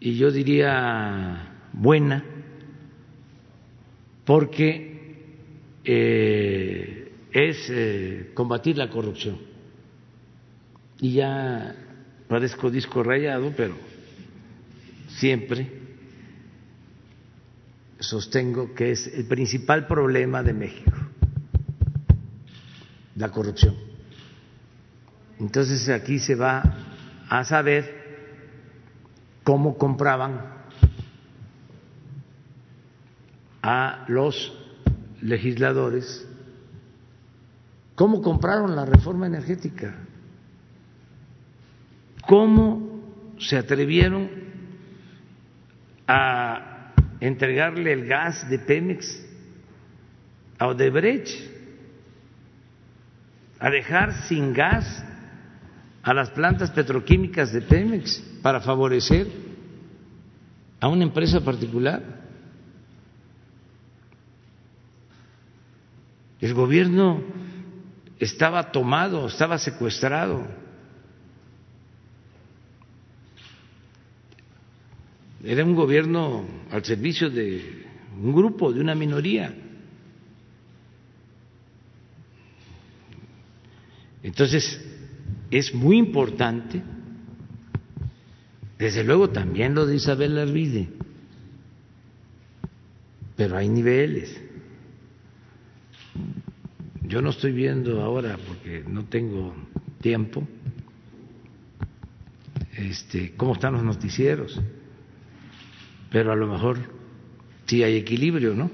y 0.00 0.16
yo 0.16 0.30
diría 0.32 1.68
buena, 1.72 2.24
porque 4.24 4.94
eh, 5.84 7.12
es 7.32 7.66
eh, 7.68 8.30
combatir 8.34 8.78
la 8.78 8.88
corrupción. 8.88 9.38
Y 11.00 11.14
ya 11.14 11.74
parezco 12.28 12.70
disco 12.70 13.02
rayado, 13.02 13.52
pero 13.56 13.74
siempre 15.08 15.84
sostengo 17.98 18.74
que 18.74 18.92
es 18.92 19.06
el 19.06 19.26
principal 19.26 19.86
problema 19.86 20.42
de 20.42 20.52
México, 20.52 20.92
la 23.16 23.30
corrupción. 23.30 23.74
Entonces 25.40 25.88
aquí 25.88 26.18
se 26.18 26.34
va 26.34 26.62
a 27.28 27.44
saber 27.44 28.04
cómo 29.42 29.76
compraban 29.76 30.63
a 33.66 34.04
los 34.08 34.52
legisladores, 35.22 36.28
cómo 37.94 38.20
compraron 38.20 38.76
la 38.76 38.84
reforma 38.84 39.26
energética, 39.26 39.94
cómo 42.26 43.00
se 43.38 43.56
atrevieron 43.56 44.28
a 46.06 46.92
entregarle 47.20 47.94
el 47.94 48.04
gas 48.04 48.46
de 48.50 48.58
Pemex 48.58 49.24
a 50.58 50.66
Odebrecht, 50.66 51.30
a 53.60 53.70
dejar 53.70 54.12
sin 54.28 54.52
gas 54.52 55.02
a 56.02 56.12
las 56.12 56.28
plantas 56.28 56.70
petroquímicas 56.70 57.50
de 57.50 57.62
Pemex 57.62 58.22
para 58.42 58.60
favorecer 58.60 59.26
a 60.80 60.88
una 60.88 61.04
empresa 61.04 61.40
particular. 61.40 62.23
El 66.44 66.52
gobierno 66.52 67.22
estaba 68.18 68.70
tomado, 68.70 69.28
estaba 69.28 69.56
secuestrado. 69.56 70.46
Era 75.42 75.64
un 75.64 75.74
gobierno 75.74 76.44
al 76.70 76.84
servicio 76.84 77.30
de 77.30 77.86
un 78.22 78.34
grupo, 78.34 78.74
de 78.74 78.80
una 78.82 78.94
minoría. 78.94 79.56
Entonces, 84.22 84.84
es 85.50 85.74
muy 85.74 85.96
importante, 85.96 86.82
desde 88.78 89.02
luego 89.02 89.30
también 89.30 89.74
lo 89.74 89.86
de 89.86 89.96
Isabel 89.96 90.36
Arvide, 90.36 90.90
pero 93.34 93.56
hay 93.56 93.70
niveles. 93.70 94.43
Yo 97.06 97.20
no 97.20 97.30
estoy 97.30 97.52
viendo 97.52 98.00
ahora 98.02 98.38
porque 98.48 98.82
no 98.86 99.04
tengo 99.04 99.54
tiempo 100.00 100.46
este, 102.76 103.34
cómo 103.36 103.54
están 103.54 103.74
los 103.74 103.82
noticieros, 103.82 104.60
pero 106.10 106.32
a 106.32 106.36
lo 106.36 106.46
mejor 106.46 106.78
sí 107.66 107.82
hay 107.82 107.96
equilibrio, 107.96 108.54
¿no? 108.54 108.70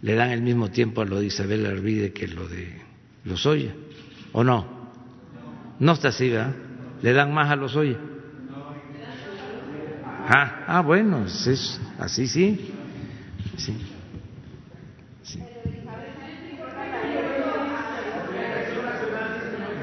Le 0.00 0.14
dan 0.14 0.30
el 0.30 0.42
mismo 0.42 0.70
tiempo 0.70 1.02
a 1.02 1.04
lo 1.04 1.18
de 1.18 1.26
Isabel 1.26 1.66
Arvide 1.66 2.12
que 2.12 2.28
lo 2.28 2.48
de 2.48 2.72
Lozoya, 3.24 3.74
¿o 4.32 4.44
no? 4.44 4.78
No 5.80 5.92
está 5.92 6.08
así, 6.08 6.28
¿verdad? 6.28 6.54
Le 7.02 7.12
dan 7.12 7.32
más 7.32 7.50
a 7.50 7.56
Lozoya. 7.56 7.98
Ah, 10.30 10.64
ah 10.66 10.80
bueno, 10.82 11.24
es, 11.26 11.80
así 11.98 12.26
sí. 12.28 12.70
sí. 13.56 13.76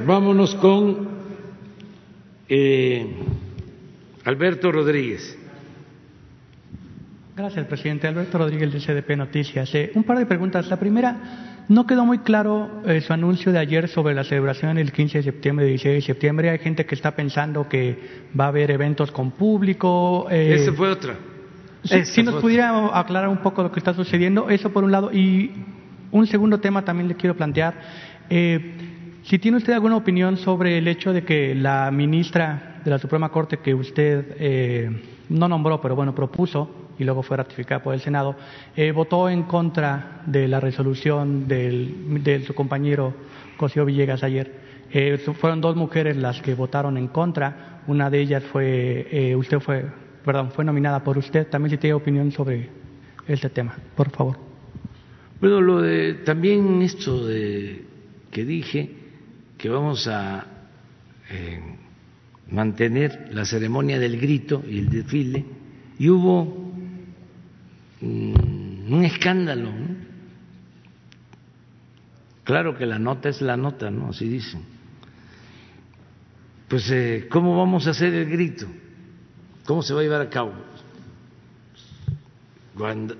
Vámonos 0.06 0.54
con 0.56 1.08
eh, 2.48 3.08
Alberto 4.24 4.72
Rodríguez. 4.72 5.36
Gracias, 7.36 7.66
presidente. 7.66 8.08
Alberto 8.08 8.38
Rodríguez 8.38 8.72
de 8.72 8.80
CDP 8.80 9.18
Noticias. 9.18 9.74
Eh, 9.74 9.92
un 9.96 10.04
par 10.04 10.20
de 10.20 10.28
preguntas. 10.28 10.70
La 10.70 10.78
primera, 10.78 11.66
no 11.70 11.88
quedó 11.88 12.06
muy 12.06 12.20
claro 12.20 12.84
eh, 12.86 13.02
su 13.02 13.14
anuncio 13.14 13.52
de 13.52 13.58
ayer 13.58 13.88
sobre 13.88 14.14
la 14.14 14.24
celebración 14.24 14.78
el 14.78 14.92
15 14.92 15.18
de 15.18 15.24
septiembre 15.24 15.66
y 15.66 15.70
16 15.70 15.96
de 15.96 16.02
septiembre. 16.02 16.50
Hay 16.52 16.60
gente 16.60 16.86
que 16.86 16.94
está 16.94 17.16
pensando 17.16 17.68
que 17.68 17.98
va 18.40 18.46
a 18.46 18.50
haber 18.50 18.70
eventos 18.70 19.12
con 19.12 19.32
público. 19.32 20.28
Eh, 20.30 20.54
Esa 20.54 20.72
fue 20.74 20.90
otra. 20.90 21.16
Si, 21.84 22.22
nos 22.22 22.42
pudiera 22.42 22.98
aclarar 23.00 23.30
un 23.30 23.40
poco 23.40 23.64
lo 23.64 23.72
que 23.72 23.80
está 23.80 23.96
sucediendo, 23.96 24.52
eso 24.52 24.72
por 24.72 24.84
un 24.84 24.92
lado. 24.92 25.12
Y 25.12 25.52
un 26.12 26.28
segundo 26.28 26.60
tema 26.60 26.86
también 26.86 27.08
le 27.08 27.16
quiero 27.16 27.36
plantear. 27.36 27.74
Eh, 28.30 28.95
si 29.26 29.40
tiene 29.40 29.58
usted 29.58 29.74
alguna 29.74 29.98
opinión 29.98 30.38
sobre 30.38 30.78
el 30.78 30.88
hecho 30.88 31.12
de 31.12 31.24
que 31.24 31.56
la 31.56 31.90
ministra 31.90 32.80
de 32.86 32.92
la 32.92 33.00
Suprema 33.00 33.30
Corte 33.30 33.58
que 33.58 33.74
usted 33.74 34.36
eh, 34.38 35.02
no 35.30 35.48
nombró, 35.48 35.82
pero 35.82 35.96
bueno, 35.96 36.14
propuso 36.14 36.70
y 37.00 37.04
luego 37.04 37.24
fue 37.24 37.36
ratificada 37.36 37.82
por 37.82 37.96
el 37.96 38.02
Senado, 38.02 38.36
eh, 38.76 38.92
votó 38.92 39.28
en 39.28 39.44
contra 39.44 40.22
de 40.28 40.48
la 40.48 40.60
resolución 40.60 41.48
de 41.48 42.44
su 42.46 42.54
compañero 42.54 43.16
Cosío 43.58 43.84
Villegas 43.84 44.24
ayer. 44.24 44.60
Eh, 44.92 45.18
fueron 45.18 45.60
dos 45.60 45.76
mujeres 45.76 46.16
las 46.16 46.40
que 46.42 46.54
votaron 46.54 46.96
en 46.96 47.08
contra. 47.08 47.82
Una 47.88 48.12
de 48.12 48.22
ellas 48.22 48.44
fue, 48.44 49.36
usted 49.36 49.60
fue, 49.60 49.86
perdón, 50.24 50.52
fue 50.52 50.64
nominada 50.64 51.04
por 51.04 51.18
usted. 51.18 51.48
También 51.48 51.72
si 51.72 51.78
tiene 51.78 51.96
opinión 51.96 52.32
sobre 52.32 52.70
este 53.28 53.50
tema, 53.50 53.76
por 53.96 54.12
favor. 54.12 54.38
Bueno, 55.42 55.62
lo 55.62 55.82
de, 55.82 56.14
también 56.14 56.84
esto 56.84 57.26
de 57.26 57.86
que 58.32 58.46
dije, 58.46 59.05
que 59.66 59.70
vamos 59.72 60.06
a 60.06 60.46
eh, 61.28 61.60
mantener 62.52 63.30
la 63.32 63.46
ceremonia 63.46 63.98
del 63.98 64.22
grito 64.22 64.64
y 64.64 64.78
el 64.78 64.90
desfile, 64.92 65.44
y 65.98 66.08
hubo 66.08 66.72
mm, 68.00 68.94
un 68.94 69.06
escándalo. 69.06 69.72
Claro 72.44 72.78
que 72.78 72.86
la 72.86 73.00
nota 73.00 73.30
es 73.30 73.42
la 73.42 73.58
nota, 73.58 73.90
¿no? 73.90 74.10
Así 74.10 74.30
dicen. 74.30 74.62
Pues, 76.68 76.88
eh, 76.92 77.28
¿cómo 77.28 77.58
vamos 77.58 77.88
a 77.88 77.90
hacer 77.90 78.14
el 78.14 78.30
grito? 78.30 78.68
¿Cómo 79.66 79.82
se 79.82 79.96
va 79.96 80.02
a 80.02 80.04
llevar 80.04 80.22
a 80.22 80.30
cabo? 80.30 80.54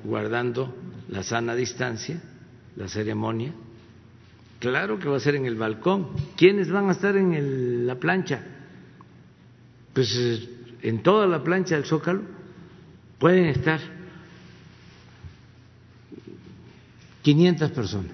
Guardando 0.04 0.78
la 1.10 1.24
sana 1.24 1.56
distancia, 1.56 2.22
la 2.76 2.88
ceremonia 2.88 3.52
Claro 4.60 5.00
que 5.00 5.08
va 5.08 5.18
a 5.18 5.20
ser 5.20 5.36
en 5.36 5.46
el 5.46 5.56
balcón. 5.56 6.10
¿Quiénes 6.36 6.72
van 6.72 6.90
a 6.90 6.94
estar 6.94 7.16
en 7.18 7.86
la 7.86 7.96
plancha? 7.96 8.44
Pues 9.94 10.16
eh, 10.18 10.50
en 10.82 11.04
toda 11.04 11.28
la 11.28 11.44
plancha 11.44 11.76
del 11.76 11.86
Zócalo 11.86 12.22
pueden 13.20 13.46
estar 13.46 13.80
500 17.22 17.72
personas. 17.72 18.12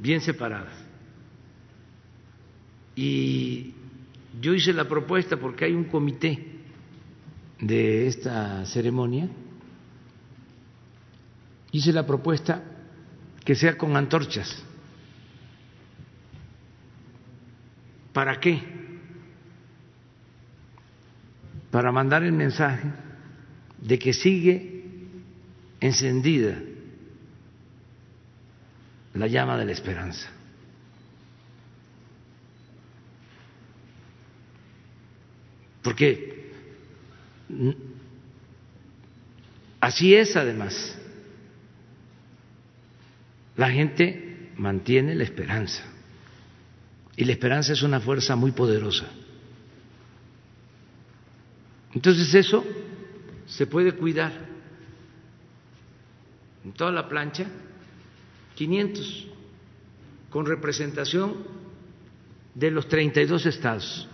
Bien 0.00 0.20
separadas. 0.20 0.76
Y 2.96 3.74
yo 4.40 4.54
hice 4.54 4.72
la 4.72 4.88
propuesta 4.88 5.36
porque 5.36 5.64
hay 5.64 5.72
un 5.72 5.84
comité 5.84 6.46
de 7.60 8.06
esta 8.06 8.66
ceremonia 8.66 9.28
hice 11.72 11.92
la 11.92 12.06
propuesta 12.06 12.62
que 13.44 13.54
sea 13.54 13.76
con 13.76 13.96
antorchas. 13.96 14.62
¿Para 18.12 18.38
qué? 18.38 18.62
Para 21.70 21.90
mandar 21.90 22.22
el 22.22 22.32
mensaje 22.32 22.88
de 23.78 23.98
que 23.98 24.12
sigue 24.12 24.84
encendida 25.80 26.60
la 29.14 29.26
llama 29.26 29.56
de 29.56 29.64
la 29.64 29.72
esperanza. 29.72 30.30
Porque 35.82 36.52
así 39.80 40.14
es 40.14 40.36
además 40.36 40.98
la 43.56 43.70
gente 43.70 44.50
mantiene 44.56 45.14
la 45.14 45.24
esperanza. 45.24 45.82
Y 47.16 47.24
la 47.24 47.32
esperanza 47.32 47.72
es 47.72 47.82
una 47.82 48.00
fuerza 48.00 48.36
muy 48.36 48.52
poderosa. 48.52 49.06
Entonces 51.94 52.34
eso 52.34 52.64
se 53.46 53.66
puede 53.66 53.92
cuidar. 53.92 54.32
En 56.64 56.72
toda 56.72 56.90
la 56.90 57.08
plancha, 57.08 57.46
500, 58.54 59.26
con 60.30 60.46
representación 60.46 61.36
de 62.54 62.70
los 62.70 62.88
32 62.88 63.46
estados 63.46 64.08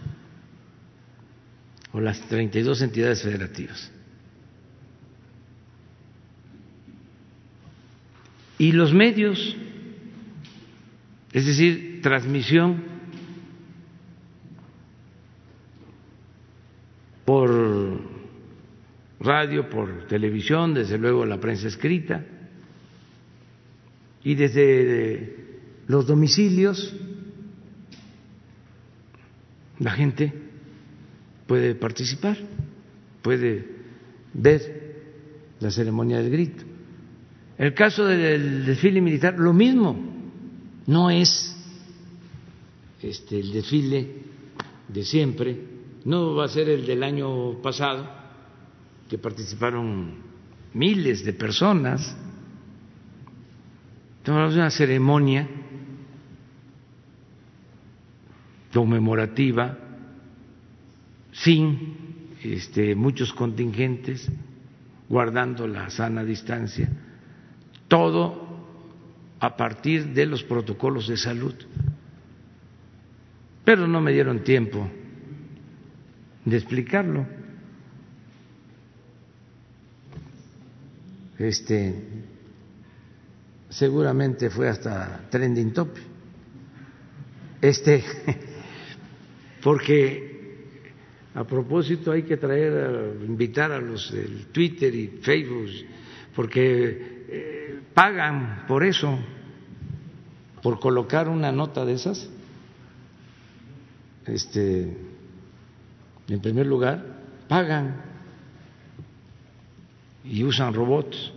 o 1.93 2.01
las 2.01 2.20
32 2.28 2.82
entidades 2.82 3.22
federativas. 3.22 3.93
Y 8.59 8.72
los 8.72 8.92
medios, 8.92 9.56
es 11.32 11.46
decir, 11.46 12.00
transmisión 12.02 12.82
por 17.24 18.00
radio, 19.20 19.68
por 19.68 20.06
televisión, 20.06 20.74
desde 20.74 20.98
luego 20.98 21.24
la 21.24 21.38
prensa 21.38 21.68
escrita, 21.68 22.24
y 24.24 24.34
desde 24.34 25.36
los 25.86 26.06
domicilios 26.06 26.94
la 29.78 29.92
gente 29.92 30.32
puede 31.46 31.74
participar, 31.76 32.36
puede 33.22 33.64
ver 34.34 34.96
la 35.61 35.70
ceremonia 35.70 36.18
del 36.18 36.30
grito. 36.30 36.67
El 37.59 37.74
caso 37.74 38.04
del 38.04 38.64
desfile 38.64 39.00
militar, 39.00 39.36
lo 39.36 39.52
mismo, 39.52 39.96
no 40.86 41.11
es 41.11 41.56
este, 43.02 43.40
el 43.40 43.52
desfile 43.52 44.22
de 44.86 45.04
siempre, 45.04 45.59
no 46.04 46.36
va 46.36 46.44
a 46.44 46.48
ser 46.48 46.68
el 46.68 46.86
del 46.86 47.02
año 47.02 47.61
pasado, 47.61 48.09
que 49.09 49.18
participaron 49.18 50.14
miles 50.72 51.24
de 51.24 51.32
personas. 51.32 52.16
Estamos 54.18 54.54
una 54.54 54.70
ceremonia 54.70 55.48
conmemorativa 58.72 59.78
sin 61.32 61.96
este, 62.42 62.94
muchos 62.94 63.32
contingentes, 63.32 64.30
guardando 65.09 65.66
la 65.66 65.90
sana 65.90 66.22
distancia, 66.22 66.90
todo 67.89 68.47
a 69.41 69.57
partir 69.57 70.09
de 70.09 70.26
los 70.26 70.43
protocolos 70.43 71.09
de 71.09 71.16
salud. 71.16 71.55
Pero 73.64 73.86
no 73.86 74.01
me 74.01 74.12
dieron 74.12 74.45
tiempo 74.45 74.89
de 76.45 76.57
explicarlo. 76.57 77.26
Este 81.39 81.95
seguramente 83.68 84.51
fue 84.51 84.68
hasta 84.68 85.28
trending 85.30 85.72
topic. 85.72 86.03
Este 87.61 88.03
porque 89.62 90.28
a 91.34 91.45
propósito 91.45 92.11
hay 92.11 92.22
que 92.22 92.36
traer 92.36 93.16
invitar 93.26 93.70
a 93.70 93.80
los 93.80 94.12
del 94.12 94.47
Twitter 94.47 94.95
y 94.95 95.09
Facebook 95.20 95.68
porque 96.34 97.17
pagan 97.94 98.64
por 98.66 98.84
eso, 98.84 99.18
por 100.62 100.80
colocar 100.80 101.28
una 101.28 101.52
nota 101.52 101.84
de 101.84 101.94
esas. 101.94 102.28
Este, 104.26 104.96
en 106.28 106.40
primer 106.40 106.66
lugar, 106.66 107.04
pagan 107.48 108.02
y 110.24 110.44
usan 110.44 110.74
robots. 110.74 111.32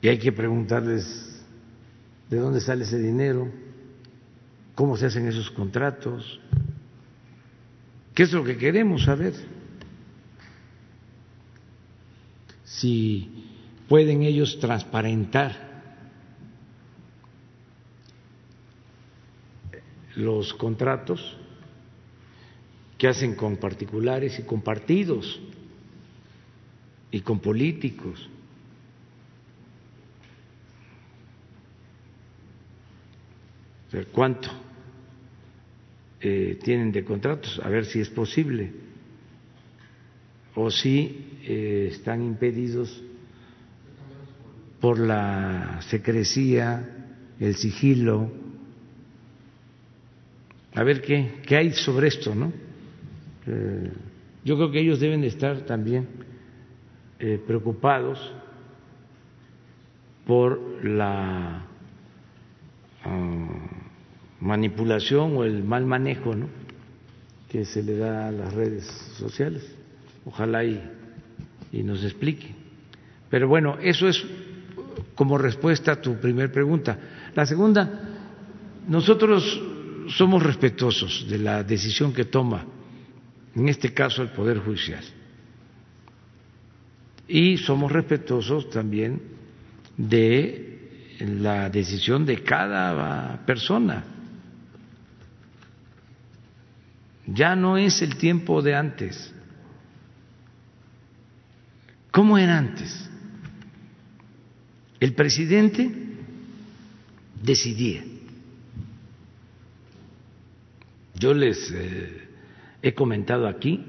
Y 0.00 0.08
hay 0.08 0.18
que 0.18 0.32
preguntarles 0.32 1.44
de 2.28 2.36
dónde 2.38 2.60
sale 2.60 2.82
ese 2.84 2.98
dinero, 2.98 3.48
cómo 4.74 4.96
se 4.96 5.06
hacen 5.06 5.28
esos 5.28 5.50
contratos, 5.50 6.40
qué 8.14 8.24
es 8.24 8.32
lo 8.32 8.42
que 8.42 8.56
queremos 8.56 9.04
saber. 9.04 9.51
Si 12.64 13.46
pueden 13.88 14.22
ellos 14.22 14.58
transparentar 14.58 15.72
los 20.16 20.52
contratos 20.54 21.36
que 22.98 23.08
hacen 23.08 23.34
con 23.34 23.56
particulares 23.56 24.38
y 24.38 24.42
con 24.42 24.62
partidos 24.62 25.40
y 27.10 27.20
con 27.20 27.40
políticos. 27.40 28.28
¿Cuánto 34.12 34.48
eh, 36.20 36.58
tienen 36.62 36.92
de 36.92 37.04
contratos? 37.04 37.60
A 37.62 37.68
ver 37.68 37.84
si 37.84 38.00
es 38.00 38.08
posible. 38.08 38.72
O 40.54 40.70
si 40.70 41.38
eh, 41.44 41.88
están 41.92 42.22
impedidos 42.22 43.02
por 44.80 44.98
la 44.98 45.80
secrecía, 45.82 47.06
el 47.38 47.54
sigilo, 47.54 48.30
a 50.74 50.82
ver 50.82 51.02
qué, 51.02 51.40
qué 51.46 51.56
hay 51.56 51.72
sobre 51.72 52.08
esto, 52.08 52.34
¿no? 52.34 52.52
Eh, 53.46 53.92
yo 54.44 54.56
creo 54.56 54.70
que 54.70 54.80
ellos 54.80 55.00
deben 55.00 55.24
estar 55.24 55.62
también 55.62 56.08
eh, 57.18 57.40
preocupados 57.46 58.18
por 60.26 60.84
la 60.84 61.64
ah, 63.04 63.68
manipulación 64.40 65.36
o 65.36 65.44
el 65.44 65.62
mal 65.62 65.86
manejo 65.86 66.34
¿no? 66.34 66.48
que 67.48 67.64
se 67.64 67.82
le 67.82 67.96
da 67.96 68.28
a 68.28 68.32
las 68.32 68.52
redes 68.52 68.86
sociales. 69.16 69.62
Ojalá 70.24 70.64
y, 70.64 70.80
nos 71.82 72.04
explique. 72.04 72.54
Pero 73.30 73.48
bueno, 73.48 73.78
eso 73.80 74.08
es 74.08 74.24
como 75.14 75.38
respuesta 75.38 75.92
a 75.92 76.00
tu 76.00 76.18
primer 76.20 76.52
pregunta. 76.52 76.98
La 77.34 77.46
segunda, 77.46 78.00
nosotros 78.88 79.60
somos 80.08 80.42
respetuosos 80.42 81.26
de 81.28 81.38
la 81.38 81.62
decisión 81.64 82.12
que 82.12 82.26
toma, 82.26 82.64
en 83.54 83.68
este 83.68 83.92
caso, 83.92 84.22
el 84.22 84.28
Poder 84.28 84.58
Judicial. 84.58 85.04
Y 87.26 87.56
somos 87.56 87.90
respetuosos 87.90 88.68
también 88.70 89.22
de 89.96 91.16
la 91.20 91.70
decisión 91.70 92.26
de 92.26 92.42
cada 92.42 93.44
persona. 93.46 94.04
Ya 97.26 97.54
no 97.54 97.76
es 97.76 98.02
el 98.02 98.16
tiempo 98.16 98.60
de 98.62 98.74
antes. 98.74 99.32
¿Cómo 102.12 102.38
era 102.38 102.58
antes? 102.58 103.10
El 105.00 105.14
presidente 105.14 105.90
decidía 107.42 108.04
Yo 111.22 111.34
les 111.34 111.70
eh, 111.70 112.28
he 112.82 112.94
comentado 112.94 113.46
aquí 113.46 113.80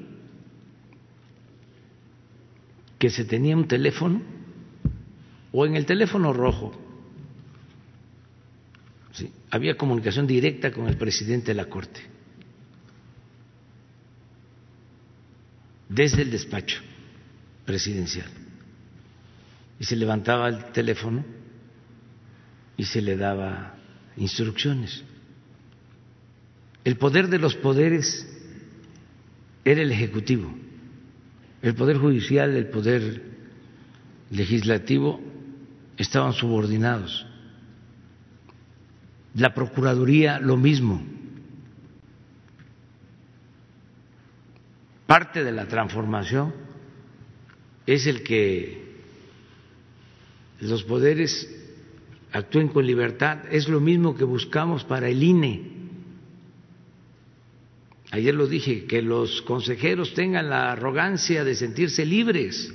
que 3.00 3.10
se 3.10 3.26
tenía 3.26 3.58
un 3.58 3.68
teléfono 3.68 4.22
o 5.52 5.66
en 5.66 5.76
el 5.76 5.88
teléfono 5.88 6.32
rojo 6.32 6.80
había 9.50 9.78
comunicación 9.78 10.28
directa 10.28 10.72
con 10.72 10.88
el 10.88 10.96
presidente 10.96 11.48
de 11.48 11.56
la 11.56 11.66
Corte 11.66 12.02
desde 15.90 16.22
el 16.22 16.30
despacho 16.30 16.82
presidencial 17.66 18.30
y 19.80 19.86
se 19.86 19.96
levantaba 19.96 20.50
el 20.50 20.72
teléfono 20.72 21.24
y 22.78 22.86
se 22.86 23.02
le 23.02 23.18
daba 23.18 23.76
instrucciones. 24.18 25.04
El 26.84 26.98
poder 26.98 27.28
de 27.28 27.40
los 27.40 27.56
poderes 27.56 28.28
era 29.66 29.82
el 29.82 29.92
Ejecutivo. 29.92 30.54
El 31.62 31.76
Poder 31.76 31.98
Judicial, 31.98 32.56
el 32.56 32.68
Poder 32.68 33.24
Legislativo 34.32 35.22
estaban 35.98 36.34
subordinados. 36.34 37.26
La 39.36 39.54
Procuraduría 39.54 40.40
lo 40.40 40.58
mismo. 40.58 41.02
Parte 45.08 45.44
de 45.44 45.52
la 45.52 45.68
transformación 45.68 46.63
es 47.86 48.08
el 48.08 48.24
que 48.24 48.82
los 50.60 50.84
poderes 50.84 51.50
actúen 52.32 52.70
con 52.70 52.86
libertad. 52.86 53.40
Es 53.52 53.68
lo 53.68 53.80
mismo 53.80 54.16
que 54.16 54.24
buscamos 54.24 54.84
para 54.84 55.10
el 55.10 55.22
INE 55.22 55.74
ayer 58.14 58.36
lo 58.36 58.46
dije, 58.46 58.86
que 58.86 59.02
los 59.02 59.42
consejeros 59.42 60.14
tengan 60.14 60.48
la 60.48 60.72
arrogancia 60.72 61.44
de 61.44 61.56
sentirse 61.56 62.06
libres, 62.06 62.72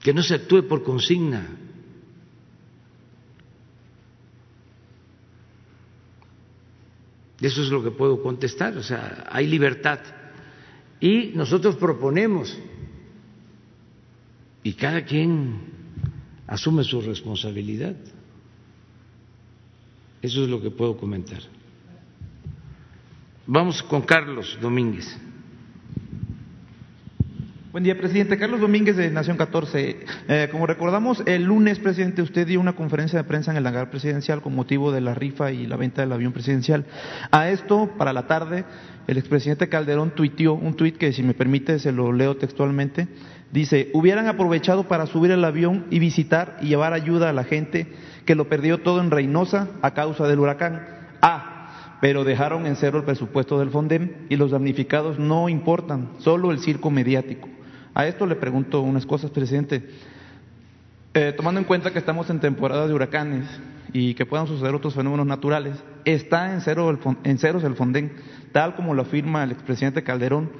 que 0.00 0.12
no 0.12 0.24
se 0.24 0.34
actúe 0.34 0.66
por 0.66 0.82
consigna. 0.82 1.46
Eso 7.40 7.62
es 7.62 7.68
lo 7.68 7.84
que 7.84 7.92
puedo 7.92 8.20
contestar, 8.20 8.76
o 8.76 8.82
sea, 8.82 9.28
hay 9.30 9.46
libertad. 9.46 10.00
Y 11.00 11.32
nosotros 11.34 11.76
proponemos, 11.76 12.58
y 14.62 14.72
cada 14.72 15.04
quien 15.04 15.60
asume 16.46 16.82
su 16.82 17.00
responsabilidad. 17.00 17.94
Eso 20.20 20.42
es 20.42 20.50
lo 20.50 20.60
que 20.60 20.70
puedo 20.70 20.96
comentar. 20.96 21.40
Vamos 23.46 23.82
con 23.82 24.02
Carlos 24.02 24.58
Domínguez. 24.60 25.16
Buen 27.70 27.84
día, 27.84 27.98
presidente. 27.98 28.38
Carlos 28.38 28.62
Domínguez 28.62 28.96
de 28.96 29.10
Nación 29.10 29.36
14. 29.36 30.00
Eh, 30.26 30.48
como 30.50 30.66
recordamos, 30.66 31.22
el 31.26 31.44
lunes, 31.44 31.78
presidente, 31.78 32.22
usted 32.22 32.46
dio 32.46 32.60
una 32.60 32.72
conferencia 32.72 33.18
de 33.18 33.28
prensa 33.28 33.50
en 33.50 33.58
el 33.58 33.66
hangar 33.66 33.90
presidencial 33.90 34.40
con 34.40 34.54
motivo 34.54 34.90
de 34.90 35.02
la 35.02 35.14
rifa 35.14 35.52
y 35.52 35.66
la 35.66 35.76
venta 35.76 36.00
del 36.00 36.12
avión 36.12 36.32
presidencial. 36.32 36.86
A 37.30 37.50
esto, 37.50 37.90
para 37.98 38.14
la 38.14 38.26
tarde, 38.26 38.64
el 39.06 39.18
expresidente 39.18 39.68
Calderón 39.68 40.12
tuiteó 40.12 40.54
un 40.54 40.76
tuit 40.76 40.96
que, 40.96 41.12
si 41.12 41.22
me 41.22 41.34
permite, 41.34 41.78
se 41.78 41.92
lo 41.92 42.10
leo 42.10 42.38
textualmente. 42.38 43.06
Dice, 43.52 43.90
hubieran 43.92 44.28
aprovechado 44.28 44.88
para 44.88 45.04
subir 45.04 45.30
el 45.30 45.44
avión 45.44 45.84
y 45.90 45.98
visitar 45.98 46.56
y 46.62 46.68
llevar 46.68 46.94
ayuda 46.94 47.28
a 47.28 47.34
la 47.34 47.44
gente 47.44 47.86
que 48.24 48.34
lo 48.34 48.48
perdió 48.48 48.78
todo 48.78 49.02
en 49.02 49.10
Reynosa 49.10 49.68
a 49.82 49.92
causa 49.92 50.26
del 50.26 50.40
huracán. 50.40 50.86
Ah, 51.20 51.98
pero 52.00 52.24
dejaron 52.24 52.64
en 52.64 52.76
cero 52.76 52.96
el 52.96 53.04
presupuesto 53.04 53.58
del 53.58 53.68
Fondem 53.68 54.26
y 54.30 54.36
los 54.36 54.52
damnificados 54.52 55.18
no 55.18 55.50
importan, 55.50 56.12
solo 56.18 56.50
el 56.50 56.60
circo 56.60 56.90
mediático. 56.90 57.46
A 57.94 58.06
esto 58.06 58.26
le 58.26 58.36
pregunto 58.36 58.80
unas 58.80 59.06
cosas, 59.06 59.30
presidente. 59.30 59.88
Eh, 61.14 61.32
tomando 61.36 61.60
en 61.60 61.64
cuenta 61.64 61.92
que 61.92 61.98
estamos 61.98 62.30
en 62.30 62.40
temporada 62.40 62.86
de 62.86 62.94
huracanes 62.94 63.46
y 63.92 64.14
que 64.14 64.26
puedan 64.26 64.46
suceder 64.46 64.74
otros 64.74 64.94
fenómenos 64.94 65.26
naturales, 65.26 65.82
está 66.04 66.52
en, 66.52 66.60
cero 66.60 66.90
el, 66.90 66.98
en 67.24 67.38
ceros 67.38 67.64
el 67.64 67.74
Fonden, 67.74 68.12
tal 68.52 68.74
como 68.74 68.94
lo 68.94 69.02
afirma 69.02 69.42
el 69.42 69.52
expresidente 69.52 70.02
Calderón. 70.02 70.50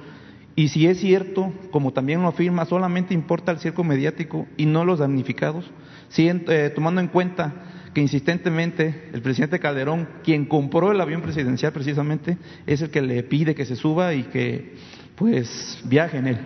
Y 0.55 0.69
si 0.69 0.87
es 0.87 0.99
cierto, 0.99 1.53
como 1.71 1.93
también 1.93 2.21
lo 2.21 2.27
afirma, 2.27 2.65
solamente 2.65 3.13
importa 3.13 3.51
el 3.51 3.59
circo 3.59 3.83
mediático 3.83 4.47
y 4.57 4.65
no 4.65 4.83
los 4.83 4.99
damnificados, 4.99 5.71
eh, 6.17 6.71
tomando 6.75 6.99
en 6.99 7.07
cuenta 7.07 7.53
que 7.93 8.01
insistentemente 8.01 9.09
el 9.13 9.21
presidente 9.21 9.59
Calderón, 9.59 10.07
quien 10.23 10.45
compró 10.45 10.91
el 10.91 10.99
avión 10.99 11.21
presidencial 11.21 11.71
precisamente, 11.71 12.37
es 12.67 12.81
el 12.81 12.89
que 12.89 13.01
le 13.01 13.23
pide 13.23 13.55
que 13.55 13.65
se 13.65 13.75
suba 13.75 14.13
y 14.13 14.23
que 14.23 14.75
pues 15.15 15.79
viaje 15.85 16.17
en 16.17 16.27
él. 16.27 16.37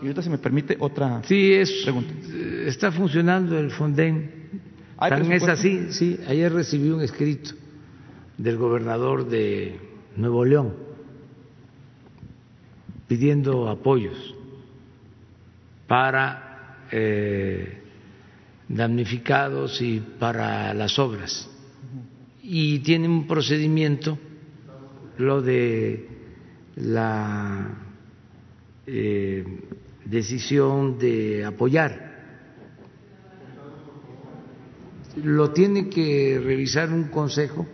Y 0.00 0.06
ahorita 0.06 0.22
si 0.22 0.30
me 0.30 0.38
permite 0.38 0.76
otra 0.78 1.22
sí, 1.24 1.52
es, 1.52 1.82
pregunta. 1.82 2.12
Está 2.66 2.92
funcionando 2.92 3.58
el 3.58 3.70
Fonden. 3.70 4.38
También 4.98 5.32
es 5.32 5.44
así, 5.44 5.92
sí. 5.92 6.18
Ayer 6.26 6.52
recibí 6.52 6.90
un 6.90 7.00
escrito 7.02 7.50
del 8.36 8.56
gobernador 8.56 9.28
de 9.28 9.78
Nuevo 10.16 10.44
León 10.44 10.88
pidiendo 13.08 13.68
apoyos 13.68 14.34
para 15.86 16.86
eh, 16.92 17.80
damnificados 18.68 19.80
y 19.80 20.00
para 20.00 20.74
las 20.74 20.98
obras. 20.98 21.50
Y 22.42 22.78
tiene 22.80 23.08
un 23.08 23.26
procedimiento, 23.26 24.18
lo 25.16 25.40
de 25.42 26.06
la 26.76 27.78
eh, 28.86 29.44
decisión 30.08 30.98
de 30.98 31.44
apoyar. 31.44 32.08
Lo 35.22 35.50
tiene 35.50 35.88
que 35.88 36.40
revisar 36.42 36.92
un 36.92 37.04
consejo 37.04 37.66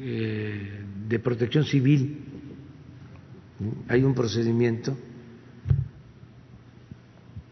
eh, 0.00 0.80
de 1.08 1.18
protección 1.18 1.64
civil. 1.64 2.24
Hay 3.88 4.02
un 4.02 4.14
procedimiento 4.14 4.96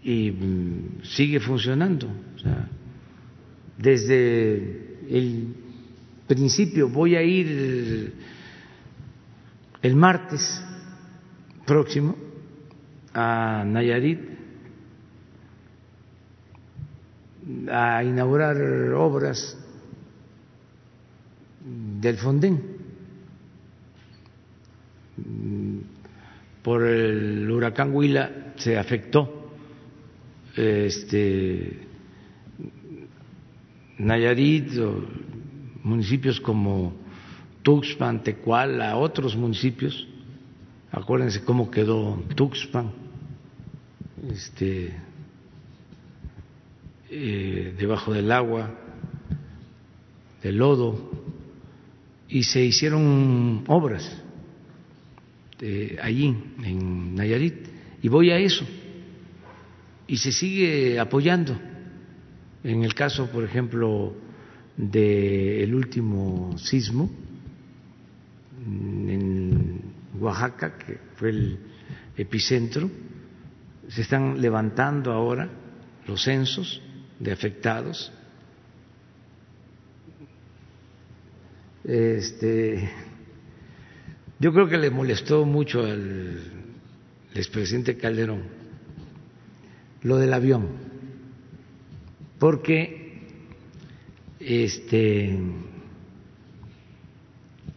y 0.02 0.30
mm, 0.30 1.02
sigue 1.02 1.40
funcionando. 1.40 2.08
desde 3.78 4.54
el 5.10 5.54
principio 6.26 6.88
voy 6.88 7.14
a 7.14 7.22
ir 7.22 8.14
el 9.82 9.94
martes 9.94 10.62
próximo 11.66 12.25
a 13.16 13.64
Nayarit 13.64 14.20
a 17.70 18.04
inaugurar 18.04 18.56
obras 18.92 19.56
del 21.64 22.18
Fonden 22.18 22.62
por 26.62 26.84
el 26.84 27.50
huracán 27.50 27.94
Huila 27.94 28.52
se 28.56 28.76
afectó 28.76 29.50
este, 30.54 31.86
Nayarit, 33.98 34.72
municipios 35.84 36.38
como 36.40 36.92
Tuxpan, 37.62 38.22
Tecuala, 38.22 38.96
otros 38.96 39.36
municipios, 39.36 40.06
acuérdense 40.90 41.42
cómo 41.44 41.70
quedó 41.70 42.22
Tuxpan, 42.34 43.05
este, 44.30 44.92
eh, 47.10 47.74
debajo 47.78 48.12
del 48.12 48.30
agua, 48.32 48.74
del 50.42 50.56
lodo, 50.56 51.10
y 52.28 52.42
se 52.42 52.64
hicieron 52.64 53.64
obras 53.68 54.22
eh, 55.60 55.96
allí, 56.02 56.36
en 56.62 57.14
Nayarit, 57.14 57.68
y 58.02 58.08
voy 58.08 58.30
a 58.30 58.38
eso 58.38 58.66
y 60.06 60.16
se 60.16 60.32
sigue 60.32 60.98
apoyando. 60.98 61.58
En 62.62 62.82
el 62.82 62.94
caso, 62.94 63.30
por 63.30 63.44
ejemplo, 63.44 64.14
del 64.76 65.74
último 65.74 66.56
sismo 66.58 67.10
en 68.66 69.80
Oaxaca, 70.18 70.76
que 70.78 70.98
fue 71.16 71.30
el 71.30 71.58
epicentro, 72.16 72.90
se 73.88 74.02
están 74.02 74.40
levantando 74.40 75.12
ahora 75.12 75.48
los 76.06 76.24
censos 76.24 76.82
de 77.18 77.32
afectados. 77.32 78.12
Este, 81.84 82.90
yo 84.38 84.52
creo 84.52 84.68
que 84.68 84.76
le 84.76 84.90
molestó 84.90 85.44
mucho 85.44 85.80
al 85.80 86.40
expresidente 87.34 87.96
Calderón 87.96 88.42
lo 90.02 90.18
del 90.18 90.32
avión, 90.32 90.68
porque 92.38 93.22
este 94.38 95.38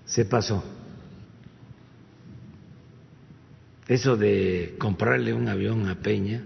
se 0.05 0.26
pasó. 0.26 0.78
Eso 3.90 4.16
de 4.16 4.76
comprarle 4.80 5.34
un 5.34 5.50
avión 5.50 5.90
a 5.90 5.96
Peña 5.96 6.46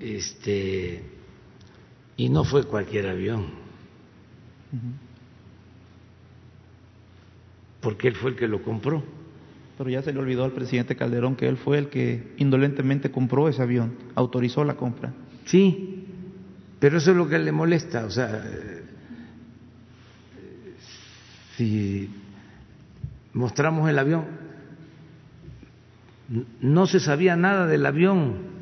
este 0.00 1.04
y 2.16 2.28
no 2.28 2.44
fue 2.44 2.64
cualquier 2.64 3.06
avión. 3.06 3.46
Porque 7.80 8.08
él 8.08 8.16
fue 8.16 8.30
el 8.30 8.36
que 8.36 8.48
lo 8.48 8.62
compró 8.62 9.04
pero 9.78 9.90
ya 9.90 10.02
se 10.02 10.12
le 10.12 10.18
olvidó 10.18 10.42
al 10.42 10.50
presidente 10.50 10.96
Calderón 10.96 11.36
que 11.36 11.46
él 11.46 11.56
fue 11.56 11.78
el 11.78 11.88
que 11.88 12.34
indolentemente 12.38 13.12
compró 13.12 13.48
ese 13.48 13.62
avión, 13.62 13.94
autorizó 14.16 14.64
la 14.64 14.74
compra. 14.74 15.14
Sí, 15.44 16.04
pero 16.80 16.98
eso 16.98 17.12
es 17.12 17.16
lo 17.16 17.28
que 17.28 17.38
le 17.38 17.52
molesta, 17.52 18.04
o 18.04 18.10
sea, 18.10 18.44
si 21.56 22.10
mostramos 23.38 23.88
el 23.88 23.98
avión, 23.98 24.24
no 26.60 26.86
se 26.86 27.00
sabía 27.00 27.36
nada 27.36 27.66
del 27.66 27.86
avión. 27.86 28.58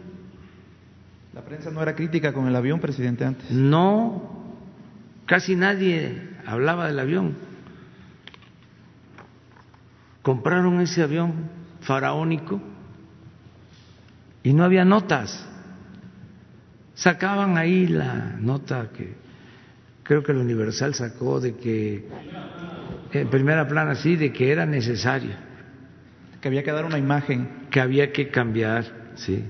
La 1.35 1.43
prensa 1.43 1.71
no 1.71 1.83
era 1.83 1.95
crítica 1.95 2.33
con 2.33 2.47
el 2.47 2.55
avión, 2.55 2.81
presidente, 2.81 3.25
antes. 3.25 3.51
No, 3.51 4.55
casi 5.27 5.57
nadie 5.57 6.31
hablaba 6.47 6.87
del 6.87 6.99
avión 6.99 7.47
compraron 10.27 10.81
ese 10.81 11.05
avión 11.05 11.33
faraónico 11.83 12.61
y 14.43 14.53
no 14.53 14.65
había 14.65 14.85
notas. 14.85 15.49
Sacaban 16.95 17.57
ahí 17.57 17.87
la 17.87 18.35
nota 18.41 18.91
que 18.91 19.15
creo 20.03 20.25
que 20.25 20.33
el 20.33 20.39
Universal 20.39 20.95
sacó 20.95 21.39
de 21.39 21.55
que, 21.55 22.09
en 23.13 23.29
primera 23.29 23.67
plana, 23.67 23.95
sí, 23.95 24.17
de 24.17 24.33
que 24.33 24.51
era 24.51 24.67
necesario. 24.67 25.33
Que 26.41 26.49
había 26.49 26.63
que 26.63 26.73
dar 26.73 26.85
una 26.85 26.99
imagen. 26.99 27.67
Que 27.71 27.81
había 27.81 28.13
que 28.13 28.29
cambiar, 28.29 29.13
sí, 29.15 29.45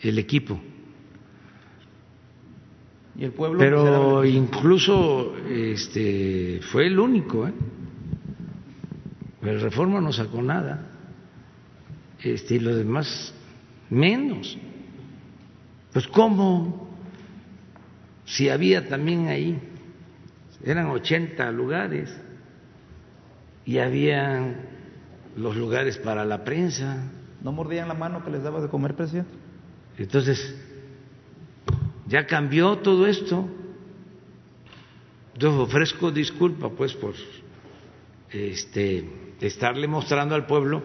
el 0.00 0.18
equipo. 0.18 0.60
Y 3.16 3.24
el 3.24 3.32
pueblo. 3.32 3.58
Pero 3.58 4.24
incluso 4.24 5.36
este, 5.48 6.60
fue 6.70 6.86
el 6.86 6.98
único, 6.98 7.46
¿eh? 7.46 7.52
El 9.42 9.60
reforma 9.60 10.00
no 10.00 10.12
sacó 10.12 10.40
nada, 10.40 10.86
este, 12.22 12.54
y 12.54 12.58
lo 12.60 12.76
demás 12.76 13.34
menos. 13.90 14.56
Pues 15.92 16.06
cómo, 16.06 16.88
si 18.24 18.48
había 18.48 18.88
también 18.88 19.26
ahí, 19.26 19.58
eran 20.64 20.86
80 20.86 21.50
lugares 21.50 22.16
y 23.64 23.78
había 23.78 24.54
los 25.36 25.56
lugares 25.56 25.98
para 25.98 26.24
la 26.24 26.44
prensa. 26.44 27.10
¿No 27.42 27.52
mordían 27.52 27.88
la 27.88 27.94
mano 27.94 28.24
que 28.24 28.30
les 28.30 28.42
daba 28.42 28.60
de 28.60 28.68
comer, 28.68 28.94
presidente? 28.94 29.30
Entonces, 29.98 30.54
ya 32.06 32.26
cambió 32.26 32.78
todo 32.78 33.06
esto. 33.06 33.48
Yo 35.38 35.62
ofrezco 35.62 36.10
disculpa, 36.10 36.68
pues, 36.70 36.92
por 36.94 37.14
este 38.30 39.08
estarle 39.40 39.88
mostrando 39.88 40.34
al 40.34 40.46
pueblo 40.46 40.82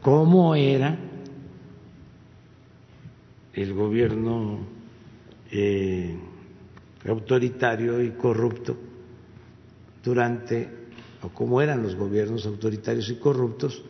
cómo 0.00 0.54
era 0.54 0.98
el 3.52 3.74
gobierno 3.74 4.60
eh, 5.50 6.16
autoritario 7.06 8.02
y 8.02 8.10
corrupto 8.12 8.76
durante, 10.02 10.68
o 11.22 11.28
cómo 11.28 11.60
eran 11.60 11.82
los 11.82 11.94
gobiernos 11.94 12.46
autoritarios 12.46 13.08
y 13.10 13.16
corruptos 13.16 13.82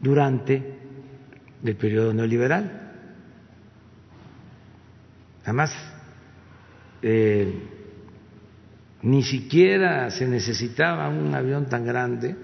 durante 0.00 0.78
del 1.62 1.76
periodo 1.76 2.12
neoliberal. 2.14 2.92
Además, 5.44 5.72
eh, 7.02 7.52
ni 9.02 9.22
siquiera 9.22 10.10
se 10.10 10.26
necesitaba 10.26 11.08
un 11.08 11.34
avión 11.34 11.66
tan 11.66 11.84
grande, 11.84 12.36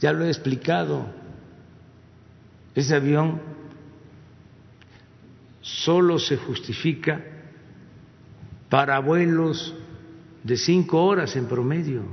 ya 0.00 0.12
lo 0.12 0.24
he 0.24 0.28
explicado, 0.28 1.06
ese 2.74 2.94
avión 2.94 3.40
solo 5.60 6.18
se 6.18 6.36
justifica 6.36 7.20
para 8.68 8.98
vuelos 9.00 9.74
de 10.44 10.56
cinco 10.56 11.04
horas 11.04 11.34
en 11.34 11.46
promedio, 11.46 12.04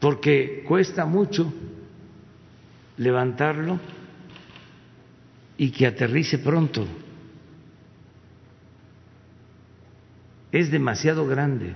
porque 0.00 0.64
cuesta 0.66 1.04
mucho 1.04 1.52
levantarlo 2.96 3.80
y 5.56 5.70
que 5.70 5.86
aterrice 5.86 6.38
pronto. 6.38 6.86
Es 10.52 10.70
demasiado 10.70 11.26
grande. 11.26 11.74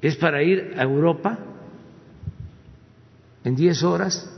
Es 0.00 0.16
para 0.16 0.42
ir 0.42 0.74
a 0.78 0.82
Europa 0.82 1.38
en 3.44 3.54
diez 3.54 3.82
horas 3.82 4.30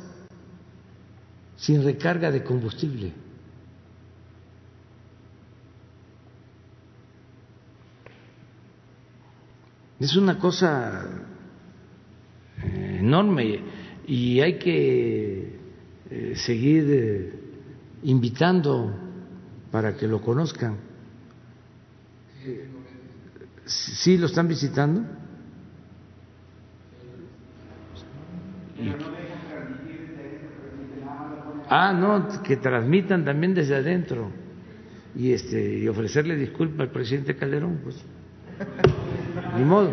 sin 1.56 1.84
recarga 1.84 2.30
de 2.32 2.42
combustible. 2.42 3.12
Es 10.00 10.16
una 10.16 10.36
cosa 10.36 11.31
enorme 13.02 13.60
y 14.06 14.40
hay 14.40 14.58
que 14.58 15.58
eh, 16.10 16.32
seguir 16.36 16.86
eh, 16.88 17.32
invitando 18.04 18.94
para 19.70 19.96
que 19.96 20.06
lo 20.06 20.20
conozcan. 20.20 20.76
¿Sí 23.64 24.18
lo 24.18 24.26
están 24.26 24.48
visitando? 24.48 25.02
Ah, 31.68 31.92
no, 31.92 32.42
que 32.42 32.56
transmitan 32.56 33.24
también 33.24 33.54
desde 33.54 33.76
adentro 33.76 34.30
y 35.14 35.32
este 35.32 35.78
y 35.78 35.88
ofrecerle 35.88 36.36
disculpas 36.36 36.80
al 36.80 36.90
presidente 36.90 37.36
Calderón, 37.36 37.80
pues. 37.82 37.96
Ni 39.56 39.64
modo. 39.64 39.90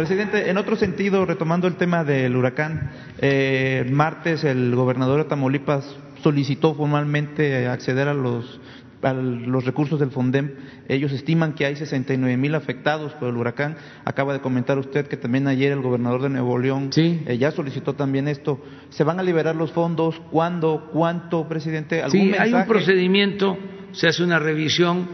Presidente, 0.00 0.48
en 0.48 0.56
otro 0.56 0.76
sentido, 0.76 1.26
retomando 1.26 1.68
el 1.68 1.74
tema 1.74 2.04
del 2.04 2.34
huracán, 2.34 2.90
eh, 3.18 3.86
martes 3.92 4.44
el 4.44 4.74
gobernador 4.74 5.22
de 5.22 5.28
Tamaulipas 5.28 5.94
solicitó 6.22 6.74
formalmente 6.74 7.68
acceder 7.68 8.08
a 8.08 8.14
los, 8.14 8.62
a 9.02 9.12
los 9.12 9.66
recursos 9.66 10.00
del 10.00 10.10
FONDEM. 10.10 10.54
Ellos 10.88 11.12
estiman 11.12 11.52
que 11.52 11.66
hay 11.66 11.76
69 11.76 12.34
mil 12.38 12.54
afectados 12.54 13.12
por 13.12 13.28
el 13.28 13.36
huracán. 13.36 13.76
Acaba 14.06 14.32
de 14.32 14.40
comentar 14.40 14.78
usted 14.78 15.06
que 15.06 15.18
también 15.18 15.46
ayer 15.46 15.70
el 15.70 15.82
gobernador 15.82 16.22
de 16.22 16.30
Nuevo 16.30 16.56
León 16.56 16.88
eh, 16.96 17.36
ya 17.38 17.50
solicitó 17.50 17.92
también 17.92 18.26
esto. 18.26 18.58
¿Se 18.88 19.04
van 19.04 19.20
a 19.20 19.22
liberar 19.22 19.54
los 19.54 19.70
fondos? 19.70 20.18
¿Cuándo? 20.30 20.88
¿Cuánto, 20.94 21.46
presidente? 21.46 22.02
¿Algún 22.02 22.18
sí, 22.18 22.32
hay 22.38 22.54
un 22.54 22.64
procedimiento, 22.64 23.58
se 23.92 24.08
hace 24.08 24.24
una 24.24 24.38
revisión. 24.38 25.06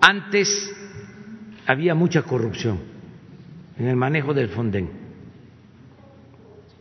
Antes 0.00 0.74
había 1.68 1.94
mucha 1.94 2.22
corrupción 2.22 2.97
en 3.78 3.86
el 3.86 3.96
manejo 3.96 4.34
del 4.34 4.48
Fonden. 4.48 4.88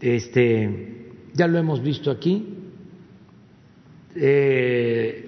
Este, 0.02 1.12
ya 1.34 1.48
lo 1.48 1.58
hemos 1.58 1.82
visto 1.82 2.12
aquí. 2.12 2.56
Eh, 4.16 5.24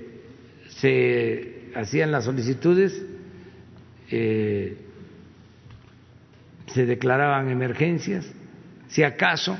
se 0.70 1.72
hacían 1.76 2.12
las 2.12 2.26
solicitudes, 2.26 3.06
eh, 4.10 4.78
se 6.68 6.86
declaraban 6.86 7.50
emergencias, 7.50 8.32
si 8.88 9.04
acaso 9.04 9.58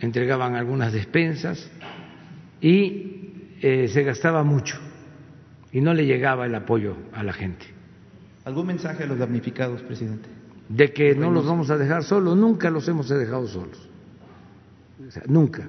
entregaban 0.00 0.56
algunas 0.56 0.92
despensas 0.92 1.70
y 2.60 3.54
eh, 3.60 3.88
se 3.88 4.02
gastaba 4.02 4.42
mucho 4.42 4.78
y 5.72 5.80
no 5.80 5.94
le 5.94 6.06
llegaba 6.06 6.46
el 6.46 6.54
apoyo 6.54 6.96
a 7.12 7.22
la 7.22 7.32
gente. 7.32 7.66
¿Algún 8.44 8.66
mensaje 8.66 9.04
a 9.04 9.06
los 9.06 9.18
damnificados, 9.18 9.82
presidente? 9.82 10.37
De 10.68 10.92
que 10.92 11.14
no 11.14 11.30
los 11.30 11.46
vamos 11.46 11.70
a 11.70 11.78
dejar 11.78 12.04
solos, 12.04 12.36
nunca 12.36 12.70
los 12.70 12.86
hemos 12.88 13.08
dejado 13.08 13.46
solos, 13.46 13.88
nunca. 15.26 15.68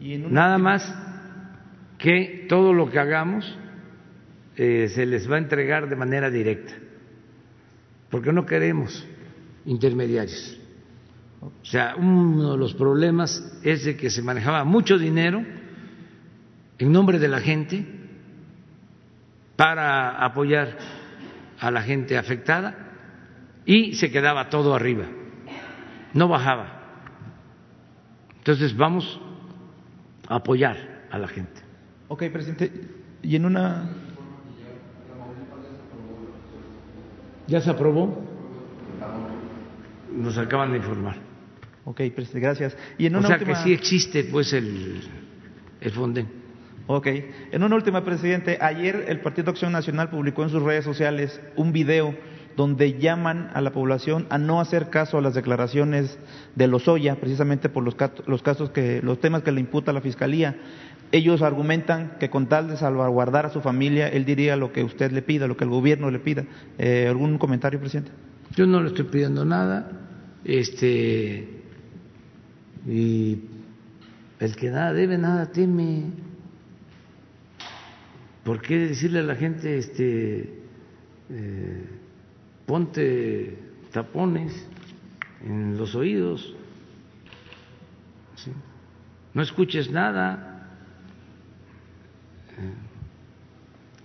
Nada 0.00 0.58
más 0.58 0.94
que 1.98 2.46
todo 2.48 2.74
lo 2.74 2.90
que 2.90 2.98
hagamos 2.98 3.58
eh, 4.56 4.88
se 4.88 5.06
les 5.06 5.30
va 5.30 5.36
a 5.36 5.38
entregar 5.38 5.88
de 5.88 5.96
manera 5.96 6.30
directa, 6.30 6.74
porque 8.10 8.32
no 8.32 8.44
queremos 8.44 9.06
intermediarios. 9.64 10.60
O 11.40 11.64
sea, 11.64 11.94
uno 11.96 12.52
de 12.52 12.58
los 12.58 12.74
problemas 12.74 13.60
es 13.62 13.84
de 13.84 13.96
que 13.96 14.10
se 14.10 14.22
manejaba 14.22 14.64
mucho 14.64 14.98
dinero 14.98 15.42
en 16.78 16.92
nombre 16.92 17.18
de 17.18 17.28
la 17.28 17.40
gente 17.40 17.86
para 19.56 20.24
apoyar 20.24 20.76
a 21.60 21.70
la 21.70 21.82
gente 21.82 22.16
afectada 22.16 22.83
y 23.66 23.94
se 23.94 24.10
quedaba 24.10 24.50
todo 24.50 24.74
arriba, 24.74 25.06
no 26.12 26.28
bajaba. 26.28 26.80
Entonces 28.38 28.76
vamos 28.76 29.20
a 30.28 30.36
apoyar 30.36 31.06
a 31.10 31.18
la 31.18 31.28
gente. 31.28 31.62
Ok, 32.08 32.24
presidente, 32.32 32.70
y 33.22 33.36
en 33.36 33.46
una... 33.46 33.90
¿Ya 37.46 37.60
se 37.60 37.70
aprobó? 37.70 38.24
Nos 40.12 40.38
acaban 40.38 40.72
de 40.72 40.78
informar. 40.78 41.16
Ok, 41.84 41.96
presidente, 42.14 42.40
gracias. 42.40 42.76
Y 42.96 43.06
en 43.06 43.16
una 43.16 43.26
o 43.26 43.28
sea 43.28 43.38
que 43.38 43.54
sí 43.56 43.72
existe 43.72 44.24
pues 44.24 44.52
el, 44.52 45.02
el 45.80 45.90
Fonden. 45.90 46.44
Ok. 46.86 47.06
En 47.50 47.62
una 47.62 47.76
última, 47.76 48.04
presidente, 48.04 48.58
ayer 48.60 49.06
el 49.08 49.20
Partido 49.20 49.50
Acción 49.50 49.72
Nacional 49.72 50.10
publicó 50.10 50.42
en 50.42 50.50
sus 50.50 50.62
redes 50.62 50.84
sociales 50.84 51.40
un 51.56 51.72
video 51.72 52.14
donde 52.56 52.98
llaman 52.98 53.50
a 53.54 53.60
la 53.60 53.72
población 53.72 54.26
a 54.30 54.38
no 54.38 54.60
hacer 54.60 54.90
caso 54.90 55.18
a 55.18 55.20
las 55.20 55.34
declaraciones 55.34 56.18
de 56.54 56.66
Lozoya, 56.66 57.16
precisamente 57.16 57.68
por 57.68 57.82
los, 57.82 57.94
casos 58.42 58.70
que, 58.70 59.00
los 59.02 59.20
temas 59.20 59.42
que 59.42 59.52
le 59.52 59.60
imputa 59.60 59.92
la 59.92 60.00
fiscalía. 60.00 60.56
Ellos 61.12 61.42
argumentan 61.42 62.16
que 62.18 62.30
con 62.30 62.48
tal 62.48 62.68
de 62.68 62.76
salvaguardar 62.76 63.46
a 63.46 63.50
su 63.50 63.60
familia, 63.60 64.08
él 64.08 64.24
diría 64.24 64.56
lo 64.56 64.72
que 64.72 64.82
usted 64.82 65.12
le 65.12 65.22
pida, 65.22 65.46
lo 65.46 65.56
que 65.56 65.64
el 65.64 65.70
gobierno 65.70 66.10
le 66.10 66.18
pida. 66.18 66.44
Eh, 66.78 67.06
¿Algún 67.08 67.38
comentario, 67.38 67.78
presidente? 67.78 68.10
Yo 68.56 68.66
no 68.66 68.80
le 68.80 68.88
estoy 68.88 69.04
pidiendo 69.04 69.44
nada. 69.44 69.90
Este 70.44 71.48
y 72.86 73.38
el 74.40 74.56
que 74.56 74.70
nada 74.70 74.92
debe, 74.92 75.16
nada 75.18 75.50
teme. 75.50 76.04
¿Por 78.44 78.60
qué 78.60 78.78
decirle 78.78 79.20
a 79.20 79.22
la 79.22 79.36
gente 79.36 79.78
este 79.78 80.60
eh, 81.30 81.84
ponte 82.66 83.58
tapones 83.92 84.52
en 85.42 85.76
los 85.76 85.94
oídos, 85.94 86.54
no 89.32 89.42
escuches 89.42 89.90
nada, 89.90 90.68
eh, 92.56 92.74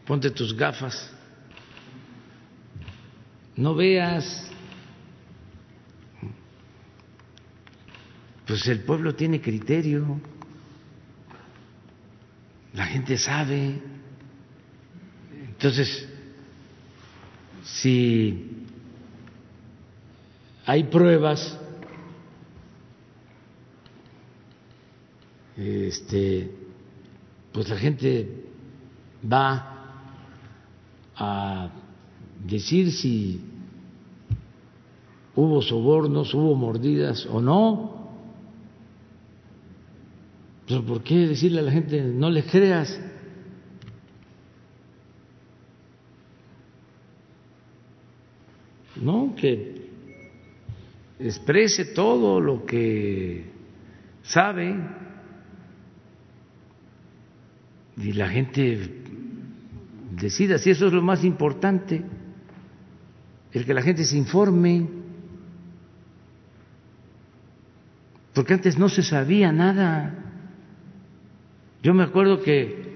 ponte 0.06 0.31
tus 0.31 0.56
gafas, 0.56 1.14
no 3.56 3.76
veas. 3.76 4.48
Pues 8.48 8.68
el 8.68 8.80
pueblo 8.80 9.14
tiene 9.14 9.40
criterio, 9.40 10.19
la 12.73 12.86
gente 12.88 13.15
sabe. 13.18 13.80
Entonces, 15.49 16.09
si 17.76 18.66
hay 20.66 20.84
pruebas 20.84 21.58
este 25.58 26.52
pues 27.52 27.68
la 27.70 27.78
gente 27.78 28.46
va 29.32 29.76
a 31.16 31.70
decir 32.46 32.91
si 32.91 33.41
hubo 35.36 35.62
sobornos, 35.62 36.34
hubo 36.34 36.56
mordidas 36.56 37.26
o 37.26 37.41
no. 37.41 37.98
Pero 40.68 40.84
¿por 40.86 41.02
qué 41.02 41.28
decirle 41.28 41.62
a 41.62 41.64
la 41.64 41.72
gente 41.72 42.02
no 42.02 42.30
le 42.30 42.44
creas? 42.44 43.00
¿No? 49.02 49.36
Que 49.36 49.90
exprese 51.20 51.86
todo 51.86 52.40
lo 52.40 52.66
que 52.66 53.46
sabe 54.24 54.76
y 57.98 58.14
la 58.14 58.30
gente 58.30 59.02
decida 60.12 60.58
si 60.58 60.70
eso 60.70 60.88
es 60.88 60.94
lo 60.94 61.02
más 61.02 61.24
importante, 61.24 62.04
el 63.52 63.66
que 63.66 63.74
la 63.74 63.82
gente 63.82 64.06
se 64.06 64.18
informe, 64.18 64.88
porque 68.34 68.54
antes 68.54 68.78
no 68.78 68.88
se 68.88 69.04
sabía 69.04 69.52
nada. 69.52 70.26
Yo 71.84 71.94
me 71.94 72.04
acuerdo 72.04 72.42
que 72.42 72.90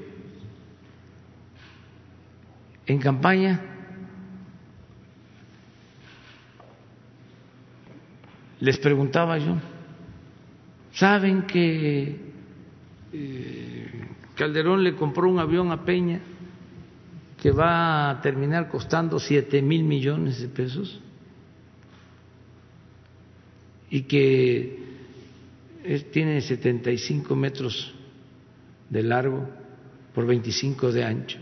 en 2.86 3.00
campaña 3.00 3.73
les 8.64 8.78
preguntaba 8.78 9.38
yo, 9.38 9.58
¿saben 10.94 11.42
que 11.42 12.16
eh, 13.12 14.08
Calderón 14.36 14.86
le 14.86 14.96
compró 14.96 15.30
un 15.30 15.38
avión 15.38 15.70
a 15.74 15.84
Peña 15.84 16.22
que 17.42 17.52
va 17.52 18.10
a 18.10 18.22
terminar 18.22 18.70
costando 18.70 19.20
siete 19.20 19.62
mil 19.62 19.84
millones 19.84 20.40
de 20.40 20.48
pesos 20.48 21.02
y 23.90 24.04
que 24.04 24.80
tiene 26.14 26.40
75 26.40 27.36
metros 27.36 27.94
de 28.90 29.04
largo 29.04 29.46
por 30.16 30.26
25 30.26 30.94
de 30.94 31.04
ancho. 31.04 31.40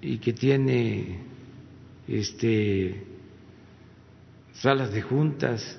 Y 0.00 0.18
que 0.18 0.32
tiene 0.32 1.18
este 2.06 3.09
salas 4.60 4.92
de 4.92 5.02
juntas 5.02 5.78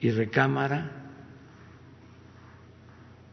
y 0.00 0.10
recámara 0.10 0.90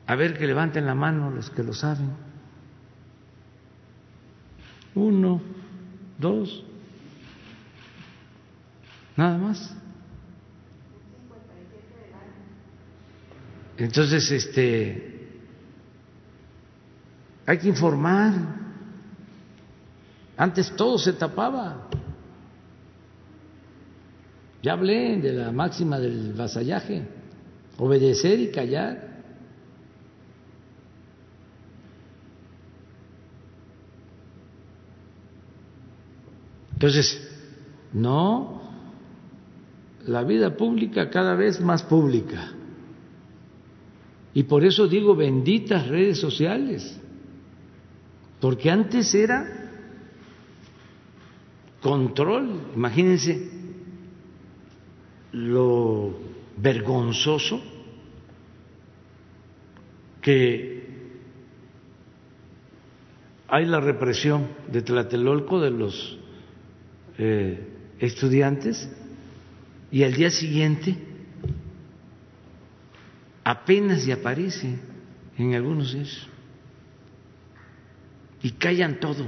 a 0.06 0.16
ver 0.16 0.38
que 0.38 0.46
levanten 0.46 0.86
la 0.86 0.96
mano 0.96 1.30
los 1.30 1.50
que 1.50 1.64
lo 1.64 1.74
saben. 1.74 2.12
Uno, 4.96 5.42
dos, 6.18 6.64
nada 9.16 9.38
más. 9.38 9.76
Entonces, 13.78 14.30
este, 14.32 15.30
hay 17.46 17.58
que 17.60 17.70
informar. 17.70 18.34
Antes 20.36 20.76
todo 20.76 20.98
se 20.98 21.14
tapaba. 21.14 21.88
Ya 24.62 24.74
hablé 24.74 25.18
de 25.18 25.34
la 25.34 25.52
máxima 25.52 26.00
del 26.00 26.34
vasallaje, 26.34 27.04
obedecer 27.78 28.40
y 28.40 28.52
callar. 28.52 29.08
Entonces, 36.74 37.30
no, 37.94 38.62
la 40.06 40.24
vida 40.24 40.56
pública 40.56 41.10
cada 41.10 41.36
vez 41.36 41.62
más 41.62 41.84
pública. 41.84 42.52
Y 44.34 44.44
por 44.44 44.64
eso 44.66 44.88
digo 44.88 45.16
benditas 45.16 45.88
redes 45.88 46.20
sociales, 46.20 47.00
porque 48.40 48.70
antes 48.70 49.14
era 49.16 49.46
control, 51.82 52.72
imagínense 52.76 53.59
lo 55.48 56.14
vergonzoso 56.58 57.62
que 60.22 60.88
hay 63.48 63.66
la 63.66 63.80
represión 63.80 64.48
de 64.68 64.82
Tlatelolco 64.82 65.60
de 65.60 65.72
los 65.72 66.20
eh, 67.18 67.68
estudiantes 68.00 68.90
y 69.92 70.04
al 70.04 70.14
día 70.14 70.30
siguiente 70.30 70.96
apenas 73.44 74.06
y 74.06 74.12
aparece 74.12 74.78
en 75.38 75.56
algunos 75.56 75.94
de 75.94 76.28
y 78.44 78.52
callan 78.52 79.00
todo. 79.00 79.26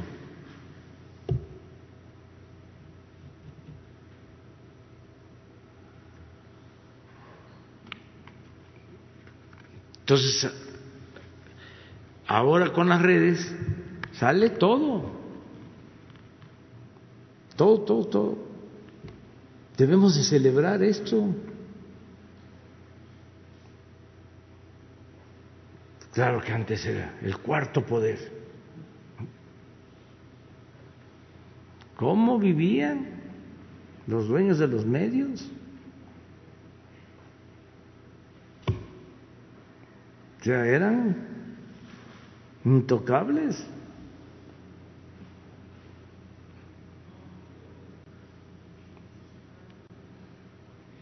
Entonces, 10.11 10.51
ahora 12.27 12.73
con 12.73 12.89
las 12.89 13.01
redes 13.01 13.49
sale 14.11 14.49
todo 14.49 15.21
todo, 17.61 17.81
todo, 17.81 18.05
todo. 18.05 18.37
Debemos 19.77 20.15
de 20.15 20.23
celebrar 20.23 20.81
esto. 20.81 21.27
Claro 26.11 26.41
que 26.41 26.51
antes 26.51 26.83
era 26.87 27.19
el 27.21 27.37
cuarto 27.37 27.85
poder. 27.85 28.41
¿Cómo 31.95 32.39
vivían 32.39 33.21
los 34.07 34.27
dueños 34.27 34.57
de 34.57 34.67
los 34.67 34.83
medios? 34.83 35.47
O 40.41 40.43
sea, 40.43 40.65
eran 40.65 41.15
intocables. 42.65 43.63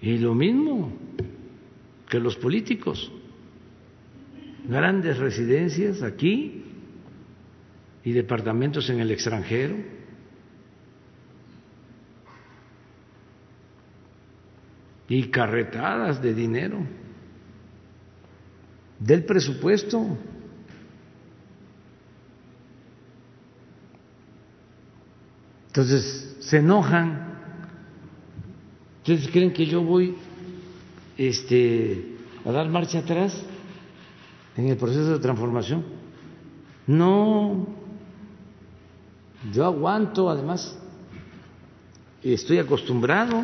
Y 0.02 0.18
lo 0.18 0.36
mismo 0.36 0.92
que 2.10 2.20
los 2.20 2.36
políticos, 2.36 3.10
grandes 4.68 5.18
residencias 5.18 6.04
aquí 6.04 6.66
y 8.04 8.12
departamentos 8.12 8.90
en 8.90 9.00
el 9.00 9.10
extranjero. 9.10 9.78
Y 15.08 15.30
carretadas 15.30 16.22
de 16.22 16.34
dinero 16.34 16.99
del 19.00 19.26
presupuesto. 19.26 20.06
Entonces 25.68 26.38
se 26.40 26.58
enojan 26.58 27.30
¿Ustedes 29.10 29.32
creen 29.32 29.52
que 29.52 29.66
yo 29.66 29.82
voy 29.82 30.16
este, 31.18 32.16
a 32.46 32.52
dar 32.52 32.70
marcha 32.70 33.00
atrás 33.00 33.44
en 34.56 34.68
el 34.68 34.78
proceso 34.78 35.14
de 35.14 35.18
transformación? 35.18 35.84
No, 36.86 37.68
yo 39.52 39.66
aguanto, 39.66 40.30
además, 40.30 40.78
estoy 42.22 42.60
acostumbrado 42.60 43.44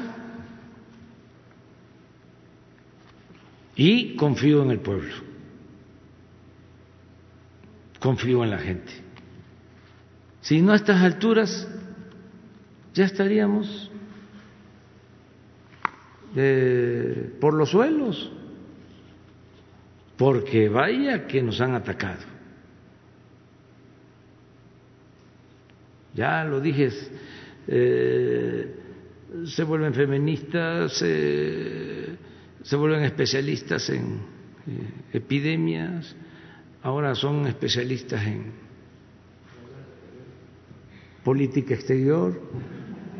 y 3.76 4.15
confío 4.18 4.61
en 4.61 4.69
el 4.69 4.82
pueblo, 4.82 5.15
confío 8.06 8.44
en 8.44 8.52
la 8.52 8.60
gente. 8.60 8.91
Si 10.41 10.61
no 10.61 10.73
a 10.73 10.76
estas 10.76 11.02
alturas, 11.02 11.68
ya 12.94 13.06
estaríamos 13.06 13.90
por 17.40 17.56
los 17.56 17.72
suelos, 17.72 18.32
porque 20.18 20.69
vaya 20.69 21.26
que 21.26 21.41
nos 21.41 21.60
han 21.61 21.73
atacado. 21.73 22.22
Ya 26.14 26.44
lo 26.44 26.61
dije, 26.61 26.90
eh, 27.68 28.76
se 29.45 29.64
vuelven 29.64 29.95
feministas, 29.95 30.94
se 30.94 32.76
vuelven 32.76 33.03
especialistas 33.03 33.90
en 33.90 34.19
eh, 34.68 34.94
epidemias, 35.14 36.15
ahora 36.85 37.15
son 37.15 37.47
especialistas 37.47 38.23
en 38.27 38.51
política 41.23 41.73
exterior, 41.73 42.39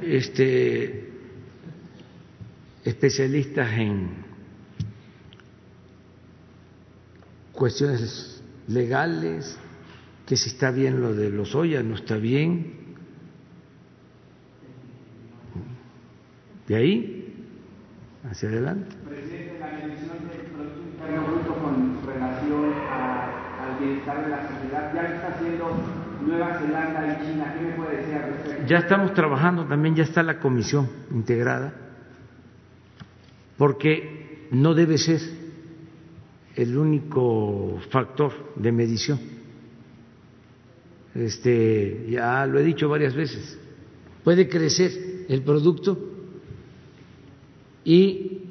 este 0.04 1.10
especialistas 2.84 3.72
en 3.74 4.10
cuestiones 7.54 8.44
legales, 8.68 9.58
que 10.28 10.38
si 10.38 10.50
está 10.50 10.70
bien 10.70 11.02
lo 11.02 11.16
de 11.16 11.32
los 11.32 11.56
Oya, 11.56 11.82
no 11.82 11.96
está 11.96 12.18
bien. 12.18 12.86
De 16.68 16.76
ahí 16.76 17.34
hacia 18.30 18.50
adelante. 18.50 18.96
Presidente, 19.10 19.58
la 19.60 19.72
medición 19.72 20.20
del 20.30 20.42
Producto 20.52 20.82
Interno 20.84 21.26
Bruto 21.26 21.56
con 21.56 22.06
relación 22.06 22.76
Ya 24.06 25.02
está 25.02 25.28
haciendo 25.30 25.72
Nueva 26.26 26.60
Zelanda 26.60 27.08
y 27.08 27.26
China. 27.26 27.56
¿Qué 27.58 27.66
me 27.66 27.74
puede 27.74 27.98
decir 27.98 28.16
al 28.16 28.34
respecto? 28.34 28.66
Ya 28.68 28.78
estamos 28.78 29.14
trabajando, 29.14 29.66
también 29.66 29.96
ya 29.96 30.04
está 30.04 30.22
la 30.22 30.40
comisión 30.40 30.88
integrada, 31.12 31.74
porque 33.58 34.48
no 34.52 34.76
debe 34.76 34.98
ser 34.98 35.22
el 36.56 36.78
único 36.78 37.80
factor 37.90 38.54
de 38.56 38.72
medición. 38.72 39.20
Este, 41.16 42.08
ya 42.10 42.46
lo 42.46 42.60
he 42.60 42.64
dicho 42.64 42.90
varias 42.90 43.16
veces, 43.16 43.58
puede 44.24 44.50
crecer 44.50 44.92
el 45.30 45.42
producto 45.44 45.98
y 47.86 48.42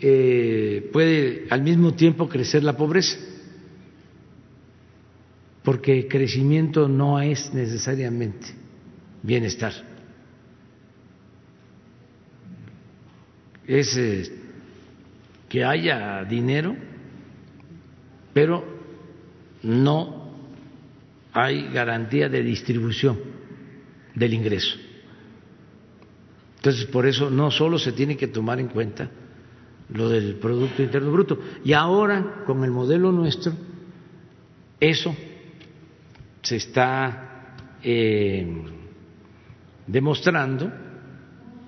eh, 0.00 0.88
puede 0.92 1.46
al 1.50 1.62
mismo 1.62 1.94
tiempo 1.94 2.28
crecer 2.28 2.62
la 2.62 2.76
pobreza, 2.76 3.18
porque 5.62 6.08
crecimiento 6.08 6.88
no 6.88 7.20
es 7.20 7.52
necesariamente 7.54 8.48
bienestar. 9.22 9.72
Es 13.66 13.96
eh, 13.96 14.32
que 15.48 15.64
haya 15.64 16.24
dinero, 16.24 16.74
pero 18.32 18.64
no 19.62 20.32
hay 21.32 21.68
garantía 21.72 22.28
de 22.28 22.42
distribución 22.42 23.18
del 24.14 24.34
ingreso. 24.34 24.76
Entonces, 26.56 26.86
por 26.86 27.06
eso 27.06 27.30
no 27.30 27.50
solo 27.50 27.78
se 27.78 27.92
tiene 27.92 28.16
que 28.16 28.28
tomar 28.28 28.58
en 28.60 28.68
cuenta 28.68 29.10
lo 29.92 30.08
del 30.08 30.36
Producto 30.36 30.82
Interno 30.82 31.12
Bruto. 31.12 31.38
Y 31.64 31.72
ahora, 31.72 32.44
con 32.46 32.62
el 32.64 32.70
modelo 32.70 33.12
nuestro, 33.12 33.52
eso 34.80 35.14
se 36.42 36.56
está 36.56 37.54
eh, 37.82 38.46
demostrando 39.86 40.72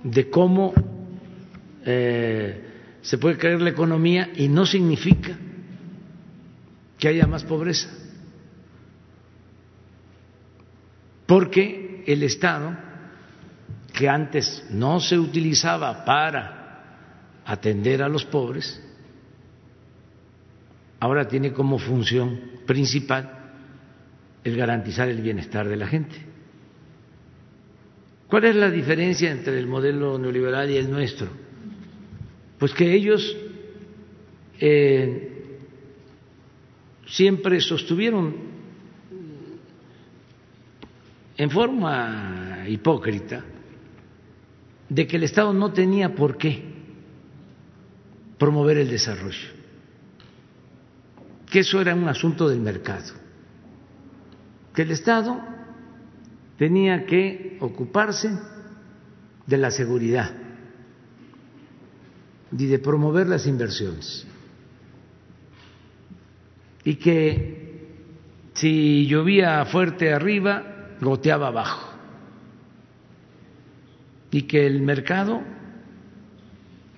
de 0.03 0.29
cómo 0.29 0.75
eh, 1.85 2.99
se 3.01 3.19
puede 3.19 3.39
creer 3.39 3.61
la 3.61 3.71
economía 3.71 4.31
y 4.35 4.49
no 4.49 4.67
significa 4.67 5.37
que 6.99 7.09
haya 7.09 7.27
más 7.27 7.45
pobreza. 7.45 7.89
Porque 11.27 12.05
el 12.07 12.23
Estado, 12.23 12.77
que 13.93 14.09
antes 14.09 14.65
no 14.71 15.01
se 15.01 15.19
utilizaba 15.19 16.05
para 16.05 17.43
atender 17.47 18.03
a 18.03 18.09
los 18.09 18.25
pobres, 18.25 18.83
ahora 21.01 21.29
tiene 21.29 21.53
como 21.53 21.79
función 21.79 22.41
principal 22.67 23.44
el 24.45 24.57
garantizar 24.57 25.09
el 25.09 25.23
bienestar 25.23 25.69
de 25.69 25.77
la 25.77 25.87
gente. 25.87 26.17
¿Cuál 28.29 28.45
es 28.45 28.57
la 28.57 28.71
diferencia 28.71 29.31
entre 29.31 29.59
el 29.59 29.67
modelo 29.67 30.19
neoliberal 30.19 30.71
y 30.71 30.77
el 30.77 30.91
nuestro? 30.91 31.29
Pues 32.59 32.73
que 32.73 32.93
ellos 32.93 33.37
eh, 34.61 35.59
siempre 37.07 37.61
sostuvieron 37.61 38.35
en 41.37 41.51
forma 41.51 42.65
hipócrita 42.69 43.45
de 44.89 45.07
que 45.07 45.17
el 45.17 45.25
Estado 45.25 45.53
no 45.53 45.73
tenía 45.73 46.15
por 46.15 46.37
qué 46.37 46.63
promover 48.39 48.79
el 48.79 48.91
desarrollo, 48.91 49.49
que 51.51 51.61
eso 51.61 51.81
era 51.81 51.95
un 51.95 52.09
asunto 52.09 52.49
del 52.49 52.61
mercado, 52.61 53.13
que 54.75 54.83
el 54.83 54.91
Estado 54.91 55.41
tenía 56.59 57.07
que 57.07 57.57
ocuparse 57.61 58.31
de 59.47 59.57
la 59.57 59.71
seguridad 59.71 60.31
y 62.57 62.67
de 62.67 62.79
promover 62.79 63.27
las 63.27 63.47
inversiones 63.47 64.27
y 66.85 66.97
que 66.97 67.89
si 68.55 69.07
llovía 69.07 69.65
fuerte 69.67 70.13
arriba 70.13 70.97
goteaba 71.01 71.49
abajo 71.49 71.95
y 74.31 74.43
que 74.43 74.67
el 74.67 74.83
mercado 74.83 75.43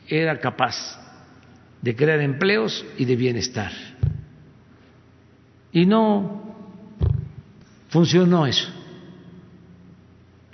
era 0.08 0.38
capaz 0.40 0.74
de 1.82 1.94
crear 1.94 2.20
empleos 2.20 2.84
y 2.96 3.04
de 3.04 3.16
bienestar. 3.16 3.72
Y 5.72 5.84
no 5.84 6.45
funcionó 7.96 8.46
eso. 8.46 8.68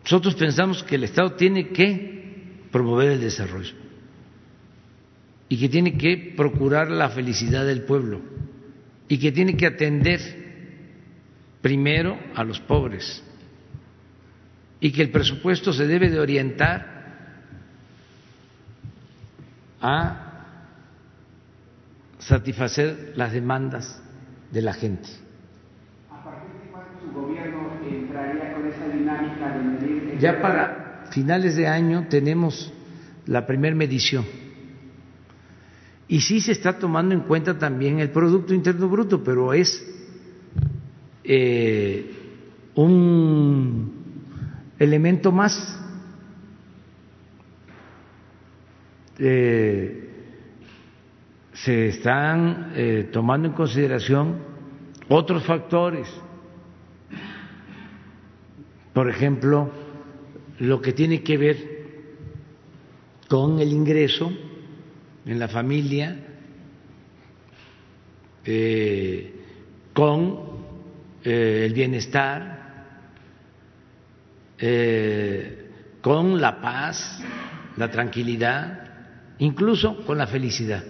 Nosotros 0.04 0.36
pensamos 0.36 0.84
que 0.84 0.94
el 0.94 1.02
Estado 1.02 1.32
tiene 1.32 1.70
que 1.70 2.68
promover 2.70 3.10
el 3.10 3.20
desarrollo 3.20 3.74
y 5.48 5.58
que 5.58 5.68
tiene 5.68 5.98
que 5.98 6.34
procurar 6.36 6.88
la 6.88 7.08
felicidad 7.08 7.66
del 7.66 7.82
pueblo 7.82 8.20
y 9.08 9.18
que 9.18 9.32
tiene 9.32 9.56
que 9.56 9.66
atender 9.66 10.20
primero 11.60 12.16
a 12.36 12.44
los 12.44 12.60
pobres 12.60 13.24
y 14.78 14.92
que 14.92 15.02
el 15.02 15.10
presupuesto 15.10 15.72
se 15.72 15.88
debe 15.88 16.10
de 16.10 16.20
orientar 16.20 16.86
a 19.80 20.46
satisfacer 22.20 23.14
las 23.16 23.32
demandas 23.32 24.00
de 24.52 24.62
la 24.62 24.74
gente. 24.74 25.08
¿A 26.08 26.22
partir 26.24 26.52
de 26.60 26.70
cuándo 26.70 27.00
su 27.00 27.12
gobierno 27.12 27.80
entraría 27.84 28.54
con 28.54 28.66
esa 28.66 28.88
dinámica 28.88 29.56
de 29.56 29.62
medir? 29.62 30.11
Ya 30.22 30.40
para 30.40 31.08
finales 31.10 31.56
de 31.56 31.66
año 31.66 32.06
tenemos 32.08 32.72
la 33.26 33.44
primer 33.44 33.74
medición. 33.74 34.24
Y 36.06 36.20
sí 36.20 36.40
se 36.40 36.52
está 36.52 36.78
tomando 36.78 37.12
en 37.12 37.22
cuenta 37.22 37.58
también 37.58 37.98
el 37.98 38.10
Producto 38.10 38.54
Interno 38.54 38.88
Bruto, 38.88 39.24
pero 39.24 39.52
es 39.52 39.84
eh, 41.24 42.14
un 42.76 43.92
elemento 44.78 45.32
más. 45.32 45.76
Eh, 49.18 50.08
se 51.52 51.88
están 51.88 52.74
eh, 52.76 53.08
tomando 53.12 53.48
en 53.48 53.54
consideración 53.54 54.36
otros 55.08 55.44
factores, 55.44 56.06
por 58.92 59.10
ejemplo, 59.10 59.81
lo 60.62 60.80
que 60.80 60.92
tiene 60.92 61.24
que 61.24 61.36
ver 61.36 61.56
con 63.28 63.58
el 63.58 63.72
ingreso 63.72 64.32
en 65.26 65.38
la 65.40 65.48
familia, 65.48 66.16
eh, 68.44 69.40
con 69.92 70.38
el 71.24 71.72
bienestar, 71.72 73.02
eh, 74.56 75.68
con 76.00 76.40
la 76.40 76.60
paz, 76.60 77.20
la 77.76 77.90
tranquilidad, 77.90 79.34
incluso 79.38 80.04
con 80.06 80.16
la 80.16 80.28
felicidad. 80.28 80.84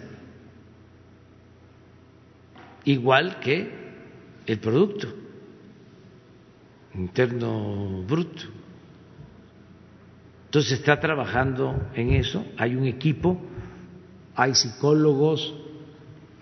Igual 2.85 3.41
que 3.41 3.71
el 4.45 4.59
Producto 4.59 5.09
Interno 6.95 8.03
Bruto. 8.03 8.63
Entonces 10.53 10.81
está 10.81 11.01
trabajando 11.01 11.89
en 11.95 12.11
eso, 12.11 12.45
hay 12.59 12.77
un 12.77 12.85
equipo, 12.85 13.41
hay 14.35 14.55
psicólogos, 14.55 15.55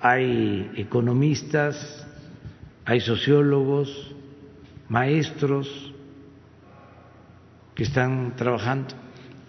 hay 0.00 0.68
economistas, 0.74 2.08
hay 2.84 3.00
sociólogos, 3.00 4.12
maestros, 4.88 5.94
que 7.76 7.84
están 7.84 8.34
trabajando 8.34 8.96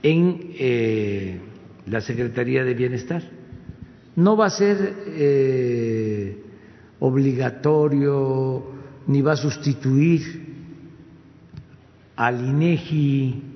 en 0.04 0.52
eh, 0.60 1.42
la 1.88 2.02
Secretaría 2.02 2.64
de 2.64 2.76
Bienestar. 2.76 3.24
No 4.16 4.38
va 4.38 4.46
a 4.46 4.52
ser 4.52 4.96
eh, 5.08 6.38
obligatorio 7.00 8.64
ni 9.08 9.24
va 9.24 9.32
a 9.32 9.38
sustituir 9.38 10.22
al 12.16 12.48
INEGI. 12.48 13.51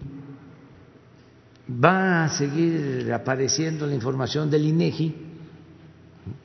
Va 1.67 2.25
a 2.25 2.29
seguir 2.29 3.11
apareciendo 3.11 3.87
la 3.87 3.95
información 3.95 4.49
del 4.49 4.65
INEGI 4.65 5.15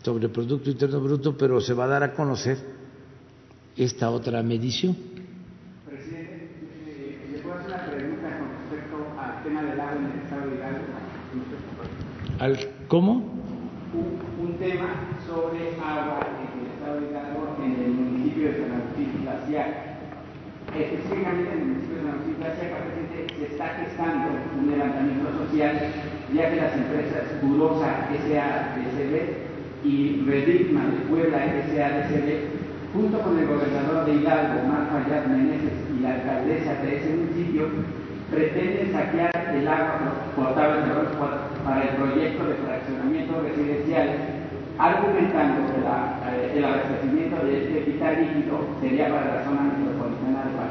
sobre 0.02 0.26
el 0.26 0.30
Producto 0.30 0.70
Interno 0.70 1.00
Bruto, 1.00 1.36
pero 1.36 1.60
se 1.60 1.74
va 1.74 1.84
a 1.84 1.88
dar 1.88 2.02
a 2.02 2.12
conocer 2.14 2.56
esta 3.76 4.10
otra 4.10 4.42
medición. 4.42 4.96
¿Al, 12.38 12.58
¿Cómo? 12.88 13.12
Un, 13.92 14.46
un, 14.46 14.54
tema 14.56 14.88
sobre 15.26 15.76
agua 15.76 16.20
en 16.40 16.60
el 16.60 16.66
estado 16.72 17.00
de 17.00 17.10
Hidalgo, 17.10 17.56
en 17.62 17.84
el 17.84 17.90
municipio 17.90 18.10
municipio 18.20 18.48
de 18.48 18.60
San 18.60 18.72
Agustín 18.80 19.22
Tlaxiaca. 19.22 19.98
Específicamente 20.76 21.52
en 21.52 21.58
el 21.58 21.79
Agustín 22.40 22.70
Tlaxiaca, 22.70 22.76
presidente, 22.84 23.34
se 23.38 23.52
está 23.52 23.68
gestando 23.76 24.28
un 24.58 24.70
levantamiento 24.70 25.28
social, 25.44 25.76
ya 26.32 26.50
que 26.50 26.56
las 26.56 26.74
empresas 26.74 27.40
Durosa 27.42 28.08
S.A.D.C.B. 28.12 29.84
y 29.84 30.24
Redigma 30.26 30.84
de 30.86 30.96
Puebla 31.08 31.44
S.A.D.C.B 31.44 32.60
junto 32.92 33.20
con 33.20 33.38
el 33.38 33.46
gobernador 33.46 34.04
de 34.04 34.14
Hidalgo, 34.14 34.66
Marco 34.66 34.96
Ayat 34.96 35.26
Meneses, 35.26 35.78
y 35.96 36.02
la 36.02 36.14
alcaldesa 36.14 36.74
de 36.82 36.96
ese 36.96 37.10
municipio, 37.14 37.68
pretenden 38.30 38.92
saquear 38.92 39.30
el 39.54 39.68
agua 39.68 40.10
potable 40.34 40.82
para 41.64 41.82
el 41.82 41.88
proyecto 41.94 42.44
de 42.46 42.54
fraccionamiento 42.54 43.42
residencial, 43.42 44.08
argumentando 44.78 45.70
que 45.70 45.78
eh, 45.80 46.52
el 46.56 46.64
abastecimiento 46.64 47.44
de 47.44 47.62
este 47.62 47.90
vital 47.92 48.16
líquido 48.18 48.58
sería 48.80 49.08
para 49.08 49.34
la 49.36 49.44
zona 49.44 49.62
metropolitana 49.62 50.44
de 50.44 50.56
Pachuca. 50.56 50.69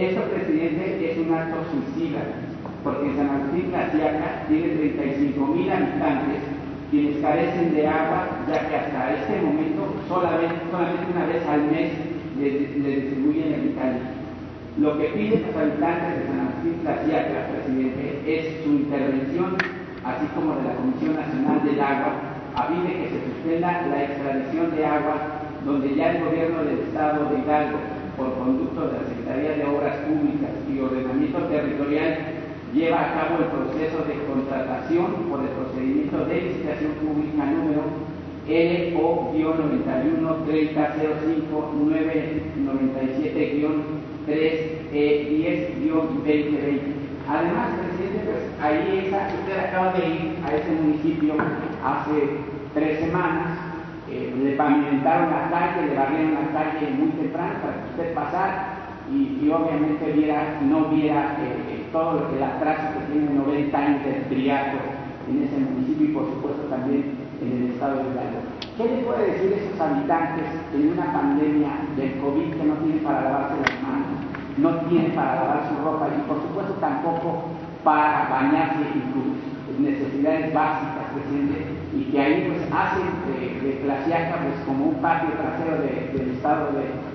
Esto, 0.00 0.22
presidente, 0.32 1.12
es 1.12 1.18
un 1.18 1.34
acto 1.34 1.60
suicida, 1.68 2.20
porque 2.82 3.12
San 3.16 3.28
Agustín 3.28 3.70
Casiaca 3.70 4.48
tiene 4.48 4.96
35 4.96 5.46
mil 5.46 5.70
habitantes 5.70 6.40
quienes 6.90 7.20
carecen 7.20 7.74
de 7.74 7.86
agua, 7.86 8.40
ya 8.48 8.66
que 8.66 8.76
hasta 8.76 9.12
este 9.12 9.44
momento 9.44 9.92
solamente, 10.08 10.56
una 10.72 11.26
vez 11.26 11.44
al 11.46 11.68
mes 11.68 11.92
le, 12.40 12.48
distribuyen 12.48 13.52
el 13.52 13.60
vital. 13.60 14.00
Lo 14.78 14.96
que 14.96 15.04
piden 15.12 15.44
los 15.44 15.56
habitantes 15.60 16.16
de 16.16 16.26
San 16.32 16.48
Agustín 16.48 16.80
Tlaxiaca, 16.80 17.52
presidente, 17.52 18.24
es 18.24 18.64
su 18.64 18.70
intervención, 18.70 19.52
así 20.02 20.24
como 20.34 20.56
de 20.56 20.64
la 20.64 20.76
Comisión 20.80 21.16
Nacional 21.16 21.60
del 21.62 21.78
Agua, 21.78 22.12
a 22.56 22.62
fin 22.72 22.88
de 22.88 23.04
que 23.04 23.08
se 23.12 23.20
suspenda 23.28 23.84
la 23.84 24.02
extradición 24.02 24.74
de 24.74 24.86
agua, 24.86 25.44
donde 25.66 25.94
ya 25.94 26.12
el 26.12 26.24
gobierno 26.24 26.64
del 26.64 26.78
Estado 26.88 27.28
de 27.28 27.38
Hidalgo, 27.44 27.99
por 28.16 28.34
conducto 28.34 28.86
de 28.86 28.92
la 28.92 29.02
Secretaría 29.08 29.56
de 29.56 29.64
Obras 29.64 29.96
Públicas 30.06 30.50
y 30.68 30.78
Ordenamiento 30.80 31.40
Territorial, 31.46 32.18
lleva 32.72 33.00
a 33.00 33.14
cabo 33.14 33.38
el 33.38 33.46
proceso 33.46 34.04
de 34.04 34.14
contratación 34.26 35.26
por 35.28 35.40
el 35.40 35.48
procedimiento 35.48 36.24
de 36.26 36.42
licitación 36.42 36.92
pública 37.02 37.46
número 37.46 37.82
LO-91 38.46 40.44
3005 40.46 41.72
997 41.76 43.66
3 44.26 44.70
e 44.92 45.26
10 45.28 45.90
2020 45.90 47.00
Además, 47.30 47.78
presidente, 47.78 48.26
pues 48.26 48.42
ahí 48.60 49.06
está, 49.06 49.30
usted 49.38 49.56
acaba 49.56 49.92
de 49.92 50.04
ir 50.04 50.34
a 50.44 50.56
ese 50.56 50.72
municipio 50.72 51.34
hace 51.84 52.28
tres 52.74 52.98
semanas, 53.00 53.69
eh, 54.10 54.34
le 54.42 54.52
pavimentaron 54.56 55.30
la 55.30 55.50
calle, 55.50 55.86
le 55.86 55.94
barrieron 55.94 56.34
la 56.34 56.50
calle 56.52 56.90
muy 56.98 57.10
temprano 57.10 57.54
para 57.62 57.74
que 57.74 57.90
usted 57.90 58.14
pasara 58.14 58.80
y, 59.10 59.50
obviamente 59.50 60.12
viera, 60.12 60.60
no 60.62 60.86
viera 60.86 61.36
eh, 61.40 61.86
todo 61.92 62.20
lo 62.20 62.30
que 62.30 62.36
el 62.36 62.42
atraso 62.42 62.94
que 62.94 63.12
tiene 63.12 63.34
90 63.34 63.78
años 63.78 64.04
de 64.04 64.12
triato 64.28 64.78
en 65.28 65.42
ese 65.42 65.58
municipio 65.58 66.06
y 66.06 66.12
por 66.12 66.26
supuesto 66.26 66.62
también 66.70 67.14
en 67.42 67.52
el 67.52 67.70
estado 67.72 67.96
de 67.96 68.10
Hidalgo. 68.10 68.40
¿Qué 68.76 68.84
le 68.84 69.02
puede 69.02 69.32
decir 69.32 69.52
a 69.52 69.56
esos 69.56 69.80
habitantes 69.80 70.46
en 70.74 70.92
una 70.92 71.12
pandemia 71.12 71.70
del 71.96 72.18
COVID 72.18 72.54
que 72.54 72.64
no 72.64 72.74
tienen 72.82 73.04
para 73.04 73.22
lavarse 73.22 73.62
las 73.62 73.82
manos, 73.82 74.20
no 74.58 74.70
tienen 74.88 75.12
para 75.12 75.34
lavar 75.36 75.68
su 75.68 75.84
ropa 75.84 76.08
y 76.08 76.20
por 76.28 76.42
supuesto 76.42 76.74
tampoco 76.80 77.44
para 77.84 78.28
bañarse 78.28 78.80
y 78.94 79.00
sus 79.12 79.39
necesidades 79.80 80.52
básicas, 80.52 81.12
presidente, 81.14 81.64
y 81.96 82.04
que 82.10 82.20
ahí 82.20 82.44
pues 82.48 82.60
hacen 82.72 83.06
de, 83.26 83.66
de 83.66 83.80
pues 83.80 84.66
como 84.66 84.86
un 84.86 85.02
patio 85.02 85.30
trasero 85.30 85.82
del 85.82 86.30
estado 86.32 86.72
de, 86.72 87.10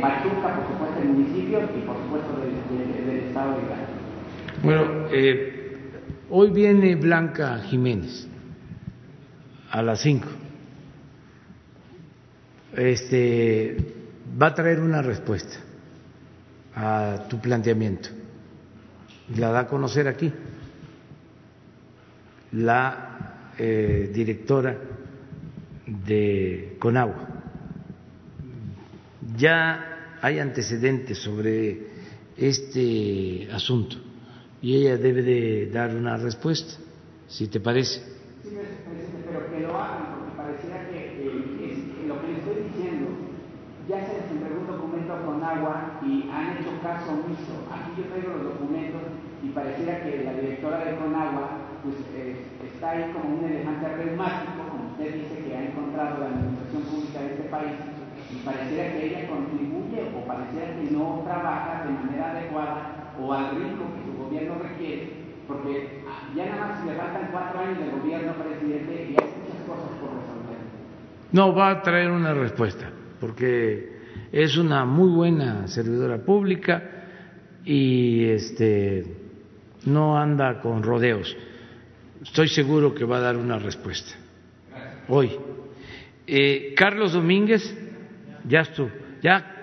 Pachuca, 0.00 0.54
por 0.54 0.66
supuesto 0.66 1.02
el 1.02 1.08
municipio 1.08 1.60
y 1.76 1.80
por 1.86 1.96
supuesto 1.96 2.40
del 2.40 3.18
estado 3.26 3.52
de 3.52 3.66
Hidalgo. 3.66 3.98
Bueno, 4.62 4.82
eh, 5.12 5.76
hoy 6.30 6.50
viene 6.50 6.94
Blanca 6.96 7.58
Jiménez 7.58 8.26
a 9.70 9.82
las 9.82 10.00
5. 10.00 10.26
Este, 12.76 13.76
va 14.40 14.46
a 14.46 14.54
traer 14.54 14.80
una 14.80 15.02
respuesta 15.02 15.58
a 16.74 17.26
tu 17.28 17.38
planteamiento. 17.40 18.08
La 19.36 19.50
da 19.50 19.60
a 19.60 19.66
conocer 19.66 20.08
aquí 20.08 20.32
la 22.52 23.52
eh, 23.58 24.10
directora 24.12 24.76
de 25.86 26.76
Conagua. 26.78 27.28
Ya 29.36 30.16
hay 30.20 30.38
antecedentes 30.38 31.18
sobre 31.18 31.86
este 32.36 33.48
asunto 33.52 33.96
y 34.60 34.76
ella 34.76 34.96
debe 34.96 35.22
de 35.22 35.70
dar 35.70 35.94
una 35.94 36.16
respuesta, 36.16 36.74
si 37.28 37.48
te 37.48 37.60
parece. 37.60 38.00
Sí, 38.42 38.56
pero 39.26 39.50
que 39.50 39.60
lo 39.60 39.78
hagan, 39.78 40.14
porque 40.14 40.36
pareciera 40.36 40.88
que 40.88 41.22
lo 42.06 42.20
que 42.20 42.26
le 42.26 42.38
estoy 42.38 42.54
diciendo, 42.72 43.08
ya 43.88 44.06
se 44.06 44.20
les 44.20 44.30
entregó 44.30 44.60
un 44.60 44.66
documento 44.66 45.14
con 45.24 45.42
agua 45.42 46.00
y 46.04 46.28
han 46.30 46.58
hecho 46.58 46.70
caso 46.82 47.12
omiso. 47.12 47.68
Aquí 47.70 48.02
yo 48.02 48.08
traigo 48.08 48.32
los 48.38 48.44
documentos 48.54 48.97
y 49.48 49.52
pareciera 49.52 50.02
que 50.02 50.24
la 50.24 50.32
directora 50.34 50.84
de 50.84 50.96
Conagua 50.96 51.48
pues, 51.82 51.96
está 52.68 52.90
ahí 52.90 53.10
como 53.12 53.38
un 53.38 53.44
elefante 53.44 53.88
reumático, 53.96 54.68
como 54.68 54.90
usted 54.92 55.14
dice 55.14 55.44
que 55.46 55.56
ha 55.56 55.64
encontrado 55.64 56.20
la 56.20 56.26
administración 56.26 56.82
pública 56.82 57.20
de 57.20 57.26
este 57.32 57.48
país, 57.48 57.72
y 58.28 58.36
pareciera 58.44 58.92
que 58.92 59.06
ella 59.06 59.28
contribuye 59.28 60.04
o 60.12 60.26
pareciera 60.26 60.76
que 60.76 60.90
no 60.90 61.22
trabaja 61.24 61.84
de 61.86 61.92
manera 61.92 62.30
adecuada 62.32 63.14
o 63.18 63.32
al 63.32 63.56
ritmo 63.56 63.88
que 63.96 64.22
gobierno 64.22 64.54
requiere, 64.60 65.12
porque 65.46 66.02
ya 66.36 66.46
nada 66.46 66.68
más 66.68 66.84
le 66.84 66.92
faltan 66.92 67.28
cuatro 67.32 67.60
años 67.60 67.78
de 67.78 67.90
gobierno, 67.90 68.32
presidente, 68.34 68.92
y 68.92 69.16
hay 69.16 69.32
muchas 69.32 69.64
cosas 69.66 69.90
por 69.96 70.10
resolver. 70.12 70.60
No, 71.32 71.54
va 71.54 71.70
a 71.70 71.82
traer 71.82 72.10
una 72.10 72.34
respuesta, 72.34 72.90
porque 73.18 73.96
es 74.30 74.58
una 74.58 74.84
muy 74.84 75.08
buena 75.10 75.66
servidora 75.68 76.18
pública 76.18 76.82
y 77.64 78.26
este 78.26 79.27
no 79.84 80.18
anda 80.18 80.60
con 80.60 80.82
rodeos. 80.82 81.36
Estoy 82.22 82.48
seguro 82.48 82.94
que 82.94 83.04
va 83.04 83.18
a 83.18 83.20
dar 83.20 83.36
una 83.36 83.58
respuesta. 83.58 84.12
Hoy. 85.08 85.30
Eh, 86.26 86.74
Carlos 86.76 87.12
Domínguez, 87.14 87.74
ya 88.46 88.60
estuvo. 88.60 88.90
Ya 89.22 89.58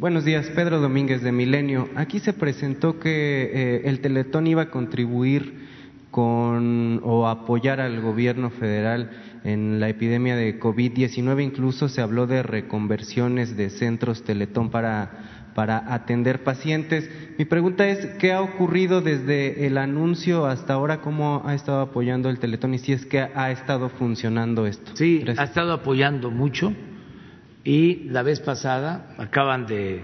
Buenos 0.00 0.24
días, 0.24 0.46
Pedro 0.54 0.80
Domínguez 0.80 1.20
de 1.20 1.30
Milenio. 1.30 1.90
Aquí 1.94 2.20
se 2.20 2.32
presentó 2.32 2.98
que 2.98 3.10
eh, 3.52 3.82
el 3.84 4.00
Teletón 4.00 4.46
iba 4.46 4.62
a 4.62 4.70
contribuir 4.70 5.59
con 6.10 7.00
o 7.04 7.28
apoyar 7.28 7.80
al 7.80 8.00
gobierno 8.00 8.50
federal 8.50 9.10
en 9.44 9.80
la 9.80 9.88
epidemia 9.88 10.36
de 10.36 10.58
COVID-19. 10.58 11.42
Incluso 11.42 11.88
se 11.88 12.00
habló 12.00 12.26
de 12.26 12.42
reconversiones 12.42 13.56
de 13.56 13.70
centros 13.70 14.24
Teletón 14.24 14.70
para, 14.70 15.52
para 15.54 15.92
atender 15.94 16.42
pacientes. 16.42 17.08
Mi 17.38 17.44
pregunta 17.44 17.88
es, 17.88 18.06
¿qué 18.18 18.32
ha 18.32 18.42
ocurrido 18.42 19.00
desde 19.00 19.66
el 19.66 19.78
anuncio 19.78 20.46
hasta 20.46 20.74
ahora? 20.74 21.00
¿Cómo 21.00 21.42
ha 21.44 21.54
estado 21.54 21.80
apoyando 21.80 22.28
el 22.28 22.38
Teletón 22.38 22.74
y 22.74 22.78
si 22.78 22.92
es 22.92 23.06
que 23.06 23.20
ha 23.20 23.50
estado 23.50 23.88
funcionando 23.88 24.66
esto? 24.66 24.92
Sí, 24.94 25.24
ha 25.36 25.44
estado 25.44 25.72
apoyando 25.72 26.30
mucho 26.30 26.72
y 27.62 28.04
la 28.08 28.22
vez 28.22 28.40
pasada 28.40 29.14
acaban 29.18 29.66
de 29.66 30.02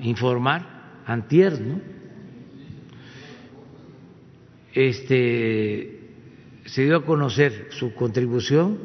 informar, 0.00 1.02
antier, 1.06 1.60
¿no? 1.60 1.91
Este, 4.74 6.00
se 6.64 6.84
dio 6.84 6.96
a 6.96 7.04
conocer 7.04 7.68
su 7.70 7.94
contribución 7.94 8.78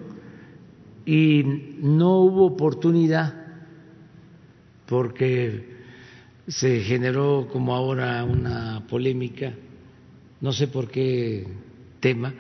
y 1.06 1.44
no 1.80 2.20
hubo 2.20 2.46
oportunidad 2.46 3.34
porque 4.86 5.78
se 6.48 6.82
generó 6.82 7.48
como 7.52 7.74
ahora 7.74 8.24
una 8.26 8.86
polémica, 8.88 9.54
no 10.42 10.52
sé 10.52 10.68
por 10.68 10.90
qué 10.90 11.48
tema, 12.02 12.34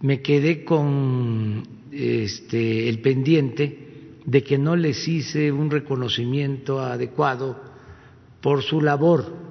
me 0.00 0.20
quedé 0.20 0.64
con 0.64 1.62
este, 1.90 2.88
el 2.88 3.00
pendiente 3.00 3.86
de 4.24 4.42
que 4.42 4.58
no 4.58 4.76
les 4.76 5.08
hice 5.08 5.50
un 5.50 5.70
reconocimiento 5.70 6.80
adecuado 6.80 7.60
por 8.40 8.62
su 8.62 8.80
labor 8.80 9.45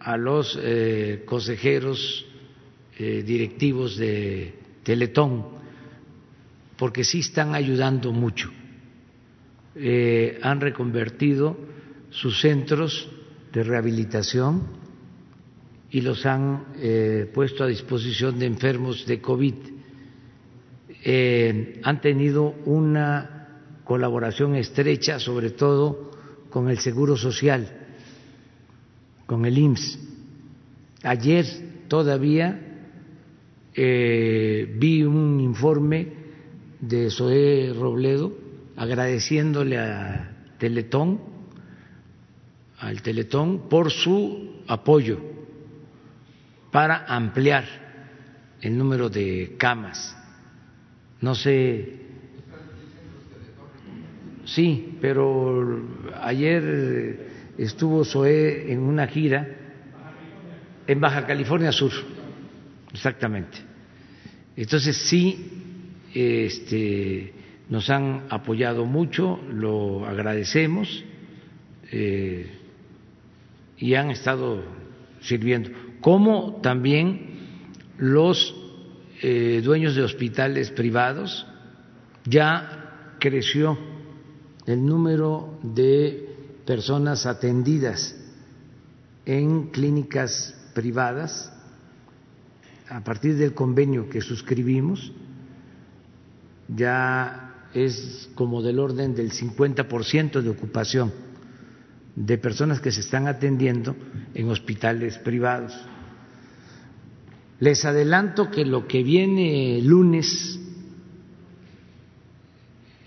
a 0.00 0.16
los 0.16 0.58
eh, 0.60 1.22
consejeros 1.26 2.26
eh, 2.98 3.22
directivos 3.22 3.96
de 3.96 4.54
Teletón, 4.82 5.46
porque 6.76 7.04
sí 7.04 7.20
están 7.20 7.54
ayudando 7.54 8.12
mucho. 8.12 8.50
Eh, 9.74 10.38
han 10.42 10.60
reconvertido 10.60 11.56
sus 12.10 12.40
centros 12.40 13.08
de 13.52 13.62
rehabilitación 13.62 14.62
y 15.90 16.00
los 16.00 16.24
han 16.24 16.66
puesto 17.34 17.64
a 17.64 17.66
disposición 17.66 18.38
de 18.38 18.46
enfermos 18.46 19.06
de 19.06 19.20
COVID. 19.20 19.54
Han 21.82 22.00
tenido 22.00 22.54
una 22.64 23.48
colaboración 23.84 24.54
estrecha, 24.54 25.18
sobre 25.18 25.50
todo 25.50 26.12
con 26.48 26.70
el 26.70 26.78
Seguro 26.78 27.16
Social, 27.16 27.79
con 29.30 29.44
el 29.46 29.56
IMSS. 29.56 29.96
Ayer 31.04 31.46
todavía 31.86 32.60
eh, 33.72 34.74
vi 34.76 35.04
un 35.04 35.38
informe 35.38 36.08
de 36.80 37.08
Zoé 37.12 37.72
Robledo 37.72 38.36
agradeciéndole 38.74 39.78
a 39.78 40.36
Teletón, 40.58 41.20
al 42.80 43.02
Teletón, 43.02 43.68
por 43.68 43.92
su 43.92 44.62
apoyo 44.66 45.20
para 46.72 47.04
ampliar 47.06 47.66
el 48.60 48.76
número 48.76 49.08
de 49.08 49.54
camas. 49.56 50.16
No 51.20 51.36
sé. 51.36 52.00
Sí, 54.44 54.98
pero 55.00 55.86
ayer 56.20 57.29
estuvo 57.64 58.04
Zoé 58.04 58.72
en 58.72 58.80
una 58.80 59.06
gira 59.06 59.46
en 60.86 61.00
Baja 61.00 61.26
California 61.26 61.72
Sur, 61.72 61.92
exactamente. 62.92 63.58
Entonces 64.56 64.96
sí, 64.96 65.50
este, 66.14 67.32
nos 67.68 67.88
han 67.90 68.24
apoyado 68.30 68.84
mucho, 68.86 69.40
lo 69.52 70.06
agradecemos 70.06 71.04
eh, 71.92 72.50
y 73.78 73.94
han 73.94 74.10
estado 74.10 74.64
sirviendo 75.20 75.70
como 76.00 76.60
también 76.62 77.38
los 77.98 78.54
eh, 79.22 79.60
dueños 79.62 79.94
de 79.94 80.02
hospitales 80.02 80.70
privados, 80.70 81.46
ya 82.24 83.16
creció 83.18 83.78
el 84.66 84.84
número 84.84 85.58
de 85.62 86.29
personas 86.70 87.26
atendidas 87.26 88.14
en 89.26 89.70
clínicas 89.70 90.54
privadas 90.72 91.52
a 92.88 93.02
partir 93.02 93.34
del 93.34 93.54
convenio 93.54 94.08
que 94.08 94.20
suscribimos, 94.20 95.10
ya 96.68 97.66
es 97.74 98.30
como 98.36 98.62
del 98.62 98.78
orden 98.78 99.16
del 99.16 99.32
50% 99.32 100.42
de 100.42 100.48
ocupación 100.48 101.12
de 102.14 102.38
personas 102.38 102.80
que 102.80 102.92
se 102.92 103.00
están 103.00 103.26
atendiendo 103.26 103.96
en 104.32 104.48
hospitales 104.48 105.18
privados. 105.18 105.74
Les 107.58 107.84
adelanto 107.84 108.48
que 108.48 108.64
lo 108.64 108.86
que 108.86 109.02
viene 109.02 109.82
lunes 109.82 110.60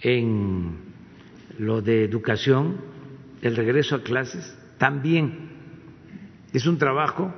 en 0.02 0.80
lo 1.60 1.82
de 1.82 2.04
educación, 2.04 2.92
el 3.44 3.58
regreso 3.58 3.96
a 3.96 4.04
clases, 4.04 4.58
también 4.78 5.50
es 6.54 6.66
un 6.66 6.78
trabajo 6.78 7.34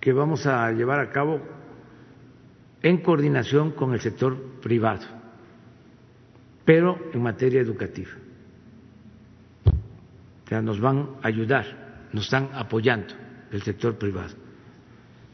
que 0.00 0.12
vamos 0.12 0.46
a 0.46 0.72
llevar 0.72 0.98
a 0.98 1.10
cabo 1.10 1.40
en 2.82 2.98
coordinación 2.98 3.70
con 3.70 3.92
el 3.94 4.00
sector 4.00 4.36
privado, 4.60 5.06
pero 6.64 6.98
en 7.12 7.22
materia 7.22 7.60
educativa. 7.60 8.10
O 10.44 10.48
sea, 10.48 10.60
nos 10.60 10.80
van 10.80 11.10
a 11.22 11.28
ayudar, 11.28 12.08
nos 12.12 12.24
están 12.24 12.48
apoyando 12.52 13.14
el 13.52 13.62
sector 13.62 13.96
privado. 13.96 14.34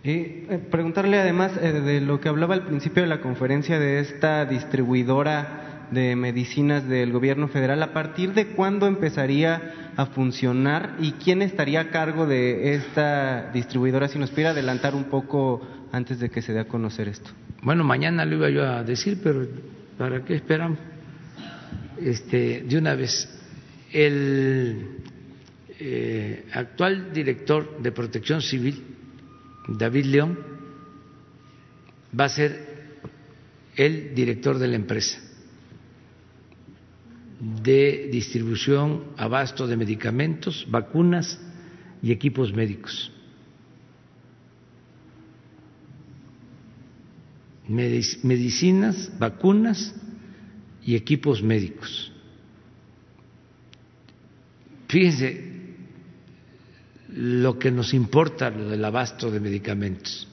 Y 0.04 0.10
eh, 0.10 0.66
preguntarle 0.70 1.18
además 1.18 1.56
eh, 1.56 1.72
de 1.80 2.02
lo 2.02 2.20
que 2.20 2.28
hablaba 2.28 2.54
al 2.54 2.66
principio 2.66 3.02
de 3.02 3.08
la 3.08 3.22
conferencia 3.22 3.78
de 3.78 4.00
esta 4.00 4.44
distribuidora 4.44 5.65
de 5.90 6.16
medicinas 6.16 6.88
del 6.88 7.12
gobierno 7.12 7.48
federal, 7.48 7.82
¿a 7.82 7.92
partir 7.92 8.32
de 8.34 8.48
cuándo 8.48 8.86
empezaría 8.86 9.92
a 9.96 10.06
funcionar 10.06 10.96
y 11.00 11.12
quién 11.12 11.42
estaría 11.42 11.80
a 11.80 11.90
cargo 11.90 12.26
de 12.26 12.74
esta 12.74 13.50
distribuidora? 13.52 14.08
Si 14.08 14.18
nos 14.18 14.30
pudiera 14.30 14.50
adelantar 14.50 14.94
un 14.94 15.04
poco 15.04 15.66
antes 15.92 16.18
de 16.18 16.30
que 16.30 16.42
se 16.42 16.52
dé 16.52 16.60
a 16.60 16.68
conocer 16.68 17.08
esto. 17.08 17.30
Bueno, 17.62 17.84
mañana 17.84 18.24
lo 18.24 18.36
iba 18.36 18.50
yo 18.50 18.64
a 18.64 18.82
decir, 18.82 19.20
pero 19.22 19.46
¿para 19.98 20.24
qué 20.24 20.34
esperamos? 20.34 20.78
Este, 22.00 22.62
de 22.62 22.78
una 22.78 22.94
vez, 22.94 23.28
el 23.92 24.98
eh, 25.80 26.46
actual 26.52 27.12
director 27.12 27.80
de 27.80 27.92
Protección 27.92 28.42
Civil 28.42 28.82
David 29.68 30.04
León 30.06 30.38
va 32.18 32.26
a 32.26 32.28
ser 32.28 32.76
el 33.74 34.14
director 34.14 34.58
de 34.58 34.68
la 34.68 34.76
empresa 34.76 35.25
de 37.40 38.08
distribución, 38.10 39.04
abasto 39.16 39.66
de 39.66 39.76
medicamentos, 39.76 40.66
vacunas 40.70 41.38
y 42.02 42.12
equipos 42.12 42.52
médicos. 42.52 43.12
Medicinas, 47.68 49.10
vacunas 49.18 49.94
y 50.84 50.94
equipos 50.94 51.42
médicos. 51.42 52.12
Fíjense, 54.88 55.56
lo 57.08 57.58
que 57.58 57.70
nos 57.70 57.92
importa, 57.92 58.50
lo 58.50 58.68
del 58.68 58.84
abasto 58.84 59.30
de 59.30 59.40
medicamentos, 59.40 60.28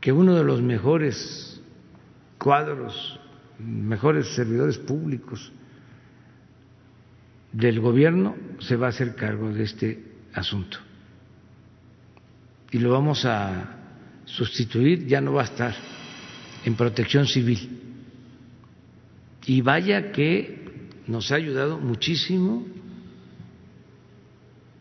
que 0.00 0.10
uno 0.10 0.34
de 0.34 0.44
los 0.44 0.62
mejores 0.62 1.60
cuadros, 2.38 3.20
mejores 3.58 4.28
servidores 4.28 4.78
públicos 4.78 5.52
del 7.56 7.80
gobierno 7.80 8.36
se 8.58 8.76
va 8.76 8.86
a 8.86 8.90
hacer 8.90 9.14
cargo 9.14 9.50
de 9.50 9.64
este 9.64 10.02
asunto. 10.34 10.76
Y 12.70 12.78
lo 12.78 12.90
vamos 12.90 13.24
a 13.24 13.78
sustituir, 14.26 15.06
ya 15.06 15.22
no 15.22 15.32
va 15.32 15.42
a 15.42 15.44
estar 15.46 15.74
en 16.66 16.74
protección 16.74 17.26
civil. 17.26 17.80
Y 19.46 19.62
vaya 19.62 20.12
que 20.12 20.90
nos 21.06 21.32
ha 21.32 21.36
ayudado 21.36 21.78
muchísimo 21.78 22.66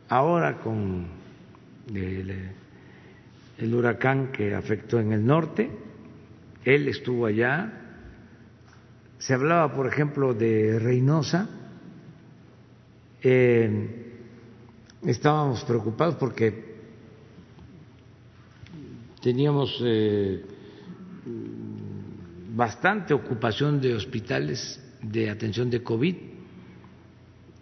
ahora 0.09 0.57
con 0.57 1.07
el, 1.93 3.73
huracán 3.73 4.33
que 4.33 4.53
afectó 4.53 4.99
en 4.99 5.13
el 5.13 5.25
norte, 5.25 5.71
él 6.65 6.89
estuvo 6.89 7.25
allá, 7.25 7.71
se 9.17 9.33
hablaba, 9.33 9.73
por 9.73 9.87
ejemplo, 9.87 10.33
de 10.33 10.77
Reynosa, 10.77 11.54
eh, 13.23 14.13
estábamos 15.05 15.63
preocupados 15.63 16.15
porque 16.15 16.75
teníamos 19.21 19.79
eh, 19.83 20.43
bastante 22.55 23.13
ocupación 23.13 23.81
de 23.81 23.95
hospitales 23.95 24.81
de 25.01 25.29
atención 25.29 25.69
de 25.69 25.83
COVID 25.83 26.15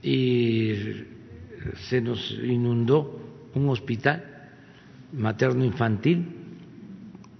y 0.02 0.74
se 1.90 2.02
nos 2.02 2.32
inundó 2.32 3.20
un 3.56 3.70
hospital 3.70 4.50
materno 5.14 5.64
infantil 5.64 6.26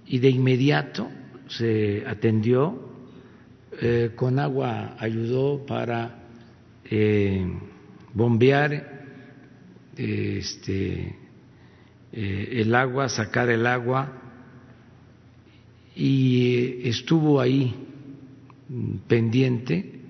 y 0.06 0.18
de 0.18 0.30
inmediato 0.30 1.08
se 1.48 2.04
atendió, 2.06 2.78
eh, 3.80 4.12
con 4.14 4.38
agua 4.38 4.96
ayudó 4.98 5.64
para 5.66 6.22
bombear 8.14 9.06
este, 9.96 11.16
eh, 12.12 12.48
el 12.52 12.74
agua, 12.74 13.08
sacar 13.08 13.50
el 13.50 13.66
agua 13.66 14.12
y 15.94 16.88
estuvo 16.88 17.40
ahí 17.40 17.74
pendiente 19.06 20.00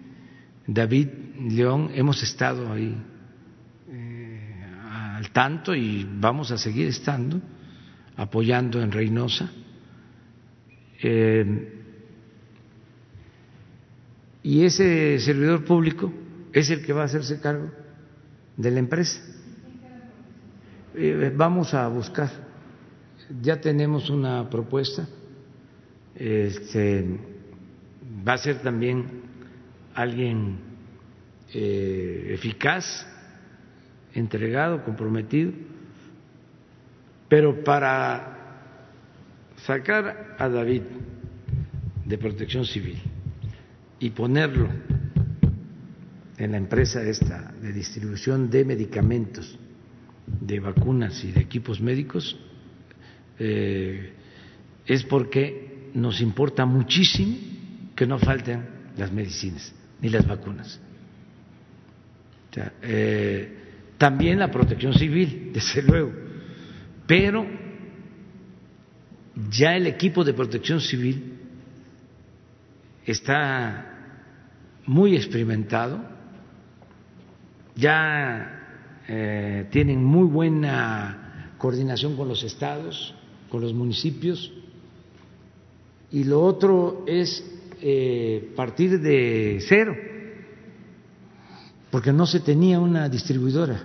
David 0.66 1.08
León, 1.50 1.90
hemos 1.94 2.22
estado 2.22 2.72
ahí 2.72 2.96
tanto 5.34 5.74
y 5.74 6.08
vamos 6.08 6.52
a 6.52 6.56
seguir 6.56 6.86
estando 6.86 7.42
apoyando 8.16 8.80
en 8.80 8.92
Reynosa. 8.92 9.50
Eh, 11.02 11.72
y 14.44 14.64
ese 14.64 15.18
servidor 15.18 15.64
público 15.64 16.12
es 16.52 16.70
el 16.70 16.86
que 16.86 16.92
va 16.92 17.02
a 17.02 17.06
hacerse 17.06 17.40
cargo 17.40 17.70
de 18.56 18.70
la 18.70 18.78
empresa. 18.78 19.20
Eh, 20.94 21.32
vamos 21.34 21.74
a 21.74 21.88
buscar, 21.88 22.30
ya 23.42 23.60
tenemos 23.60 24.10
una 24.10 24.48
propuesta, 24.48 25.08
este, 26.14 27.18
va 28.26 28.34
a 28.34 28.38
ser 28.38 28.62
también 28.62 29.06
alguien 29.94 30.58
eh, 31.52 32.30
eficaz 32.34 33.06
entregado, 34.14 34.84
comprometido, 34.84 35.52
Pero 37.28 37.64
para 37.64 38.34
sacar 39.66 40.36
a 40.38 40.48
David 40.48 40.82
de 42.04 42.18
protección 42.18 42.64
civil 42.64 43.00
y 43.98 44.10
ponerlo 44.10 44.68
en 46.36 46.52
la 46.52 46.58
empresa 46.58 47.02
esta 47.02 47.52
de 47.60 47.72
distribución 47.72 48.50
de 48.50 48.64
medicamentos, 48.64 49.58
de 50.26 50.60
vacunas 50.60 51.22
y 51.24 51.32
de 51.32 51.40
equipos 51.40 51.80
médicos, 51.80 52.38
eh, 53.38 54.12
es 54.86 55.04
porque 55.04 55.90
nos 55.94 56.20
importa 56.20 56.66
muchísimo 56.66 57.36
que 57.94 58.06
no 58.06 58.18
falten 58.18 58.66
las 58.96 59.12
medicinas 59.12 59.72
ni 60.00 60.08
las 60.08 60.26
vacunas. 60.26 60.80
Eh, 62.82 63.58
también 63.98 64.38
la 64.38 64.50
protección 64.50 64.94
civil, 64.94 65.50
desde 65.54 65.82
luego, 65.82 66.12
pero 67.06 67.46
ya 69.50 69.76
el 69.76 69.86
equipo 69.86 70.24
de 70.24 70.34
protección 70.34 70.80
civil 70.80 71.32
está 73.04 73.90
muy 74.86 75.16
experimentado, 75.16 76.13
ya 77.74 79.00
eh, 79.08 79.68
tienen 79.70 80.02
muy 80.04 80.26
buena 80.26 81.54
coordinación 81.58 82.16
con 82.16 82.28
los 82.28 82.42
estados, 82.42 83.14
con 83.50 83.60
los 83.60 83.72
municipios, 83.72 84.52
y 86.10 86.24
lo 86.24 86.42
otro 86.42 87.04
es 87.06 87.44
eh, 87.80 88.52
partir 88.54 89.00
de 89.00 89.58
cero, 89.68 89.94
porque 91.90 92.12
no 92.12 92.26
se 92.26 92.40
tenía 92.40 92.78
una 92.80 93.08
distribuidora. 93.08 93.82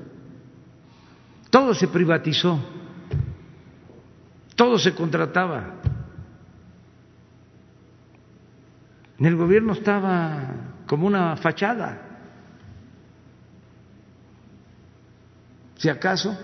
Todo 1.49 1.73
se 1.73 1.87
privatizó, 1.87 2.59
todo 4.55 4.77
se 4.77 4.93
contrataba. 4.93 5.81
En 9.17 9.25
el 9.25 9.35
gobierno 9.35 9.73
estaba 9.73 10.83
como 10.85 11.07
una 11.07 11.35
fachada. 11.35 12.08
Si 15.79 15.87
acaso 15.87 16.37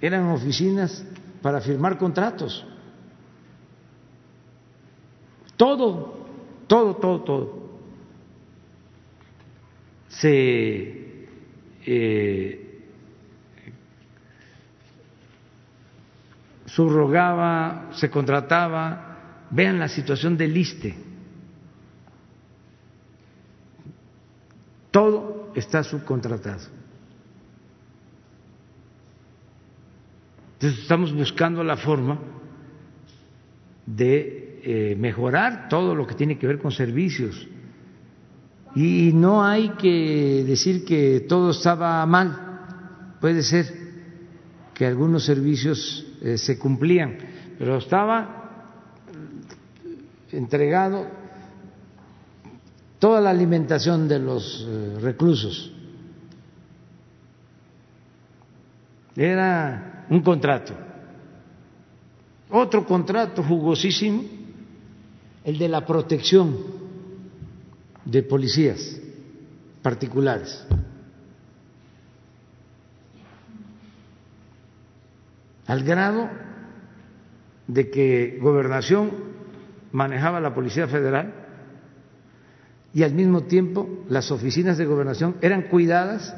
eran 0.00 0.28
oficinas 0.30 1.04
para 1.42 1.60
firmar 1.60 1.98
contratos. 1.98 2.66
Todo, 5.56 6.26
todo, 6.66 6.96
todo, 6.96 7.20
todo. 7.20 7.62
Se 10.08 11.28
eh, 11.84 12.88
subrogaba, 16.64 17.90
se 17.92 18.08
contrataba. 18.08 19.46
Vean 19.50 19.78
la 19.78 19.88
situación 19.88 20.38
del 20.38 20.56
ISTE. 20.56 20.96
Todo 24.90 25.52
está 25.54 25.84
subcontratado. 25.84 26.81
Entonces 30.62 30.82
estamos 30.82 31.12
buscando 31.12 31.64
la 31.64 31.76
forma 31.76 32.20
de 33.84 34.60
eh, 34.62 34.96
mejorar 34.96 35.66
todo 35.68 35.92
lo 35.92 36.06
que 36.06 36.14
tiene 36.14 36.38
que 36.38 36.46
ver 36.46 36.60
con 36.60 36.70
servicios. 36.70 37.48
Y 38.76 39.10
no 39.12 39.44
hay 39.44 39.70
que 39.70 40.44
decir 40.46 40.84
que 40.84 41.26
todo 41.28 41.50
estaba 41.50 42.06
mal. 42.06 43.16
Puede 43.20 43.42
ser 43.42 43.66
que 44.72 44.86
algunos 44.86 45.24
servicios 45.24 46.06
eh, 46.22 46.38
se 46.38 46.56
cumplían, 46.60 47.18
pero 47.58 47.78
estaba 47.78 48.68
entregado 50.30 51.08
toda 53.00 53.20
la 53.20 53.30
alimentación 53.30 54.06
de 54.06 54.20
los 54.20 54.64
eh, 54.64 54.98
reclusos. 55.00 55.72
Era 59.16 59.91
un 60.10 60.20
contrato. 60.20 60.74
Otro 62.50 62.84
contrato 62.84 63.42
jugosísimo, 63.42 64.24
el 65.44 65.58
de 65.58 65.68
la 65.68 65.86
protección 65.86 66.56
de 68.04 68.22
policías 68.22 69.00
particulares. 69.82 70.66
Al 75.66 75.82
grado 75.82 76.28
de 77.66 77.90
que 77.90 78.38
gobernación 78.40 79.10
manejaba 79.92 80.40
la 80.40 80.54
Policía 80.54 80.88
Federal 80.88 81.32
y 82.92 83.02
al 83.02 83.14
mismo 83.14 83.44
tiempo 83.44 84.04
las 84.08 84.30
oficinas 84.30 84.76
de 84.76 84.84
gobernación 84.84 85.36
eran 85.40 85.62
cuidadas 85.62 86.34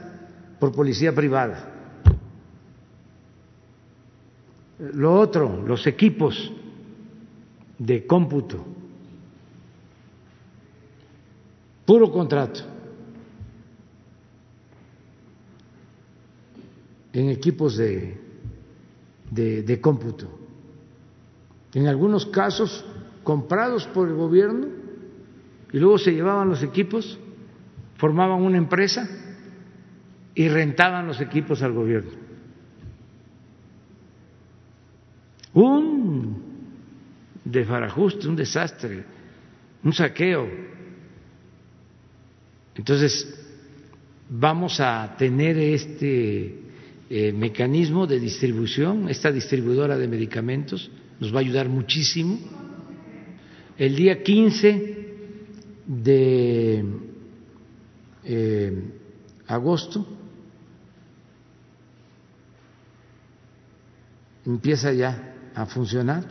por 0.61 0.73
policía 0.73 1.13
privada. 1.13 1.74
Lo 4.79 5.15
otro, 5.15 5.65
los 5.67 5.87
equipos 5.87 6.53
de 7.79 8.07
cómputo, 8.07 8.65
puro 11.87 12.11
contrato. 12.11 12.75
en 17.15 17.31
equipos 17.31 17.77
de, 17.77 18.21
de, 19.31 19.81
cómputo. 19.81 20.29
En 21.73 21.87
algunos 21.87 22.27
casos 22.27 22.85
comprados 23.23 23.87
por 23.87 24.09
el 24.09 24.15
gobierno 24.15 24.67
y 25.73 25.79
luego 25.79 25.97
se 25.97 26.13
llevaban 26.13 26.49
los 26.49 26.63
equipos, 26.63 27.19
formaban 27.97 28.43
una 28.43 28.59
empresa 28.59 29.09
y 30.35 30.49
rentaban 30.49 31.07
los 31.07 31.21
equipos 31.21 31.63
al 31.63 31.73
gobierno. 31.73 32.24
Un 35.55 36.43
desbarajuste, 37.45 38.29
un 38.29 38.37
desastre, 38.37 39.05
un 39.83 39.93
saqueo. 39.93 40.49
Entonces, 42.75 43.41
vamos 44.29 44.81
a 44.81 45.15
tener 45.17 45.57
este 45.59 46.59
eh, 47.09 47.33
mecanismo 47.33 48.07
de 48.07 48.19
distribución, 48.19 49.09
esta 49.09 49.31
distribuidora 49.31 49.97
de 49.97 50.09
medicamentos 50.09 50.91
nos 51.21 51.33
va 51.33 51.39
a 51.39 51.41
ayudar 51.41 51.69
muchísimo. 51.69 52.39
El 53.79 53.95
día 53.95 54.23
15 54.23 55.15
de 55.87 56.85
eh, 58.25 58.83
agosto 59.47 60.07
empieza 64.47 64.93
ya 64.93 65.34
a 65.55 65.67
funcionar. 65.67 66.25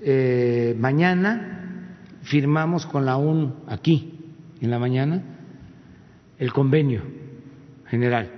Eh, 0.00 0.76
mañana 0.78 1.86
firmamos 2.22 2.86
con 2.86 3.04
la 3.04 3.16
ONU 3.16 3.64
aquí, 3.66 4.14
en 4.60 4.70
la 4.70 4.78
mañana, 4.78 5.22
el 6.38 6.52
convenio 6.52 7.02
general. 7.86 8.30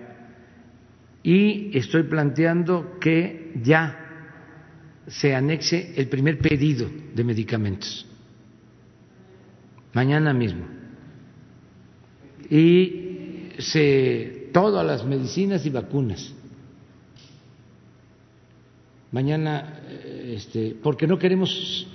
Y 1.22 1.76
estoy 1.76 2.04
planteando 2.04 2.98
que 2.98 3.52
ya 3.62 3.96
se 5.06 5.34
anexe 5.34 5.92
el 5.96 6.08
primer 6.08 6.38
pedido 6.38 6.88
de 7.14 7.24
medicamentos. 7.24 8.06
Mañana 9.92 10.32
mismo. 10.32 10.66
Y 12.48 13.50
se 13.58 14.48
todas 14.52 14.86
las 14.86 15.04
medicinas 15.04 15.66
y 15.66 15.70
vacunas 15.70 16.34
mañana, 19.12 19.80
eh, 19.88 20.34
este, 20.36 20.76
porque 20.82 21.06
no 21.06 21.18
queremos 21.18 21.86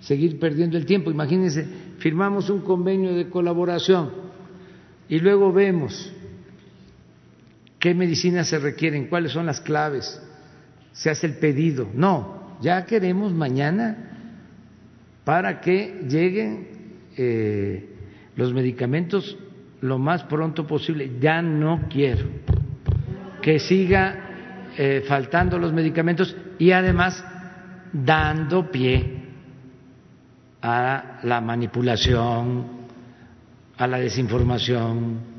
seguir 0.00 0.38
perdiendo 0.38 0.76
el 0.76 0.86
tiempo. 0.86 1.10
Imagínense, 1.10 1.66
firmamos 1.98 2.50
un 2.50 2.60
convenio 2.60 3.14
de 3.14 3.28
colaboración 3.28 4.10
y 5.08 5.18
luego 5.18 5.52
vemos 5.52 6.12
qué 7.78 7.94
medicinas 7.94 8.48
se 8.48 8.58
requieren, 8.58 9.08
cuáles 9.08 9.32
son 9.32 9.46
las 9.46 9.60
claves, 9.60 10.20
se 10.92 11.10
hace 11.10 11.26
el 11.26 11.34
pedido. 11.34 11.88
No, 11.94 12.56
ya 12.60 12.84
queremos 12.86 13.32
mañana 13.32 14.10
para 15.24 15.60
que 15.60 16.04
lleguen 16.08 16.68
eh, 17.16 17.88
los 18.36 18.52
medicamentos 18.52 19.36
lo 19.80 19.98
más 19.98 20.24
pronto 20.24 20.66
posible. 20.66 21.12
Ya 21.20 21.42
no 21.42 21.88
quiero 21.90 22.26
que 23.42 23.58
siga 23.58 24.70
eh, 24.78 25.02
faltando 25.06 25.58
los 25.58 25.72
medicamentos 25.72 26.36
y 26.58 26.72
además 26.72 27.24
dando 27.92 28.70
pie 28.70 29.22
a 30.62 31.20
la 31.24 31.40
manipulación, 31.40 32.66
a 33.76 33.86
la 33.86 33.98
desinformación, 33.98 35.32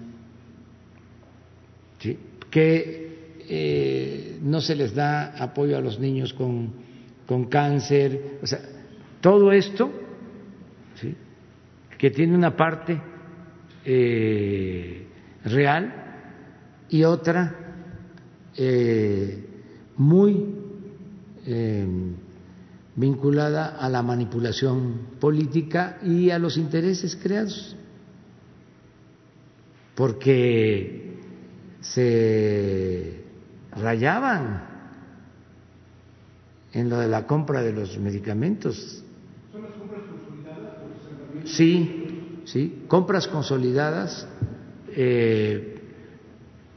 que 2.52 3.40
eh, 3.48 4.38
no 4.42 4.62
se 4.62 4.76
les 4.76 4.94
da 4.94 5.34
apoyo 5.38 5.78
a 5.78 5.82
los 5.82 6.00
niños 6.00 6.34
con, 6.34 6.74
con 7.26 7.46
cáncer, 7.46 8.40
o 8.42 8.48
sea, 8.48 8.60
todo 9.22 9.52
esto, 9.52 9.92
que 11.98 12.12
tiene 12.12 12.36
una 12.36 12.56
parte 12.56 13.00
eh, 13.86 15.08
real 15.46 15.94
y 16.90 17.04
otra 17.06 17.56
eh, 18.58 19.46
muy 19.96 20.63
eh, 21.46 21.86
vinculada 22.96 23.78
a 23.78 23.90
la 23.90 24.02
manipulación 24.02 25.18
política 25.20 26.00
y 26.04 26.30
a 26.30 26.40
los 26.40 26.58
intereses 26.58 27.16
creados, 27.16 27.76
porque 29.96 31.18
se 31.82 33.24
rayaban 33.72 34.74
en 36.72 36.90
lo 36.90 37.00
de 37.00 37.08
la 37.08 37.28
compra 37.28 37.62
de 37.62 37.74
los 37.74 37.98
medicamentos. 37.98 39.04
¿Son 39.52 39.62
las 39.62 39.72
compras 39.74 40.02
consolidadas? 40.10 40.74
Sí, 41.46 42.42
sí, 42.46 42.84
compras 42.88 43.28
consolidadas 43.28 44.28
eh, 44.96 45.80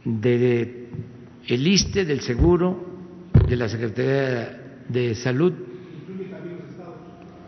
de, 0.05 0.89
el 1.47 1.67
ISTE, 1.67 2.05
del 2.05 2.21
Seguro, 2.21 2.86
de 3.49 3.57
la 3.57 3.69
Secretaría 3.69 4.83
de 4.89 5.15
Salud. 5.15 5.53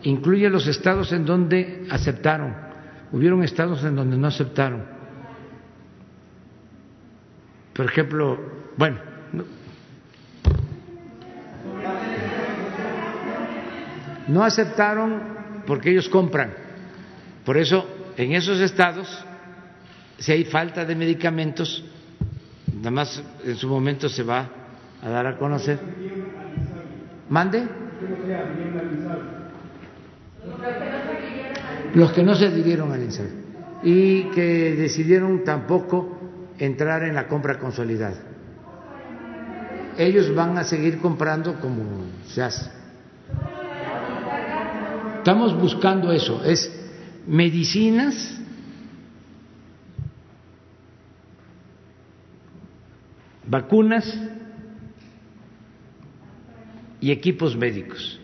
¿Incluye 0.03 0.49
los 0.49 0.67
estados? 0.67 1.13
En 1.13 1.25
donde 1.25 1.87
aceptaron. 1.91 2.55
Hubieron 3.11 3.43
estados 3.43 3.83
en 3.85 3.97
donde 3.97 4.17
no 4.17 4.29
aceptaron. 4.29 4.85
Por 7.73 7.87
ejemplo, 7.87 8.39
bueno, 8.77 8.99
no 14.29 14.45
aceptaron 14.45 15.23
porque 15.67 15.91
ellos 15.91 16.09
compran. 16.09 16.53
Por 17.45 17.57
eso, 17.57 17.89
en 18.17 18.33
esos 18.33 18.61
estados, 18.61 19.25
si 20.19 20.33
hay 20.33 20.45
falta 20.45 20.85
de 20.85 20.95
medicamentos, 20.95 21.85
nada 22.75 22.91
más 22.91 23.23
en 23.45 23.57
su 23.57 23.69
momento 23.69 24.09
se 24.09 24.23
va 24.23 24.58
a 25.03 25.09
dar 25.09 25.27
a 25.27 25.39
conocer. 25.39 25.79
¿Mande? 27.29 27.67
Los 31.95 32.13
que 32.13 32.23
no 32.23 32.35
se 32.35 32.47
adhirieron 32.47 32.93
al 32.93 33.03
INSABI 33.03 33.31
y 33.83 34.23
que 34.31 34.75
decidieron 34.77 35.45
tampoco 35.45 36.19
entrar 36.59 37.03
en 37.05 37.15
la 37.15 37.29
compra 37.29 37.59
consolidada. 37.59 38.17
Ellos 39.97 40.35
van 40.35 40.57
a 40.59 40.65
seguir 40.65 40.99
comprando 40.99 41.61
como 41.61 41.83
se 42.27 42.43
hace. 42.43 42.71
Estamos 45.19 45.59
buscando 45.59 46.13
eso, 46.13 46.43
es 46.45 46.73
medicinas 47.27 48.39
vacunas 53.47 54.19
y 57.01 57.11
equipos 57.11 57.57
médicos. 57.57 58.21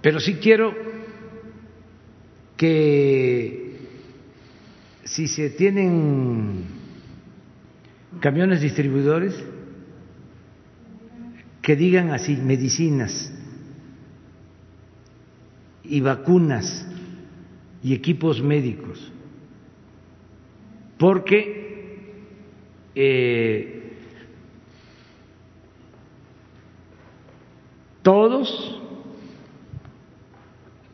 Pero 0.00 0.20
sí 0.20 0.34
quiero 0.34 0.74
que 2.56 3.76
si 5.04 5.28
se 5.28 5.50
tienen 5.50 6.64
camiones 8.20 8.60
distribuidores, 8.60 9.34
que 11.62 11.76
digan 11.76 12.10
así, 12.10 12.36
medicinas 12.36 13.32
y 15.82 16.00
vacunas 16.00 16.86
y 17.82 17.94
equipos 17.94 18.42
médicos, 18.42 19.10
porque 20.98 21.64
eh, 22.94 23.73
todos 28.04 28.80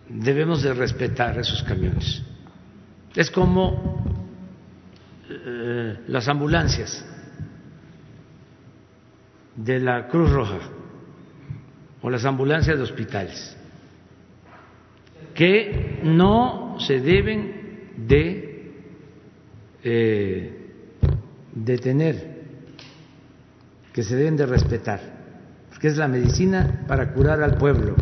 debemos 0.08 0.62
de 0.62 0.72
respetar 0.72 1.38
esos 1.38 1.62
camiones. 1.64 2.22
Es 3.14 3.30
como 3.30 4.02
eh, 5.28 5.98
las 6.06 6.28
ambulancias 6.28 7.04
de 9.56 9.80
la 9.80 10.06
Cruz 10.06 10.30
Roja 10.30 10.60
o 12.00 12.08
las 12.08 12.24
ambulancias 12.24 12.76
de 12.76 12.82
hospitales 12.82 13.56
que 15.34 16.00
no 16.04 16.76
se 16.78 17.00
deben 17.00 17.96
de 17.96 18.72
eh, 19.82 20.70
detener, 21.52 22.40
que 23.92 24.02
se 24.02 24.14
deben 24.14 24.36
de 24.36 24.46
respetar, 24.46 25.19
porque 25.80 25.88
es 25.88 25.96
la 25.96 26.08
medicina 26.08 26.84
para 26.86 27.10
curar 27.10 27.42
al 27.42 27.56
pueblo. 27.56 27.96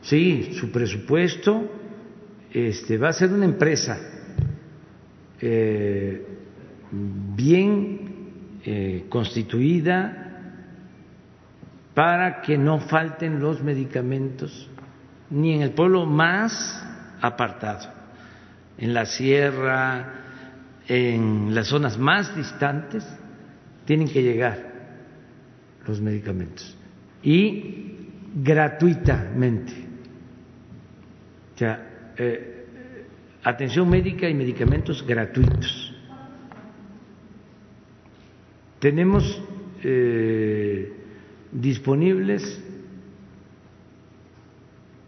Sí, 0.00 0.54
su 0.54 0.72
presupuesto 0.72 1.70
este, 2.52 2.98
va 2.98 3.10
a 3.10 3.12
ser 3.12 3.32
una 3.32 3.44
empresa 3.44 3.96
eh, 5.40 6.26
bien 6.90 8.58
eh, 8.64 9.06
constituida, 9.08 10.18
para 11.94 12.42
que 12.42 12.58
no 12.58 12.80
falten 12.80 13.38
los 13.38 13.62
medicamentos 13.62 14.68
ni 15.30 15.54
en 15.54 15.62
el 15.62 15.70
pueblo 15.70 16.06
más 16.06 16.84
apartado, 17.20 17.88
en 18.78 18.92
la 18.92 19.06
sierra, 19.06 20.12
en 20.88 21.54
las 21.54 21.68
zonas 21.68 21.96
más 21.96 22.34
distantes, 22.34 23.06
tienen 23.84 24.08
que 24.08 24.24
llegar 24.24 24.71
los 25.86 26.00
medicamentos 26.00 26.76
y 27.22 27.96
gratuitamente. 28.34 29.72
O 31.54 31.58
sea, 31.58 32.12
eh, 32.16 32.66
atención 33.44 33.88
médica 33.88 34.28
y 34.28 34.34
medicamentos 34.34 35.04
gratuitos. 35.06 35.94
Tenemos 38.78 39.40
eh, 39.84 40.92
disponibles 41.52 42.60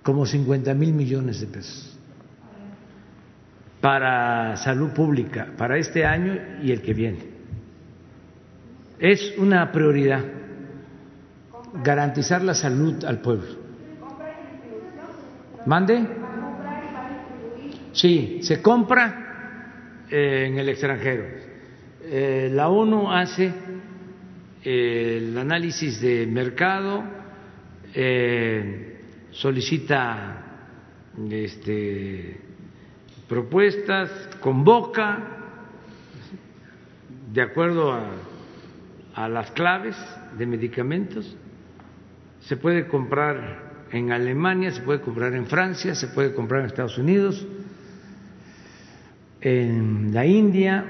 como 0.02 0.26
50 0.26 0.74
mil 0.74 0.92
millones 0.92 1.40
de 1.40 1.46
pesos 1.46 1.98
para 3.80 4.56
salud 4.56 4.90
pública, 4.90 5.48
para 5.58 5.76
este 5.76 6.04
año 6.04 6.38
y 6.62 6.72
el 6.72 6.80
que 6.80 6.94
viene. 6.94 7.18
Es 8.98 9.34
una 9.36 9.72
prioridad 9.72 10.24
garantizar 11.82 12.42
la 12.42 12.54
salud 12.54 13.04
al 13.04 13.20
pueblo. 13.20 13.64
¿Mande? 15.66 16.06
Sí, 17.92 18.40
se 18.42 18.60
compra 18.60 20.04
eh, 20.10 20.46
en 20.48 20.58
el 20.58 20.68
extranjero. 20.68 21.24
Eh, 22.02 22.50
la 22.52 22.68
ONU 22.68 23.10
hace 23.10 23.52
el 24.62 25.36
análisis 25.38 26.00
de 26.00 26.26
mercado, 26.26 27.02
eh, 27.94 29.00
solicita 29.30 30.42
este, 31.30 32.40
propuestas, 33.28 34.10
convoca 34.40 35.18
de 37.32 37.42
acuerdo 37.42 37.92
a, 37.92 38.10
a 39.14 39.28
las 39.28 39.50
claves 39.52 39.96
de 40.36 40.46
medicamentos. 40.46 41.36
Se 42.46 42.56
puede 42.56 42.86
comprar 42.88 43.86
en 43.90 44.12
Alemania, 44.12 44.70
se 44.70 44.82
puede 44.82 45.00
comprar 45.00 45.32
en 45.34 45.46
Francia, 45.46 45.94
se 45.94 46.08
puede 46.08 46.34
comprar 46.34 46.60
en 46.60 46.66
Estados 46.66 46.98
Unidos, 46.98 47.46
en 49.40 50.12
la 50.12 50.26
India, 50.26 50.84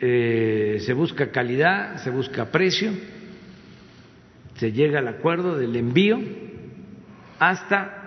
eh, 0.00 0.78
se 0.80 0.92
busca 0.92 1.30
calidad, 1.30 1.96
se 2.02 2.10
busca 2.10 2.50
precio, 2.50 2.92
se 4.56 4.72
llega 4.72 4.98
al 4.98 5.08
acuerdo 5.08 5.56
del 5.56 5.74
envío 5.76 6.18
hasta 7.38 8.00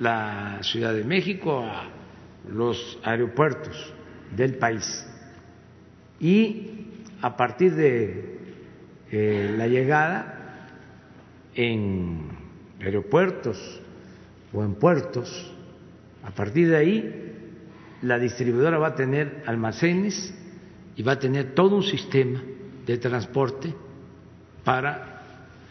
la 0.00 0.58
Ciudad 0.62 0.94
de 0.94 1.04
México, 1.04 1.64
a 1.64 1.90
los 2.50 2.98
aeropuertos 3.02 3.92
del 4.34 4.54
país. 4.54 5.06
Y 6.18 6.86
a 7.20 7.36
partir 7.36 7.74
de 7.74 8.38
eh, 9.10 9.54
la 9.56 9.66
llegada 9.66 10.41
en 11.54 12.28
aeropuertos 12.80 13.80
o 14.52 14.62
en 14.62 14.74
puertos, 14.74 15.52
a 16.22 16.30
partir 16.30 16.68
de 16.68 16.76
ahí 16.76 17.32
la 18.02 18.18
distribuidora 18.18 18.78
va 18.78 18.88
a 18.88 18.94
tener 18.94 19.42
almacenes 19.46 20.34
y 20.96 21.02
va 21.02 21.12
a 21.12 21.18
tener 21.18 21.54
todo 21.54 21.76
un 21.76 21.82
sistema 21.82 22.42
de 22.86 22.98
transporte 22.98 23.74
para 24.64 25.22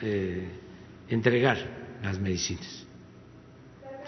eh, 0.02 0.48
entregar 1.10 1.58
las 2.02 2.20
medicinas 2.20 2.86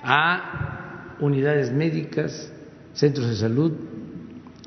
a 0.03 1.15
unidades 1.19 1.71
médicas, 1.71 2.51
centros 2.93 3.29
de 3.29 3.35
salud, 3.35 3.73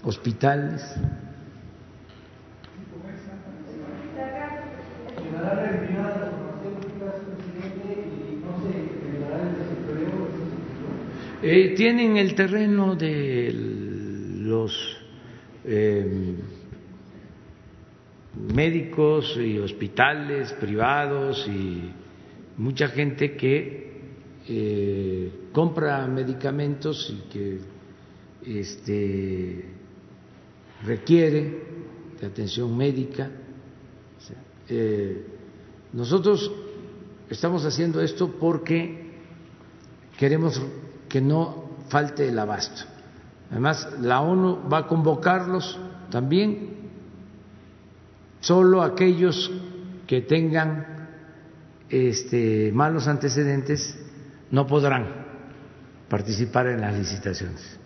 hospitales. 0.02 0.82
Eh, 11.48 11.74
tienen 11.76 12.16
el 12.16 12.34
terreno 12.34 12.96
de 12.96 13.52
los 13.52 14.96
eh, 15.64 16.34
médicos 18.52 19.36
y 19.36 19.56
hospitales 19.56 20.52
privados 20.54 21.46
y 21.46 21.88
mucha 22.56 22.88
gente 22.88 23.36
que 23.36 23.92
eh, 24.48 25.30
compra 25.52 26.04
medicamentos 26.08 27.14
y 27.16 27.28
que 27.32 27.60
este, 28.44 29.64
requiere 30.84 31.62
de 32.20 32.26
atención 32.26 32.76
médica. 32.76 33.30
nosotros 35.92 36.50
estamos 37.30 37.64
haciendo 37.64 38.00
esto 38.00 38.32
porque 38.32 39.12
queremos 40.18 40.60
que 41.08 41.20
no 41.20 41.64
falte 41.88 42.28
el 42.28 42.38
abasto. 42.38 42.82
Además, 43.50 43.88
la 44.00 44.20
ONU 44.20 44.68
va 44.68 44.78
a 44.78 44.86
convocarlos 44.86 45.78
también, 46.10 46.76
solo 48.40 48.82
aquellos 48.82 49.50
que 50.06 50.22
tengan 50.22 51.08
este, 51.88 52.72
malos 52.72 53.06
antecedentes 53.06 53.98
no 54.50 54.66
podrán 54.66 55.26
participar 56.08 56.68
en 56.68 56.80
las 56.80 56.96
licitaciones. 56.96 57.78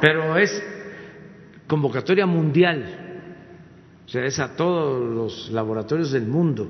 Pero 0.00 0.36
es 0.36 0.62
convocatoria 1.66 2.26
mundial, 2.26 3.22
o 4.04 4.08
sea, 4.08 4.24
es 4.24 4.38
a 4.38 4.54
todos 4.54 5.02
los 5.14 5.50
laboratorios 5.50 6.12
del 6.12 6.26
mundo 6.26 6.68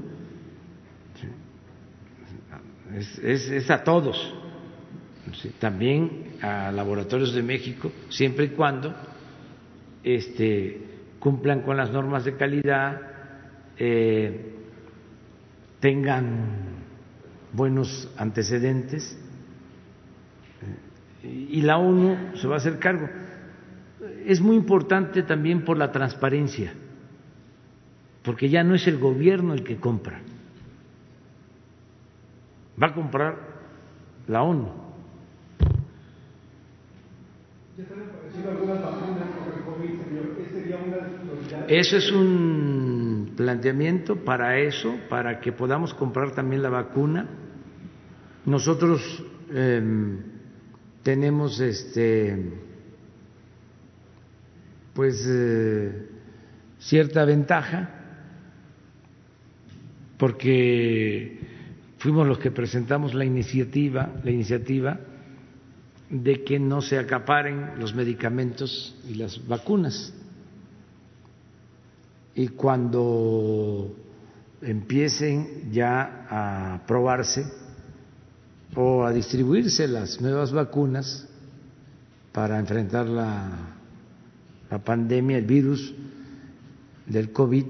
es, 2.96 3.70
a 3.70 3.84
todos, 3.84 4.34
también 5.58 6.36
a 6.40 6.72
laboratorios 6.72 7.34
de 7.34 7.42
México, 7.42 7.92
siempre 8.08 8.46
y 8.46 8.48
cuando 8.50 8.94
este, 10.02 10.80
cumplan 11.18 11.62
con 11.62 11.76
las 11.76 11.90
normas 11.90 12.24
de 12.24 12.36
calidad, 12.36 13.00
eh, 13.78 14.54
tengan 15.80 16.76
buenos 17.52 18.10
antecedentes 18.16 19.18
eh, 21.22 21.48
y 21.50 21.60
la 21.62 21.78
ONU 21.78 22.36
se 22.36 22.46
va 22.46 22.54
a 22.54 22.58
hacer 22.58 22.78
cargo. 22.78 23.08
Es 24.24 24.40
muy 24.40 24.56
importante 24.56 25.22
también 25.22 25.64
por 25.64 25.76
la 25.76 25.92
transparencia, 25.92 26.72
porque 28.22 28.48
ya 28.48 28.64
no 28.64 28.74
es 28.74 28.86
el 28.86 28.98
gobierno 28.98 29.52
el 29.52 29.64
que 29.64 29.76
compra 29.76 30.20
va 32.80 32.88
a 32.88 32.94
comprar 32.94 33.36
la 34.26 34.42
ONU. 34.42 34.86
Eso 41.68 41.96
es 41.96 42.12
un 42.12 43.32
planteamiento 43.36 44.16
para 44.24 44.58
eso, 44.58 44.96
para 45.08 45.40
que 45.40 45.52
podamos 45.52 45.94
comprar 45.94 46.32
también 46.32 46.62
la 46.62 46.70
vacuna. 46.70 47.28
Nosotros 48.44 49.24
em, 49.52 50.18
tenemos 51.02 51.60
este 51.60 52.62
pues 54.94 55.26
eh, 55.28 56.08
cierta 56.78 57.24
ventaja 57.24 57.90
porque 60.16 61.55
fuimos 62.06 62.28
los 62.28 62.38
que 62.38 62.52
presentamos 62.52 63.14
la 63.14 63.24
iniciativa, 63.24 64.12
la 64.22 64.30
iniciativa 64.30 65.00
de 66.08 66.44
que 66.44 66.60
no 66.60 66.80
se 66.80 67.00
acaparen 67.00 67.80
los 67.80 67.96
medicamentos 67.96 68.94
y 69.08 69.14
las 69.14 69.44
vacunas. 69.48 70.14
Y 72.36 72.46
cuando 72.46 73.92
empiecen 74.62 75.72
ya 75.72 76.28
a 76.30 76.86
probarse 76.86 77.44
o 78.76 79.04
a 79.04 79.12
distribuirse 79.12 79.88
las 79.88 80.20
nuevas 80.20 80.52
vacunas 80.52 81.28
para 82.30 82.60
enfrentar 82.60 83.08
la, 83.08 83.50
la 84.70 84.78
pandemia, 84.78 85.38
el 85.38 85.44
virus 85.44 85.92
del 87.04 87.32
COVID, 87.32 87.64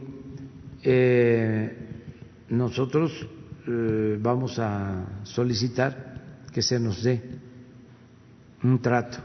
eh, 0.83 1.75
nosotros 2.51 3.29
eh, 3.67 4.19
vamos 4.21 4.59
a 4.59 5.25
solicitar 5.25 6.15
que 6.53 6.63
se 6.63 6.79
nos 6.79 7.03
dé 7.03 7.23
un 8.63 8.81
trato 8.81 9.19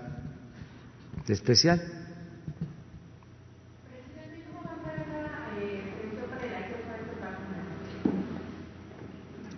especial. 1.28 1.82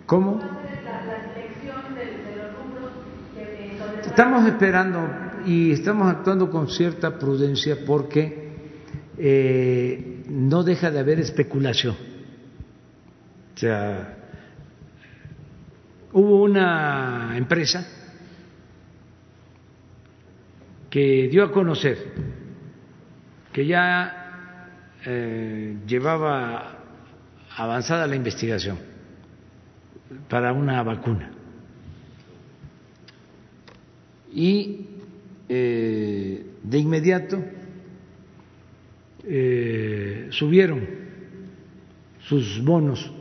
¿Cómo? 0.05 0.39
Estamos 4.05 4.45
esperando 4.45 5.10
y 5.45 5.72
estamos 5.72 6.07
actuando 6.07 6.51
con 6.51 6.69
cierta 6.69 7.18
prudencia 7.18 7.77
porque 7.85 8.53
eh, 9.18 10.23
no 10.30 10.64
deja 10.64 10.91
de 10.91 10.99
haber 10.99 11.19
especulación. 11.19 11.95
O 13.55 13.57
sea, 13.57 14.23
hubo 16.14 16.44
una 16.44 17.35
empresa 17.35 17.85
que 20.90 21.27
dio 21.27 21.44
a 21.44 21.52
conocer 21.52 21.98
que 23.52 23.65
ya 23.65 24.69
eh, 25.06 25.77
llevaba 25.88 26.84
avanzada 27.57 28.07
la 28.07 28.15
investigación 28.15 28.77
para 30.30 30.53
una 30.53 30.81
vacuna. 30.84 31.31
Y 34.31 34.88
eh, 35.49 36.45
de 36.64 36.77
inmediato 36.77 37.44
eh, 39.23 40.27
subieron 40.31 40.88
sus 42.19 42.64
bonos 42.64 43.11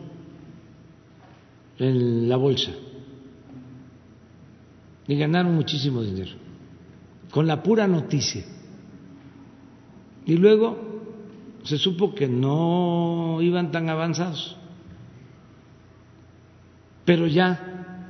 en 1.78 2.28
la 2.28 2.36
bolsa 2.36 2.72
y 5.12 5.18
ganaron 5.18 5.54
muchísimo 5.54 6.02
dinero 6.02 6.32
con 7.30 7.46
la 7.46 7.62
pura 7.62 7.86
noticia. 7.86 8.42
Y 10.24 10.36
luego 10.36 11.02
se 11.64 11.76
supo 11.76 12.14
que 12.14 12.26
no 12.28 13.38
iban 13.42 13.70
tan 13.70 13.90
avanzados, 13.90 14.56
pero 17.04 17.26
ya 17.26 18.06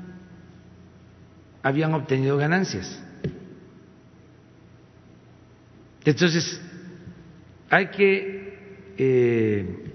habían 1.60 1.92
obtenido 1.94 2.36
ganancias. 2.36 3.02
Entonces, 6.04 6.60
hay 7.68 7.88
que 7.90 8.94
eh, 8.96 9.92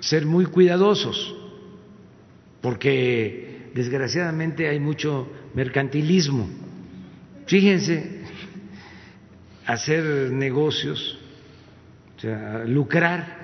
ser 0.00 0.26
muy 0.26 0.46
cuidadosos 0.46 1.36
porque 2.60 3.41
desgraciadamente 3.74 4.68
hay 4.68 4.80
mucho 4.80 5.28
mercantilismo. 5.54 6.48
Fíjense, 7.46 8.22
hacer 9.66 10.30
negocios, 10.32 11.18
lucrar 12.66 13.42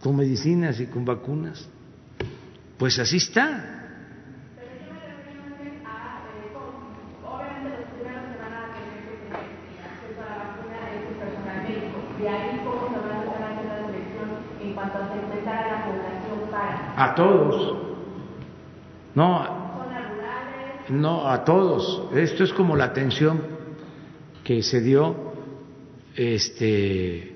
con 0.00 0.16
medicinas 0.16 0.80
y 0.80 0.86
con 0.86 1.04
vacunas, 1.04 1.68
pues 2.78 2.98
así 2.98 3.16
está. 3.16 3.78
a 16.98 17.14
todos. 17.14 17.87
No, 19.18 19.44
No, 20.90 21.28
a 21.28 21.44
todos. 21.44 22.14
Esto 22.14 22.44
es 22.44 22.52
como 22.52 22.76
la 22.76 22.84
atención 22.84 23.42
que 24.44 24.62
se 24.62 24.80
dio 24.80 25.34
este 26.14 27.34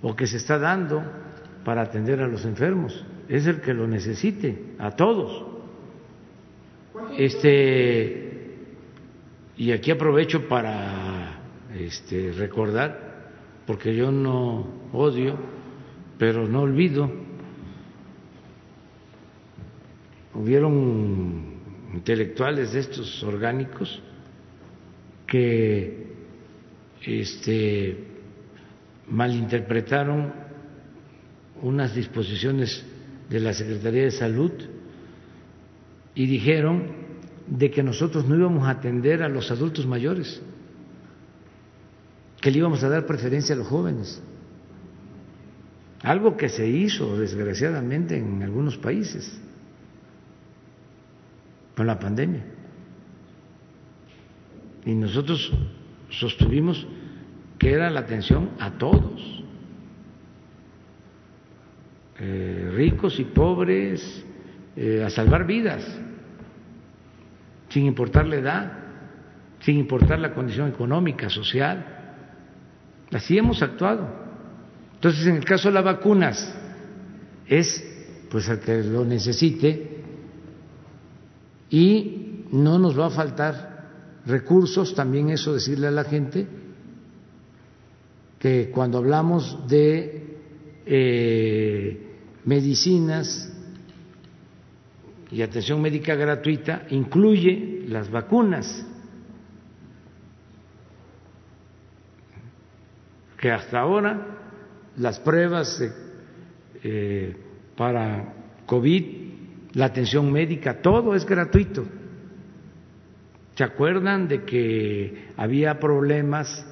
o 0.00 0.14
que 0.14 0.28
se 0.28 0.36
está 0.36 0.58
dando 0.60 1.02
para 1.64 1.82
atender 1.82 2.20
a 2.20 2.28
los 2.28 2.44
enfermos. 2.44 3.04
Es 3.28 3.48
el 3.48 3.60
que 3.60 3.74
lo 3.74 3.88
necesite, 3.88 4.76
a 4.78 4.92
todos. 4.92 5.44
Este 7.18 8.54
y 9.56 9.72
aquí 9.72 9.90
aprovecho 9.90 10.46
para 10.48 11.40
este, 11.76 12.30
recordar, 12.30 13.30
porque 13.66 13.94
yo 13.96 14.12
no 14.12 14.66
odio, 14.92 15.36
pero 16.16 16.46
no 16.46 16.60
olvido. 16.60 17.23
Hubieron 20.34 21.54
intelectuales 21.94 22.72
de 22.72 22.80
estos 22.80 23.22
orgánicos 23.22 24.02
que 25.26 26.06
este, 27.02 28.04
malinterpretaron 29.08 30.32
unas 31.62 31.94
disposiciones 31.94 32.84
de 33.30 33.40
la 33.40 33.54
Secretaría 33.54 34.04
de 34.04 34.10
Salud 34.10 34.52
y 36.14 36.26
dijeron 36.26 37.04
de 37.46 37.70
que 37.70 37.82
nosotros 37.82 38.26
no 38.26 38.36
íbamos 38.36 38.66
a 38.66 38.70
atender 38.70 39.22
a 39.22 39.28
los 39.28 39.50
adultos 39.50 39.86
mayores, 39.86 40.42
que 42.40 42.50
le 42.50 42.58
íbamos 42.58 42.82
a 42.82 42.88
dar 42.88 43.06
preferencia 43.06 43.54
a 43.54 43.58
los 43.58 43.68
jóvenes. 43.68 44.20
Algo 46.02 46.36
que 46.36 46.48
se 46.48 46.66
hizo 46.66 47.16
desgraciadamente 47.16 48.18
en 48.18 48.42
algunos 48.42 48.76
países 48.76 49.40
con 51.76 51.86
la 51.86 51.98
pandemia. 51.98 52.44
Y 54.84 54.94
nosotros 54.94 55.52
sostuvimos 56.10 56.86
que 57.58 57.72
era 57.72 57.90
la 57.90 58.00
atención 58.00 58.50
a 58.58 58.72
todos, 58.72 59.42
eh, 62.20 62.70
ricos 62.74 63.18
y 63.18 63.24
pobres, 63.24 64.24
eh, 64.76 65.02
a 65.04 65.10
salvar 65.10 65.46
vidas, 65.46 65.84
sin 67.68 67.86
importar 67.86 68.26
la 68.26 68.36
edad, 68.36 68.72
sin 69.60 69.78
importar 69.78 70.18
la 70.18 70.34
condición 70.34 70.68
económica, 70.68 71.28
social. 71.28 71.86
Así 73.12 73.38
hemos 73.38 73.62
actuado. 73.62 74.08
Entonces, 74.94 75.26
en 75.26 75.36
el 75.36 75.44
caso 75.44 75.68
de 75.68 75.74
las 75.74 75.84
vacunas, 75.84 76.56
es 77.46 77.84
pues 78.30 78.48
al 78.48 78.60
que 78.60 78.82
lo 78.82 79.04
necesite 79.04 79.93
y 81.74 82.44
no 82.52 82.78
nos 82.78 82.96
va 82.96 83.06
a 83.06 83.10
faltar 83.10 84.22
recursos, 84.26 84.94
también 84.94 85.30
eso 85.30 85.52
decirle 85.52 85.88
a 85.88 85.90
la 85.90 86.04
gente 86.04 86.46
que 88.38 88.70
cuando 88.72 88.98
hablamos 88.98 89.66
de 89.66 90.38
eh, 90.86 92.14
medicinas 92.44 93.52
y 95.32 95.42
atención 95.42 95.82
médica 95.82 96.14
gratuita, 96.14 96.86
incluye 96.90 97.86
las 97.88 98.08
vacunas, 98.08 98.86
que 103.36 103.50
hasta 103.50 103.80
ahora 103.80 104.38
las 104.96 105.18
pruebas 105.18 105.82
eh, 106.84 107.36
para 107.76 108.32
COVID 108.64 109.23
la 109.74 109.86
atención 109.86 110.30
médica, 110.30 110.80
todo 110.80 111.14
es 111.14 111.26
gratuito. 111.26 111.84
¿Se 113.56 113.64
acuerdan 113.64 114.26
de 114.28 114.44
que 114.44 115.28
había 115.36 115.78
problemas 115.78 116.66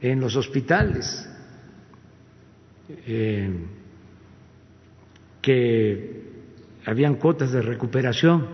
en 0.00 0.20
los 0.20 0.36
hospitales? 0.36 1.28
Eh, 3.06 3.50
que 5.40 6.22
habían 6.86 7.16
cuotas 7.16 7.50
de 7.52 7.62
recuperación. 7.62 8.46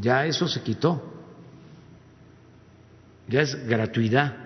Ya 0.00 0.26
eso 0.26 0.46
se 0.46 0.62
quitó. 0.62 1.02
Ya 3.28 3.42
es 3.42 3.66
gratuidad. 3.66 4.36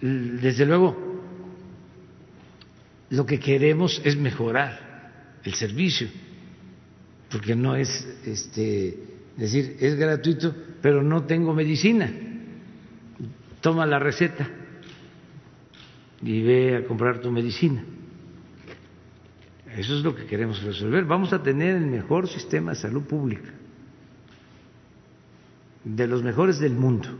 Desde 0.00 0.66
luego, 0.66 1.11
lo 3.12 3.26
que 3.26 3.38
queremos 3.38 4.00
es 4.04 4.16
mejorar 4.16 5.38
el 5.44 5.52
servicio, 5.52 6.08
porque 7.30 7.54
no 7.54 7.76
es 7.76 8.08
este, 8.24 8.98
decir, 9.36 9.76
es 9.80 9.96
gratuito, 9.96 10.54
pero 10.80 11.02
no 11.02 11.24
tengo 11.24 11.52
medicina. 11.52 12.10
Toma 13.60 13.84
la 13.84 13.98
receta 13.98 14.48
y 16.22 16.42
ve 16.42 16.76
a 16.76 16.84
comprar 16.86 17.20
tu 17.20 17.30
medicina. 17.30 17.84
Eso 19.76 19.94
es 19.98 20.02
lo 20.02 20.14
que 20.14 20.24
queremos 20.24 20.62
resolver. 20.62 21.04
Vamos 21.04 21.34
a 21.34 21.42
tener 21.42 21.76
el 21.76 21.86
mejor 21.86 22.28
sistema 22.28 22.72
de 22.72 22.78
salud 22.78 23.02
pública, 23.02 23.50
de 25.84 26.06
los 26.06 26.22
mejores 26.22 26.58
del 26.58 26.72
mundo. 26.72 27.10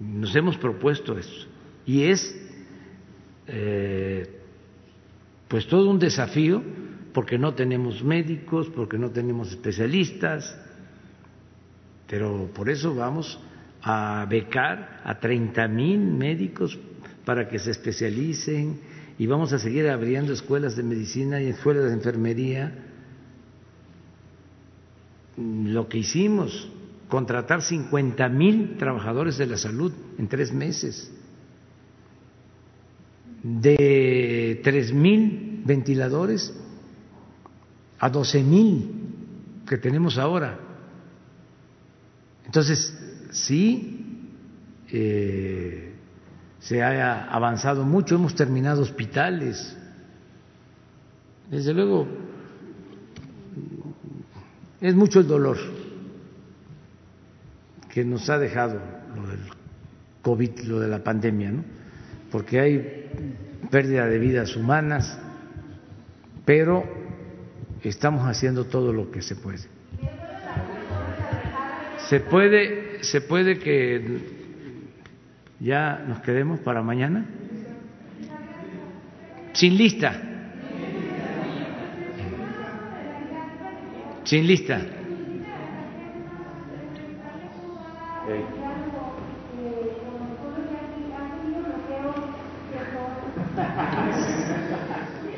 Nos 0.00 0.34
hemos 0.34 0.56
propuesto 0.56 1.18
eso. 1.18 1.46
Y 1.84 2.04
es 2.04 2.43
eh, 3.46 4.40
pues 5.48 5.66
todo 5.66 5.90
un 5.90 5.98
desafío 5.98 6.62
porque 7.12 7.38
no 7.38 7.54
tenemos 7.54 8.02
médicos, 8.02 8.68
porque 8.74 8.98
no 8.98 9.10
tenemos 9.10 9.50
especialistas, 9.50 10.56
pero 12.08 12.50
por 12.54 12.68
eso 12.68 12.94
vamos 12.94 13.38
a 13.82 14.26
becar 14.28 15.00
a 15.04 15.20
30 15.20 15.68
mil 15.68 16.00
médicos 16.00 16.78
para 17.24 17.48
que 17.48 17.58
se 17.58 17.70
especialicen 17.70 18.80
y 19.18 19.26
vamos 19.26 19.52
a 19.52 19.58
seguir 19.58 19.88
abriendo 19.88 20.32
escuelas 20.32 20.76
de 20.76 20.82
medicina 20.82 21.40
y 21.40 21.46
escuelas 21.46 21.84
de 21.84 21.92
enfermería. 21.92 22.72
Lo 25.36 25.88
que 25.88 25.98
hicimos, 25.98 26.68
contratar 27.08 27.62
50 27.62 28.28
mil 28.28 28.76
trabajadores 28.76 29.38
de 29.38 29.46
la 29.46 29.56
salud 29.56 29.92
en 30.18 30.28
tres 30.28 30.52
meses 30.52 31.12
de 33.44 34.58
tres 34.64 34.90
mil 34.92 35.62
ventiladores 35.66 36.52
a 37.98 38.08
doce 38.08 38.42
mil 38.42 38.90
que 39.68 39.76
tenemos 39.76 40.16
ahora. 40.16 40.58
Entonces, 42.46 42.98
sí, 43.32 44.30
eh, 44.90 45.94
se 46.58 46.82
ha 46.82 47.24
avanzado 47.24 47.84
mucho, 47.84 48.14
hemos 48.14 48.34
terminado 48.34 48.82
hospitales. 48.82 49.76
Desde 51.50 51.74
luego, 51.74 52.08
es 54.80 54.94
mucho 54.94 55.20
el 55.20 55.28
dolor 55.28 55.58
que 57.92 58.04
nos 58.04 58.28
ha 58.30 58.38
dejado 58.38 58.80
lo 59.14 59.26
del 59.28 59.40
COVID, 60.22 60.60
lo 60.60 60.80
de 60.80 60.88
la 60.88 61.04
pandemia, 61.04 61.52
¿no? 61.52 61.83
Porque 62.34 62.58
hay 62.58 63.06
pérdida 63.70 64.08
de 64.08 64.18
vidas 64.18 64.56
humanas, 64.56 65.16
pero 66.44 66.82
estamos 67.84 68.26
haciendo 68.26 68.64
todo 68.64 68.92
lo 68.92 69.12
que 69.12 69.22
se 69.22 69.36
puede. 69.36 69.60
Se 72.08 72.18
puede, 72.18 73.04
se 73.04 73.20
puede 73.20 73.60
que 73.60 74.18
ya 75.60 76.04
nos 76.08 76.22
quedemos 76.22 76.58
para 76.58 76.82
mañana 76.82 77.24
sin 79.52 79.78
lista, 79.78 80.20
sin 84.24 84.44
lista. 84.44 84.80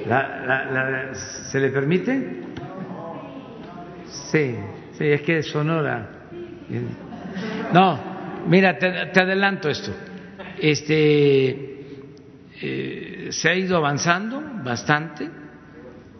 La, 0.06 1.10
¿Se 1.50 1.58
le 1.58 1.70
permite? 1.70 2.42
Sí, 4.30 4.54
sí, 4.92 5.04
es 5.04 5.22
que 5.22 5.38
es 5.38 5.46
Sonora. 5.48 6.08
No, 7.72 7.98
mira, 8.46 8.78
te, 8.78 8.88
adelanto 8.88 9.68
esto. 9.68 9.92
Este 10.58 11.80
eh, 12.62 13.28
se 13.30 13.48
ha 13.48 13.54
ido 13.56 13.76
avanzando 13.76 14.42
bastante 14.64 15.28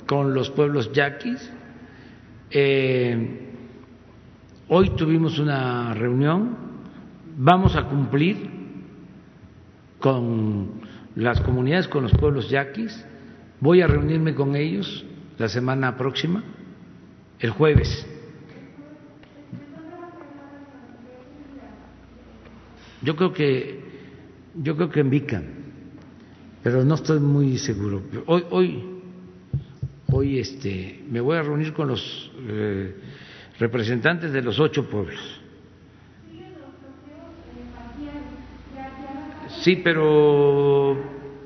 con 0.04 0.34
los 0.34 0.50
pueblos 0.50 0.92
yaquis. 0.92 1.52
Eh, 2.50 3.52
hoy 4.68 4.90
tuvimos 4.96 5.38
una 5.38 5.94
reunión, 5.94 6.56
vamos 7.36 7.76
a 7.76 7.84
cumplir 7.84 8.50
con 10.00 10.80
las 11.14 11.40
comunidades, 11.40 11.86
con 11.86 12.02
los 12.02 12.12
pueblos 12.12 12.50
yaquis 12.50 13.04
Voy 13.61 13.81
a 13.81 13.87
reunirme 13.87 14.35
con 14.35 14.55
ellos 14.55 15.05
la 15.39 15.49
semana 15.49 15.97
próxima, 15.97 16.45
el 17.39 17.51
jueves. 17.51 18.07
Yo 23.03 23.16
creo 23.16 23.33
que 23.33 23.81
yo 24.55 24.77
creo 24.77 24.91
que 24.91 25.01
en 25.01 25.11
Vica, 25.11 25.43
pero 26.62 26.85
no 26.85 26.95
estoy 26.95 27.20
muy 27.20 27.57
seguro. 27.59 28.03
Hoy 28.27 28.45
hoy 28.51 28.85
hoy 30.12 30.39
este 30.39 31.05
me 31.11 31.20
voy 31.20 31.37
a 31.37 31.43
reunir 31.43 31.73
con 31.73 31.89
los 31.89 32.33
eh, 32.49 32.95
representantes 33.59 34.33
de 34.33 34.43
los 34.43 34.59
ocho 34.59 34.89
pueblos. 34.89 35.20
Sí, 39.62 39.77
pero 39.83 40.97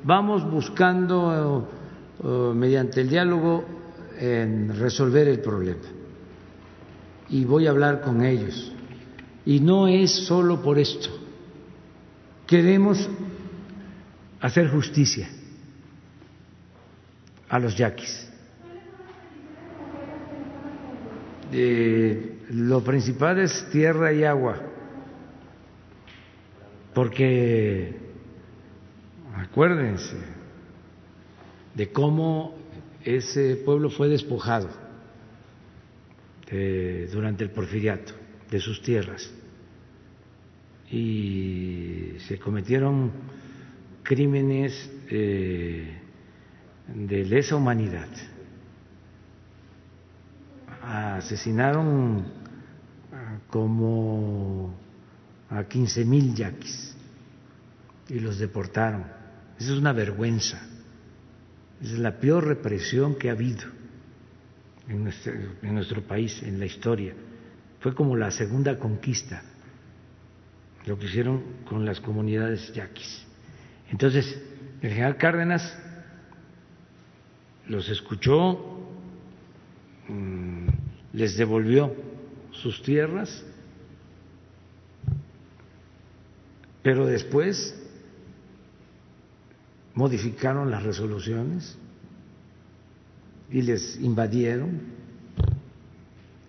vamos 0.03 0.49
buscando 0.51 1.69
eh, 2.23 2.53
mediante 2.55 3.01
el 3.01 3.09
diálogo 3.09 3.65
en 4.19 4.79
resolver 4.79 5.27
el 5.29 5.41
problema. 5.41 5.89
Y 7.31 7.45
voy 7.45 7.67
a 7.67 7.71
hablar 7.71 8.03
con 8.03 8.23
ellos. 8.23 8.73
Y 9.47 9.61
no 9.61 9.89
es 9.89 10.27
solo 10.27 10.61
por 10.61 10.79
esto. 10.79 11.09
Queremos 12.47 13.09
hacer 14.41 14.69
justicia 14.69 15.29
a 17.49 17.59
los 17.59 17.77
yaquis. 17.77 18.29
Eh, 21.53 22.39
lo 22.51 22.83
principal 22.85 23.39
es 23.39 23.69
tierra 23.71 24.13
y 24.13 24.25
agua, 24.25 24.61
porque 26.95 27.97
acuérdense 29.37 30.40
de 31.75 31.93
cómo 31.93 32.55
ese 33.05 33.57
pueblo 33.57 33.91
fue 33.91 34.09
despojado 34.09 34.69
durante 37.13 37.45
el 37.45 37.51
porfiriato 37.51 38.13
de 38.51 38.59
sus 38.59 38.83
tierras 38.83 39.31
y 40.91 42.17
se 42.27 42.39
cometieron 42.39 43.13
crímenes 44.03 44.91
eh, 45.09 45.97
de 46.93 47.25
lesa 47.25 47.55
humanidad. 47.55 48.09
Asesinaron 50.83 52.25
como 53.49 54.75
a 55.51 55.65
quince 55.65 56.05
mil 56.05 56.35
yaquis 56.35 56.97
y 58.09 58.19
los 58.19 58.39
deportaron. 58.39 59.05
Esa 59.59 59.73
es 59.73 59.79
una 59.79 59.93
vergüenza. 59.93 60.61
Es 61.81 61.99
la 61.99 62.19
peor 62.19 62.47
represión 62.47 63.15
que 63.15 63.31
ha 63.31 63.33
habido 63.33 63.65
en 64.89 65.05
nuestro, 65.75 66.03
país, 66.03 66.43
en 66.43 66.59
la 66.59 66.67
historia. 66.67 67.15
Fue 67.81 67.95
como 67.95 68.17
la 68.17 68.31
segunda 68.31 68.79
conquista, 68.79 69.43
lo 70.87 70.99
que 70.99 71.07
hicieron 71.07 71.43
con 71.65 71.87
las 71.87 72.01
comunidades 72.01 72.73
yaquis. 72.75 73.25
Entonces, 73.91 74.41
el 74.83 74.91
general 74.91 75.17
Cárdenas 75.17 75.79
los 77.67 77.89
escuchó, 77.89 78.59
mm, 80.09 80.69
les 81.13 81.37
devolvió 81.37 81.95
sus 82.51 82.83
tierras, 82.83 83.45
pero 86.83 87.07
después 87.07 87.80
modificaron 90.01 90.71
las 90.71 90.83
resoluciones 90.83 91.77
y 93.51 93.61
les 93.61 94.01
invadieron 94.01 94.81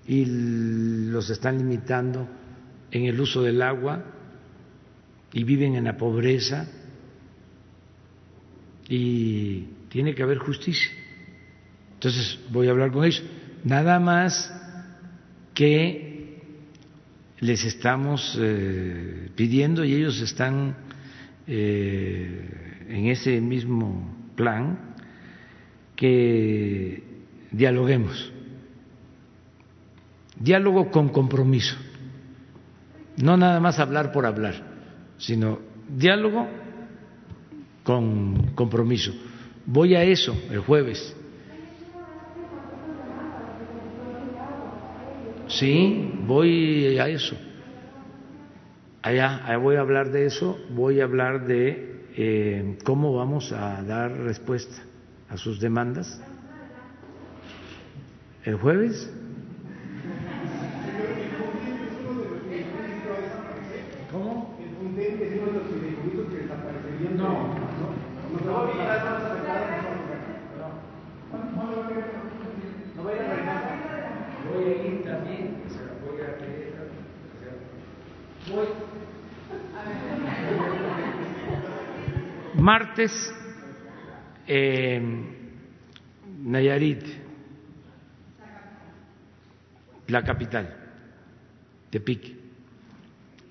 y 0.08 0.24
los 1.12 1.30
están 1.30 1.58
limitando 1.58 2.30
en 2.92 3.04
el 3.04 3.20
uso 3.20 3.42
del 3.42 3.62
agua 3.62 4.06
y 5.34 5.44
viven 5.44 5.76
en 5.76 5.84
la 5.84 5.98
pobreza 5.98 6.66
y 8.88 9.64
tiene 9.90 10.16
que 10.16 10.24
haber 10.24 10.38
justicia. 10.38 10.90
Entonces 11.96 12.40
voy 12.52 12.70
a 12.70 12.72
hablar 12.72 12.94
con 12.94 13.04
ellos. 13.04 13.22
Nada 13.66 14.00
más 14.00 14.50
que 15.54 16.40
les 17.42 17.66
estamos 17.66 18.38
eh, 18.40 19.30
pidiendo 19.36 19.84
y 19.84 19.94
ellos 19.94 20.22
están 20.22 20.78
eh, 21.48 22.71
en 22.92 23.08
ese 23.08 23.40
mismo 23.40 24.16
plan 24.36 24.96
que 25.96 27.04
dialoguemos. 27.52 28.32
Diálogo 30.38 30.92
con 30.92 31.10
compromiso. 31.10 31.76
No 33.18 33.38
nada 33.38 33.60
más 33.60 33.80
hablar 33.80 34.12
por 34.12 34.26
hablar, 34.26 34.56
sino 35.18 35.60
diálogo 35.88 36.48
con 37.84 38.52
compromiso. 38.56 39.14
Voy 39.66 39.96
a 39.96 40.04
eso 40.04 40.36
el 40.50 40.60
jueves. 40.60 41.16
Sí, 45.48 46.12
voy 46.26 46.98
a 46.98 47.08
eso. 47.10 47.36
Allá, 49.02 49.46
allá 49.46 49.58
voy 49.58 49.76
a 49.76 49.82
hablar 49.82 50.12
de 50.12 50.26
eso, 50.26 50.58
voy 50.70 51.02
a 51.02 51.04
hablar 51.04 51.46
de 51.46 51.91
eh, 52.16 52.78
cómo 52.84 53.16
vamos 53.16 53.52
a 53.52 53.82
dar 53.84 54.12
respuesta 54.12 54.82
a 55.30 55.38
sus 55.38 55.60
demandas. 55.60 56.22
¿El 58.44 58.56
jueves? 58.56 59.12
¿Cómo? 64.12 64.58
No, 67.16 67.18
no, 67.18 67.56
no 68.46 68.54
voy 73.04 73.14
a 73.14 73.42
Voy 74.52 74.64
a 74.64 74.86
ir 74.86 75.04
también, 75.04 75.64
voy 76.06 76.22
a 76.22 76.36
Voy 78.54 78.68
Martes, 83.02 83.34
Nayarit, 86.44 87.04
la 90.08 90.24
capital, 90.24 90.76
Tepic. 91.90 92.36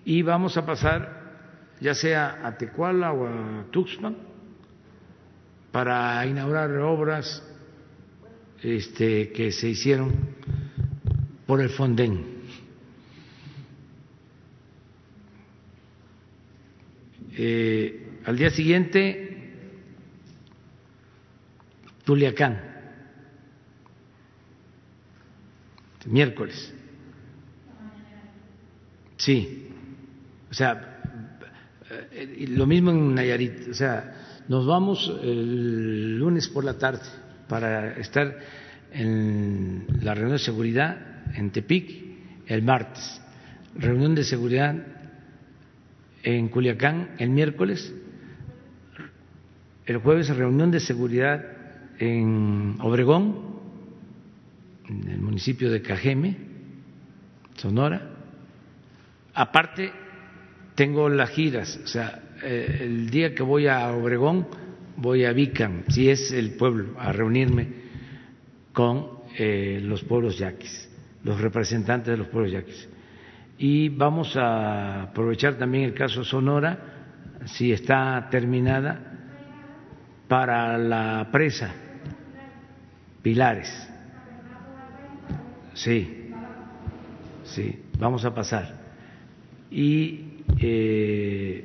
Y 0.05 0.22
vamos 0.22 0.56
a 0.56 0.64
pasar 0.64 1.20
ya 1.81 1.94
sea 1.94 2.47
a 2.47 2.56
Tecuala 2.56 3.12
o 3.12 3.27
a 3.27 3.64
Tuxpan 3.70 4.16
para 5.72 6.24
inaugurar 6.27 6.70
obras 6.78 7.43
este, 8.62 9.32
que 9.32 9.51
se 9.51 9.68
hicieron 9.68 10.12
por 11.47 11.60
el 11.60 11.70
Fonden. 11.70 12.39
Eh, 17.32 18.01
al 18.27 18.36
día 18.36 18.51
siguiente, 18.51 19.30
Tuliacán, 22.11 22.59
miércoles. 26.07 26.74
Sí, 29.16 29.69
o 30.51 30.53
sea, 30.53 31.03
eh, 32.11 32.47
lo 32.49 32.66
mismo 32.66 32.91
en 32.91 33.15
Nayarit, 33.15 33.69
o 33.70 33.74
sea, 33.74 34.43
nos 34.49 34.66
vamos 34.66 35.20
el 35.23 36.19
lunes 36.19 36.49
por 36.49 36.65
la 36.65 36.78
tarde 36.78 37.07
para 37.49 37.93
estar 37.93 38.41
en 38.91 39.87
la 40.03 40.12
reunión 40.12 40.32
de 40.32 40.43
seguridad 40.43 40.99
en 41.37 41.53
Tepic 41.53 41.95
el 42.49 42.62
martes, 42.62 43.23
reunión 43.77 44.16
de 44.16 44.24
seguridad 44.24 44.74
en 46.24 46.49
Culiacán 46.49 47.11
el 47.19 47.31
miércoles. 47.31 47.95
El 49.87 49.99
jueves 49.99 50.28
reunión 50.37 50.73
de 50.73 50.81
seguridad 50.81 51.60
en 52.01 52.77
Obregón, 52.81 53.36
en 54.89 55.09
el 55.09 55.20
municipio 55.20 55.70
de 55.70 55.82
Cajeme, 55.82 56.35
Sonora. 57.56 58.10
Aparte, 59.35 59.93
tengo 60.74 61.10
las 61.10 61.28
giras, 61.31 61.78
o 61.85 61.86
sea, 61.86 62.22
eh, 62.43 62.78
el 62.81 63.10
día 63.10 63.35
que 63.35 63.43
voy 63.43 63.66
a 63.66 63.93
Obregón, 63.93 64.48
voy 64.97 65.27
a 65.27 65.32
Vicam, 65.32 65.85
si 65.89 66.09
es 66.09 66.32
el 66.32 66.52
pueblo, 66.52 66.98
a 66.98 67.12
reunirme 67.12 67.68
con 68.72 69.20
eh, 69.36 69.78
los 69.82 70.02
pueblos 70.02 70.39
yaquis, 70.39 70.90
los 71.22 71.39
representantes 71.39 72.12
de 72.12 72.16
los 72.16 72.28
pueblos 72.28 72.52
yaquis. 72.52 72.89
Y 73.59 73.90
vamos 73.90 74.39
a 74.39 75.02
aprovechar 75.02 75.59
también 75.59 75.85
el 75.85 75.93
caso 75.93 76.24
Sonora, 76.24 76.78
si 77.44 77.72
está 77.72 78.27
terminada, 78.31 79.06
para 80.28 80.78
la 80.78 81.28
presa 81.31 81.89
pilares. 83.22 83.88
Sí, 85.74 86.30
sí, 87.44 87.82
vamos 87.98 88.24
a 88.24 88.34
pasar. 88.34 88.80
Y 89.70 90.42
eh, 90.59 91.64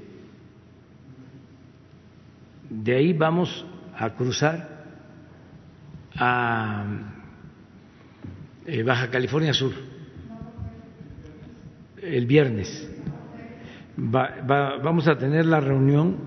de 2.70 2.96
ahí 2.96 3.14
vamos 3.14 3.66
a 3.98 4.10
cruzar 4.12 4.86
a 6.16 6.86
eh, 8.66 8.84
Baja 8.84 9.10
California 9.10 9.54
Sur 9.54 9.74
el 12.06 12.26
viernes. 12.26 12.90
vamos 13.98 15.08
a 15.08 15.18
tener 15.18 15.46
la 15.46 15.60
reunión 15.60 16.18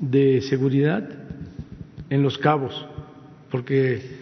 de 0.00 0.40
seguridad 0.42 1.08
en 2.10 2.22
Los 2.22 2.38
Cabos, 2.38 2.86
porque 3.50 4.17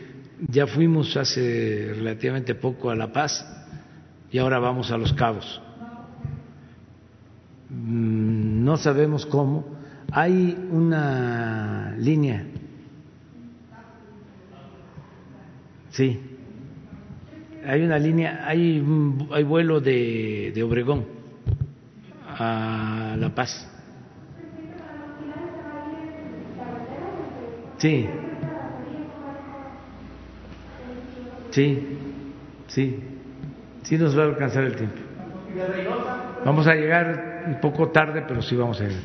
ya 0.48 0.66
fuimos 0.66 1.16
hace 1.16 1.92
relativamente 1.94 2.54
poco 2.54 2.90
a 2.90 2.94
La 2.94 3.12
Paz 3.12 3.44
y 4.30 4.38
ahora 4.38 4.58
vamos 4.58 4.90
a 4.90 4.98
Los 4.98 5.12
Cabos. 5.12 5.62
Mm, 7.70 8.64
no 8.64 8.76
sabemos 8.76 9.26
cómo. 9.26 9.76
Hay 10.12 10.56
una 10.70 11.94
línea. 11.98 12.46
Sí. 15.90 16.20
Hay 17.66 17.82
una 17.82 17.98
línea, 17.98 18.44
hay, 18.46 18.84
hay 19.32 19.42
vuelo 19.42 19.80
de, 19.80 20.52
de 20.54 20.62
Obregón 20.62 21.04
a 22.28 23.16
La 23.18 23.34
Paz. 23.34 23.68
Sí. 27.78 28.06
Sí, 31.56 31.88
sí, 32.66 33.00
sí 33.82 33.96
nos 33.96 34.14
va 34.14 34.24
a 34.24 34.26
alcanzar 34.26 34.64
el 34.64 34.76
tiempo. 34.76 34.98
Vamos 36.44 36.66
a 36.66 36.74
llegar 36.74 37.44
un 37.46 37.60
poco 37.62 37.88
tarde, 37.88 38.24
pero 38.28 38.42
sí 38.42 38.54
vamos 38.54 38.78
a 38.78 38.84
llegar. 38.84 39.02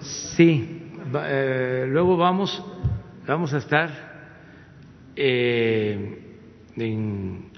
Sí, 0.00 0.92
eh, 1.12 1.86
luego 1.88 2.16
vamos, 2.16 2.64
vamos 3.26 3.52
a 3.52 3.58
estar 3.58 3.90
eh, 5.16 6.36
en, 6.76 7.50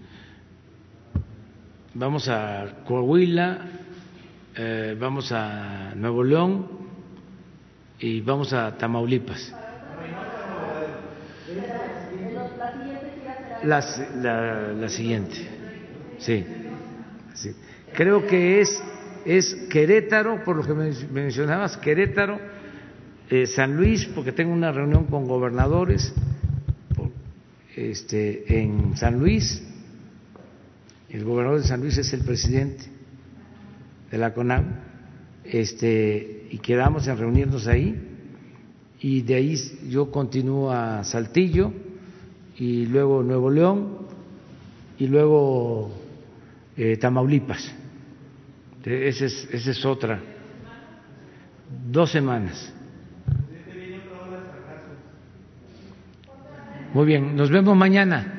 vamos 1.93 2.31
a 2.31 2.77
Coahuila, 2.87 3.59
eh, 4.57 4.97
vamos 4.99 5.33
a 5.33 5.93
Nuevo 5.95 6.25
León, 6.25 6.66
y 7.99 8.23
vamos 8.23 8.55
a 8.55 8.75
Tamaulipas. 8.79 9.55
La, 13.64 14.74
la, 14.74 14.89
siguiente, 14.89 15.36
sí, 16.18 16.44
sí. 17.35 17.51
Creo 17.94 18.26
que 18.26 18.60
es, 18.60 18.82
es 19.24 19.55
Querétaro, 19.70 20.44
por 20.44 20.56
lo 20.56 20.62
que 20.62 20.74
mencionabas, 21.10 21.76
Querétaro, 21.76 22.39
eh, 23.30 23.47
San 23.47 23.76
Luis, 23.76 24.06
porque 24.14 24.32
tengo 24.32 24.52
una 24.52 24.70
reunión 24.70 25.06
con 25.06 25.26
gobernadores 25.26 26.14
este, 27.74 28.60
en 28.60 28.97
San 28.97 29.18
Luis. 29.18 29.62
El 31.09 31.24
gobernador 31.24 31.60
de 31.62 31.66
San 31.66 31.80
Luis 31.80 31.98
es 31.98 32.12
el 32.12 32.20
presidente 32.20 32.85
de 34.10 34.18
la 34.18 34.35
CONAM. 34.35 34.64
Este, 35.44 36.47
y 36.51 36.59
quedamos 36.59 37.06
en 37.09 37.16
reunirnos 37.16 37.66
ahí 37.66 38.09
y 39.01 39.22
de 39.22 39.35
ahí 39.35 39.56
yo 39.89 40.10
continúo 40.10 40.70
a 40.70 41.05
Saltillo 41.05 41.72
y 42.59 42.86
luego 42.86 43.22
Nuevo 43.22 43.51
León 43.51 43.98
y 44.98 45.06
luego 45.06 45.90
eh, 46.76 46.97
Tamaulipas. 46.97 47.74
Esa 48.85 49.26
es, 49.26 49.48
esa 49.52 49.70
es 49.70 49.85
otra. 49.85 50.20
Dos 51.90 52.10
semanas. 52.10 52.72
Muy 56.94 57.06
bien, 57.06 57.36
nos 57.36 57.51
vemos 57.51 57.76
mañana. 57.76 58.38